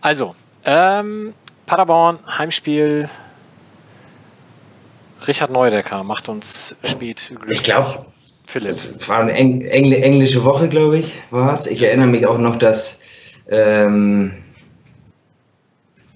[0.00, 0.34] Also,
[0.64, 1.34] ähm,
[1.66, 3.08] Paderborn, Heimspiel.
[5.26, 7.50] Richard Neudecker macht uns spät Glück.
[7.50, 8.06] Ich glaube,
[8.46, 8.76] Philipp.
[8.76, 11.66] Es war eine Eng Engl englische Woche, glaube ich, war es.
[11.66, 12.98] Ich erinnere mich auch noch, dass
[13.50, 14.32] ähm,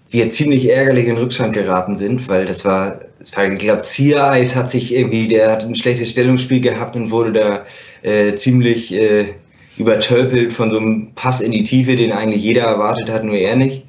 [0.09, 4.57] wir ziemlich ärgerlich in Rückstand geraten sind, weil das war, das war ich glaube, Ziereis
[4.57, 7.65] hat sich irgendwie, der hat ein schlechtes Stellungsspiel gehabt und wurde da
[8.03, 9.35] äh, ziemlich äh,
[9.77, 13.57] übertölpelt von so einem Pass in die Tiefe, den eigentlich jeder erwartet hat, nur er
[13.57, 13.83] nicht.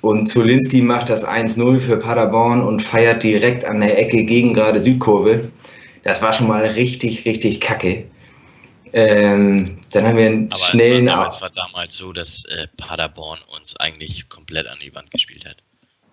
[0.00, 4.80] Und Zolinski macht das 1-0 für Paderborn und feiert direkt an der Ecke gegen gerade
[4.80, 5.50] Südkurve.
[6.04, 8.04] Das war schon mal richtig, richtig kacke.
[8.92, 13.38] Ähm, dann haben wir einen Aber schnellen Au- es war damals so, dass äh, Paderborn
[13.56, 15.56] uns eigentlich komplett an die Wand gespielt hat.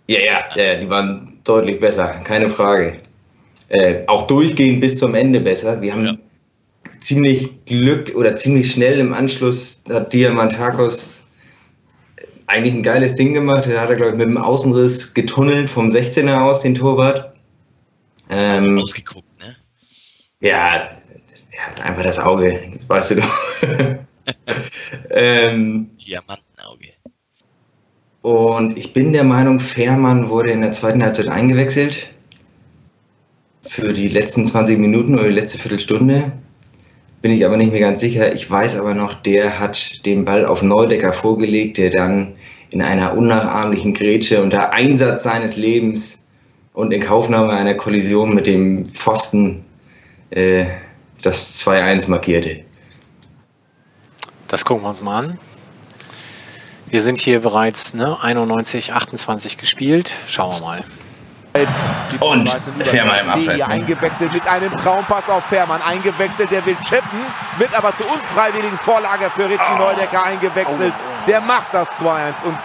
[0.08, 2.98] Ja, ja, ja, die waren deutlich besser, keine Frage.
[3.70, 5.82] Äh, auch durchgehend bis zum Ende besser.
[5.82, 6.20] Wir haben
[7.00, 11.24] ziemlich Glück oder ziemlich schnell im Anschluss hat Diamantakos
[12.48, 13.68] eigentlich ein geiles Ding gemacht.
[13.68, 17.36] Da hat er, glaube ich, mit dem Außenriss getunnelt vom 16er aus, den Torwart.
[18.30, 19.56] Ähm, Ausgeguckt, ne?
[20.40, 20.90] Ja,
[21.52, 23.38] er hat einfach das Auge, das weißt du doch.
[25.12, 26.90] ähm, Diamantenauge.
[28.22, 32.10] Und ich bin der Meinung, Fährmann wurde in der zweiten Halbzeit eingewechselt.
[33.62, 36.32] Für die letzten 20 Minuten oder die letzte Viertelstunde.
[37.26, 38.36] Bin ich aber nicht mehr ganz sicher.
[38.36, 42.36] Ich weiß aber noch, der hat den Ball auf Neudecker vorgelegt, der dann
[42.70, 46.24] in einer unnachahmlichen Grätsche unter Einsatz seines Lebens
[46.74, 49.66] und in Kaufnahme einer Kollision mit dem Pfosten
[50.30, 50.66] äh,
[51.24, 52.60] das 2-1 markierte.
[54.48, 55.40] Das gucken wir uns mal an.
[56.92, 60.14] Wir sind hier bereits ne, 91, 28 gespielt.
[60.28, 60.84] Schauen wir mal.
[62.20, 62.50] Und
[62.84, 63.58] Fährmann im Abseits.
[63.58, 63.68] Ne?
[63.68, 65.82] eingewechselt mit einem Traumpass auf Fährmann.
[65.82, 67.20] Eingewechselt, der will chippen,
[67.58, 70.94] wird aber zur unfreiwilligen Vorlage für Richie Neudecker eingewechselt.
[71.28, 72.58] Der macht das 2-1 und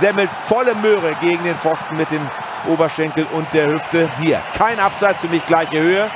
[0.00, 2.30] semmelt volle Möhre gegen den Pfosten mit dem
[2.68, 4.08] Oberschenkel und der Hüfte.
[4.20, 6.10] Hier, kein Abseits, für mich gleiche Höhe.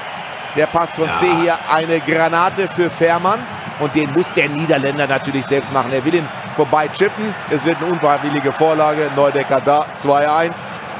[0.57, 1.15] Der Pass von Ja.
[1.15, 3.41] C hier, eine Granate für Fährmann.
[3.81, 5.93] Und den muss der Niederländer natürlich selbst machen.
[5.93, 7.35] Er will ihn vorbei chippen.
[7.51, 9.11] Es wird eine unfreiwillige Vorlage.
[9.17, 10.53] Neudecker da, 2-1.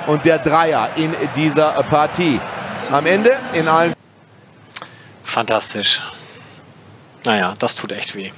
[0.07, 2.41] Und der Dreier in dieser Partie.
[2.91, 3.95] Am Ende in allen
[5.33, 6.03] Fantastisch.
[7.25, 8.31] Naja, das tut echt weh.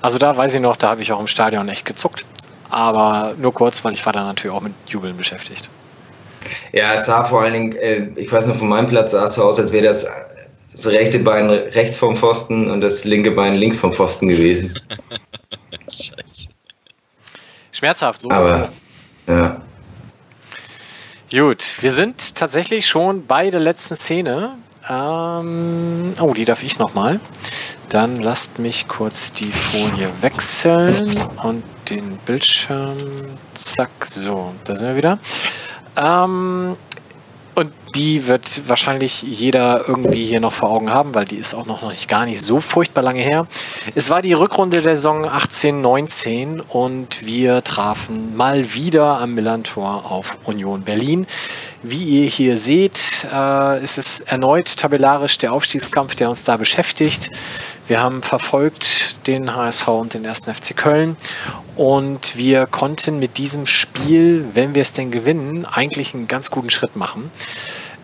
[0.00, 2.24] Also da weiß ich noch, da habe ich auch im Stadion echt gezuckt.
[2.70, 5.68] Aber nur kurz, weil ich war da natürlich auch mit Jubeln beschäftigt.
[6.72, 9.34] Ja, es sah vor allen Dingen, äh, ich weiß noch, von meinem Platz sah es
[9.34, 10.06] so aus, als wäre das,
[10.70, 14.78] das rechte Bein rechts vom Pfosten und das linke Bein links vom Pfosten gewesen.
[15.90, 16.14] Scheiße.
[17.72, 18.30] Schmerzhaft, so.
[18.30, 18.70] Aber,
[19.26, 19.60] ja.
[21.32, 24.58] Gut, wir sind tatsächlich schon bei der letzten Szene.
[24.86, 27.20] Ähm, oh, die darf ich nochmal.
[27.88, 32.98] Dann lasst mich kurz die Folie wechseln und den Bildschirm.
[33.54, 35.18] Zack, so, da sind wir wieder.
[35.96, 36.76] Ähm,
[37.54, 41.66] und die wird wahrscheinlich jeder irgendwie hier noch vor Augen haben, weil die ist auch
[41.66, 43.46] noch nicht gar nicht so furchtbar lange her.
[43.94, 50.38] Es war die Rückrunde der Saison 18-19 und wir trafen mal wieder am Millantor auf
[50.44, 51.26] Union Berlin.
[51.82, 57.28] Wie ihr hier seht, äh, ist es erneut tabellarisch der Aufstiegskampf, der uns da beschäftigt.
[57.88, 60.42] Wir haben verfolgt den HSV und den 1.
[60.44, 61.16] FC Köln
[61.76, 66.70] und wir konnten mit diesem Spiel, wenn wir es denn gewinnen, eigentlich einen ganz guten
[66.70, 67.30] Schritt machen.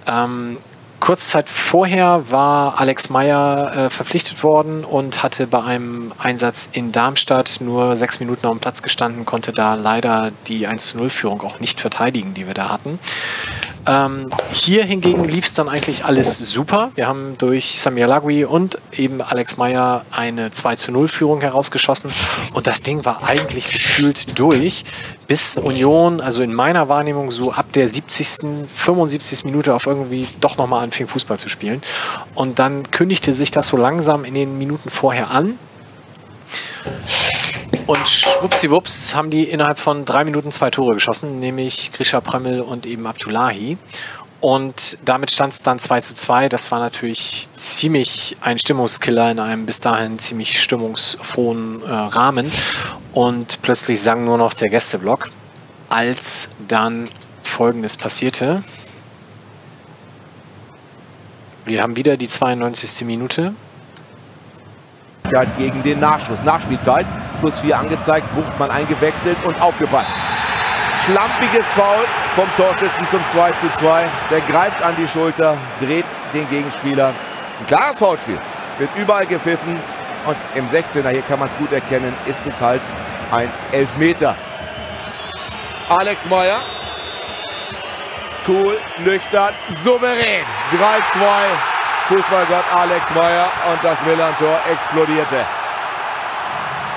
[0.06, 0.58] Ähm,
[1.00, 6.90] kurz Zeit vorher war Alex Meyer äh, verpflichtet worden und hatte bei einem Einsatz in
[6.90, 11.40] Darmstadt nur sechs Minuten auf dem Platz gestanden, konnte da leider die 1 0 Führung
[11.42, 12.98] auch nicht verteidigen, die wir da hatten.
[13.86, 16.90] Ähm, hier hingegen lief es dann eigentlich alles super.
[16.94, 22.10] Wir haben durch Samir Lagui und eben Alex Meyer eine 2 zu 0 Führung herausgeschossen
[22.54, 24.84] und das Ding war eigentlich gefühlt durch,
[25.26, 29.44] bis Union, also in meiner Wahrnehmung so ab der 70., 75.
[29.44, 31.82] Minute auf irgendwie doch nochmal anfing Fußball zu spielen.
[32.34, 35.58] Und dann kündigte sich das so langsam in den Minuten vorher an.
[37.88, 42.84] Und schwuppsiwupps haben die innerhalb von drei Minuten zwei Tore geschossen, nämlich Grisha Prömmel und
[42.84, 43.78] eben Abdullahi.
[44.42, 46.50] Und damit stand es dann 2 zu 2.
[46.50, 52.52] Das war natürlich ziemlich ein Stimmungskiller in einem bis dahin ziemlich stimmungsfrohen äh, Rahmen.
[53.14, 55.30] Und plötzlich sang nur noch der Gästeblock,
[55.88, 57.08] als dann
[57.42, 58.62] Folgendes passierte.
[61.64, 63.06] Wir haben wieder die 92.
[63.06, 63.54] Minute.
[65.56, 66.44] gegen den Nachschuss.
[66.44, 67.06] Nachspielzeit.
[67.40, 68.34] Plus 4 angezeigt.
[68.34, 70.12] Buchtmann eingewechselt und aufgepasst.
[71.04, 72.04] Schlampiges Foul
[72.34, 74.06] vom Torschützen zum 2 zu 2.
[74.30, 76.04] Der greift an die Schulter, dreht
[76.34, 77.14] den Gegenspieler.
[77.44, 78.38] Das ist ein klares Foulspiel.
[78.78, 79.80] Wird überall gepfiffen.
[80.26, 82.82] Und im 16er, hier kann man es gut erkennen, ist es halt
[83.30, 84.34] ein Elfmeter.
[85.88, 86.58] Alex Meyer.
[88.46, 90.44] Cool, nüchtern, souverän.
[90.72, 91.26] 3-2.
[92.08, 95.46] Fußballgott Alex Meyer und das Milan-Tor explodierte.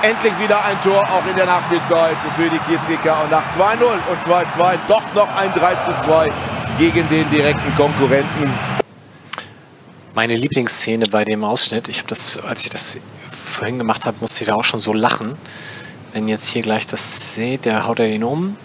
[0.02, 3.22] Endlich wieder ein Tor, auch in der Nachspielzeit für die Kiezkicker.
[3.22, 6.28] Und nach 2-0 und 2-2 doch noch ein 3-2
[6.76, 8.50] gegen den direkten Konkurrenten.
[10.14, 12.98] Meine Lieblingsszene bei dem Ausschnitt, ich habe das, als ich das
[13.30, 15.38] vorhin gemacht habe, musste ich da auch schon so lachen.
[16.12, 18.56] Wenn jetzt hier gleich das seht, der haut er ihn um.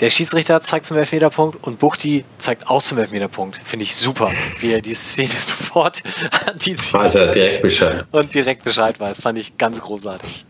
[0.00, 3.56] Der Schiedsrichter zeigt zum Elfmeterpunkt und Buchti zeigt auch zum Elfmeterpunkt.
[3.64, 6.02] Finde ich super, wie er die Szene sofort
[6.46, 6.94] an die zieht.
[6.94, 8.04] Weiß er direkt Bescheid.
[8.10, 9.20] Und direkt Bescheid weiß.
[9.20, 10.44] Fand ich ganz großartig.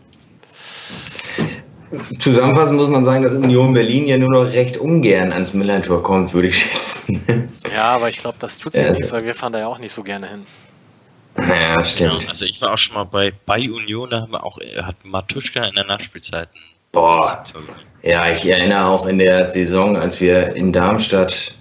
[2.17, 6.33] Zusammenfassend muss man sagen, dass Union Berlin ja nur noch recht ungern ans Millantor kommt,
[6.33, 7.49] würde ich schätzen.
[7.71, 9.67] Ja, aber ich glaube, das tut sich Ja, also- nichts, weil wir fahren da ja
[9.67, 10.45] auch nicht so gerne hin.
[11.37, 12.23] Ja, stimmt.
[12.23, 14.81] Ja, also ich war auch schon mal bei, bei Union, da haben wir auch, äh,
[14.81, 16.59] hat Matuschka in der Nachspielzeit ein
[16.91, 17.43] Boah.
[18.05, 21.55] Ja, ich erinnere auch in der Saison, als wir in Darmstadt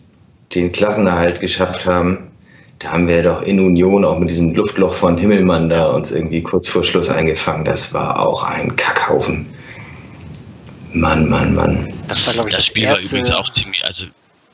[0.55, 2.31] den Klassenerhalt geschafft haben,
[2.81, 6.43] da haben wir doch in Union auch mit diesem Luftloch von Himmelmann da uns irgendwie
[6.43, 7.65] kurz vor Schluss eingefangen.
[7.65, 9.47] Das war auch ein Kackhaufen.
[10.93, 11.89] Mann, Mann, Mann.
[12.09, 13.05] Das war, glaube ich, Das das, Spiel erste...
[13.13, 14.05] war übrigens auch ziemlich, also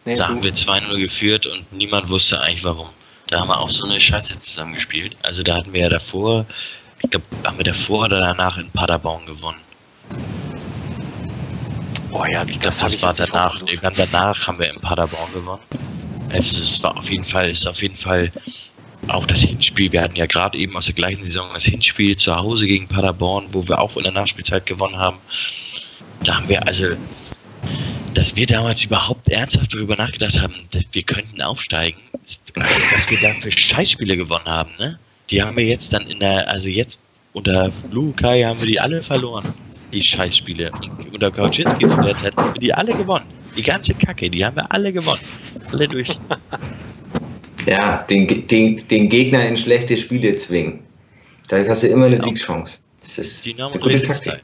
[0.06, 2.88] Nee, da du- haben wir 2-0 geführt und niemand wusste eigentlich warum.
[3.26, 5.16] Da haben wir auch so eine Scheiße zusammengespielt.
[5.22, 6.46] Also da hatten wir ja davor,
[7.02, 9.58] ich glaube, haben wir davor oder danach in Paderborn gewonnen.
[12.12, 13.60] Oh ja, das ich war danach.
[13.62, 15.62] Irgendwann danach haben wir in Paderborn gewonnen.
[16.28, 18.32] Also es war auf jeden Fall, ist auf jeden Fall
[19.08, 19.90] auch das Hinspiel.
[19.92, 23.48] Wir hatten ja gerade eben aus der gleichen Saison das Hinspiel zu Hause gegen Paderborn,
[23.52, 25.18] wo wir auch in der Nachspielzeit gewonnen haben.
[26.24, 26.86] Da haben wir also,
[28.14, 31.98] dass wir damals überhaupt ernsthaft darüber nachgedacht haben, dass wir könnten aufsteigen,
[32.56, 34.98] also, dass wir da für Scheißspiele gewonnen haben, ne?
[35.30, 36.98] Die haben wir jetzt dann in der, also jetzt
[37.32, 39.54] unter Lukai haben wir die alle verloren,
[39.92, 40.70] die Scheißspiele.
[41.12, 43.26] Unter Kauczynski zu der Zeit haben wir die alle gewonnen.
[43.56, 45.20] Die ganze Kacke, die haben wir alle gewonnen.
[45.72, 46.18] Alle durch.
[47.66, 50.80] Ja, den, den, den Gegner in schlechte Spiele zwingen.
[51.48, 52.78] Da hast du immer eine Siegchance.
[53.00, 54.02] Das ist Dynamo eine gute.
[54.02, 54.40] Taktik.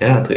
[0.00, 0.22] Ja,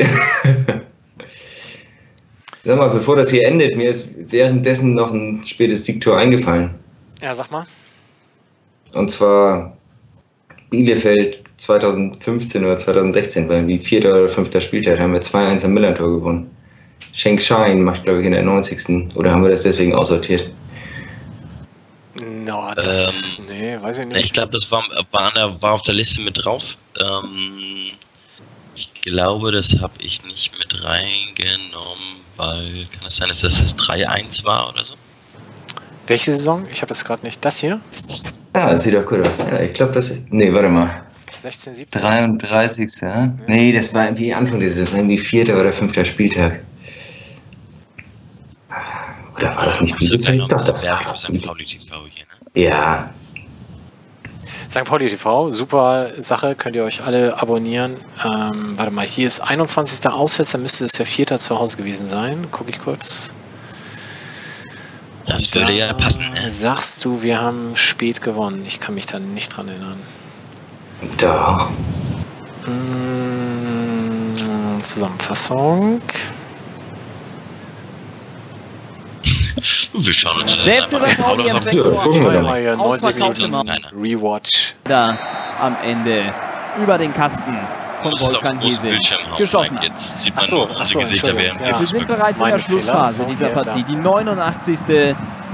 [2.64, 6.72] Sag mal, bevor das hier endet, mir ist währenddessen noch ein spätes Siegtor eingefallen.
[7.22, 7.66] Ja, sag mal.
[8.94, 9.78] Und zwar
[10.70, 16.10] Bielefeld 2015 oder 2016, weil wie vierter oder fünfter Spieltag haben wir 2-1 am Millantor
[16.20, 16.52] gewonnen.
[17.14, 19.16] Schenk Schein macht, glaube ich, in der 90.
[19.16, 20.50] Oder haben wir das deswegen aussortiert?
[22.24, 24.34] No, das, nee, weiß ich Ich nicht.
[24.34, 26.64] glaube, das war, war, an der, war auf der Liste mit drauf.
[27.00, 27.92] Ähm,
[28.76, 33.76] ich glaube, das habe ich nicht mit reingenommen, weil kann es sein, dass das das
[33.78, 34.94] 3-1 war oder so?
[36.08, 36.66] Welche Saison?
[36.72, 37.44] Ich habe das gerade nicht.
[37.44, 37.82] Das hier?
[38.56, 39.40] Ja, das sieht doch gut aus.
[39.40, 40.32] Ja, ich glaube, das ist.
[40.32, 41.07] Nee, warte mal.
[41.38, 42.02] 16, 17?
[42.02, 43.02] 33.
[43.02, 43.34] Ja?
[43.48, 46.60] Nee, das war irgendwie Anfang dieser Saison, irgendwie vierter oder fünfter Spieltag.
[49.36, 50.42] Oder war das nicht Ach Bielefeld?
[50.42, 51.46] Doch, das war Berg, doch Bielefeld.
[51.48, 52.62] Pauli TV hier, ne?
[52.64, 53.10] Ja,
[54.70, 54.84] St.
[54.84, 57.96] Pauli TV, super Sache, könnt ihr euch alle abonnieren.
[58.24, 60.06] Ähm, warte mal, hier ist 21.
[60.12, 62.48] Auswärts, dann müsste es der Vierter zu Hause gewesen sein.
[62.52, 63.34] Gucke ich kurz.
[65.26, 66.24] Das würde ja passen.
[66.36, 68.66] Äh, Sagst du, wir haben spät gewonnen?
[68.68, 70.02] Ich kann mich da nicht dran erinnern.
[71.20, 71.70] Doch.
[72.66, 74.36] Mm,
[74.82, 76.02] Zusammenfassung.
[79.94, 81.18] Wir schauen uns Der FC St.
[81.18, 81.60] Pauli im Ja,
[82.04, 82.62] gucken wir mal mal.
[82.62, 83.92] hier, 90 Ausverkaufte Minuten Keiner.
[83.94, 84.76] Rewatch.
[84.84, 85.18] Da
[85.60, 86.34] am Ende
[86.82, 87.68] über den Kasten.
[88.16, 89.84] Von Bildschirm hauen, geschossen hat.
[89.86, 91.80] Jetzt sieht man Ach so, nur ach unsere so, Gesichter, während ja.
[91.80, 93.30] wir sind bereits in Meine der Schlussphase Fehler.
[93.30, 93.84] dieser So, Partie.
[93.84, 94.80] Die 89.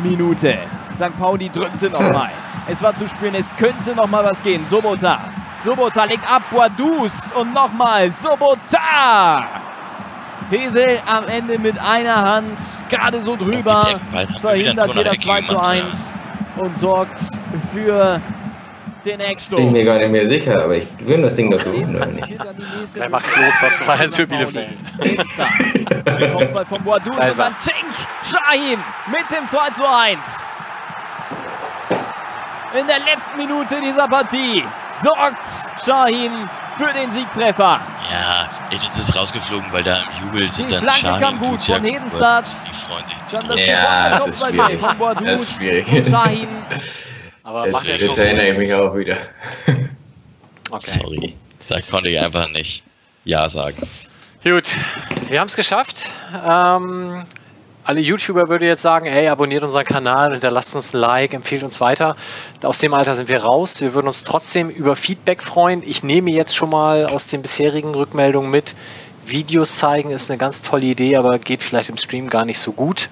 [0.04, 0.58] Minute.
[0.96, 1.18] St.
[1.18, 2.30] Pauli drückte nochmal.
[2.68, 4.66] Es war zu spüren, es könnte nochmal was gehen.
[4.70, 5.20] Sobota.
[5.64, 6.44] Sobota legt ab.
[6.52, 7.32] Boadus.
[7.34, 8.10] Und nochmal.
[8.12, 9.46] Sobota.
[10.50, 12.60] Hesel am Ende mit einer Hand
[12.90, 14.00] gerade so drüber.
[14.42, 16.14] Verhindert hier das Ecke 2 zu gemacht, 1.
[16.58, 17.20] Und sorgt
[17.74, 18.22] für
[19.06, 19.58] den Eckstoß.
[19.58, 22.34] Bin mir gar nicht mehr sicher, aber ich gewinne das Ding doch gewinnen, oder nicht?
[22.96, 24.78] Wer macht los, das war jetzt für Bielefeld.
[26.34, 30.48] Kopfball von Boadus Da und ist dann Tink Shahin mit dem 2 zu 1.
[32.80, 34.64] In der letzten Minute dieser Partie
[35.04, 35.48] sorgt
[35.86, 36.32] Shahin
[36.78, 37.80] für den Siegtreffer.
[38.12, 41.62] Ja, das ist rausgeflogen, weil da im Jubel sind Die dann Flanke Shahin, kam gut
[41.62, 42.46] von und Hedenstadt.
[42.46, 43.72] Die freuen sich zu Dann das Tode.
[43.72, 44.82] Ja, das ist schwierig.
[45.24, 46.08] Das ist schwierig.
[47.44, 49.18] Aber Jetzt, macht ja jetzt schon erinnere ich mich auch wieder.
[50.72, 51.00] Okay.
[51.00, 51.36] Sorry,
[51.70, 52.84] da konnte ich einfach nicht
[53.26, 53.88] Ja sagen.
[54.44, 54.66] Gut,
[55.30, 56.10] wir haben es geschafft.
[56.34, 57.26] Ähm,
[57.84, 61.82] alle YouTuber würde jetzt sagen, ey, abonniert unseren Kanal, hinterlasst uns ein Like, empfehlt uns
[61.82, 62.16] weiter.
[62.64, 63.82] Aus dem Alter sind wir raus.
[63.82, 65.84] Wir würden uns trotzdem über Feedback freuen.
[65.86, 68.74] Ich nehme jetzt schon mal aus den bisherigen Rückmeldungen mit.
[69.26, 72.72] Videos zeigen ist eine ganz tolle Idee, aber geht vielleicht im Stream gar nicht so
[72.72, 73.10] gut.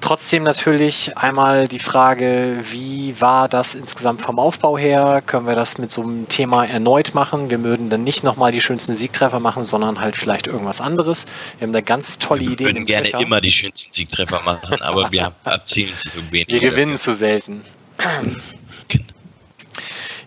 [0.00, 5.22] Trotzdem natürlich einmal die Frage, wie war das insgesamt vom Aufbau her?
[5.26, 7.50] Können wir das mit so einem Thema erneut machen?
[7.50, 11.26] Wir würden dann nicht nochmal die schönsten Siegtreffer machen, sondern halt vielleicht irgendwas anderes.
[11.58, 12.66] Wir haben da ganz tolle Wir Ideen.
[12.68, 13.20] würden im gerne Köcher.
[13.20, 16.48] immer die schönsten Siegtreffer machen, aber wir abzielen zu wenig.
[16.48, 17.62] Wir gewinnen zu selten.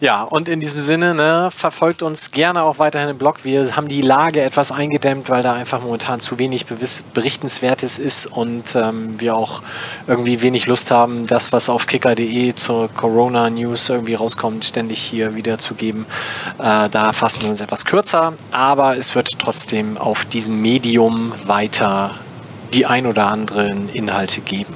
[0.02, 3.44] Ja, und in diesem Sinne, ne, verfolgt uns gerne auch weiterhin im Blog.
[3.44, 6.68] Wir haben die Lage etwas eingedämmt, weil da einfach momentan zu wenig
[7.14, 9.62] Berichtenswertes ist und ähm, wir auch
[10.08, 16.06] irgendwie wenig Lust haben, das, was auf kicker.de zur Corona-News irgendwie rauskommt, ständig hier wiederzugeben.
[16.60, 22.16] Äh, da fassen wir uns etwas kürzer, aber es wird trotzdem auf diesem Medium weiter
[22.74, 24.76] die ein oder anderen Inhalte geben.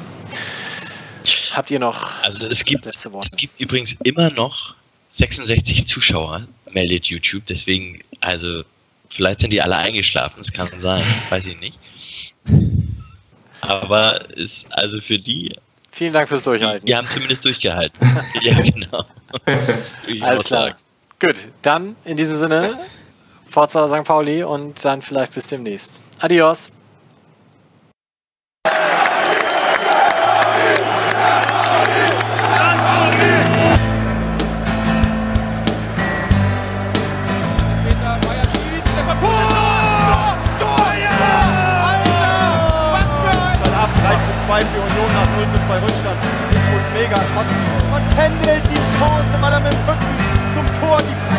[1.54, 3.30] Habt ihr noch Also es gibt, letzte Worte?
[3.32, 4.76] es gibt übrigens immer noch
[5.14, 7.46] 66 Zuschauer, meldet YouTube.
[7.46, 8.64] Deswegen, also
[9.10, 11.80] vielleicht sind die alle eingeschlafen, das kann sein, weiß ich nicht.
[13.62, 15.56] Aber ist also für die,
[15.92, 16.86] Vielen Dank fürs Durchhalten.
[16.86, 18.00] die haben zumindest durchgehalten.
[18.42, 19.06] ja, genau.
[20.22, 20.76] Alles klar.
[21.20, 22.72] Gut, dann in diesem Sinne,
[23.46, 24.04] Forza St.
[24.04, 26.02] Pauli und dann vielleicht bis demnächst.
[26.20, 26.74] Adios.
[49.00, 50.14] Torsten, weil er mit dem Rücken
[50.56, 51.33] zum Tor die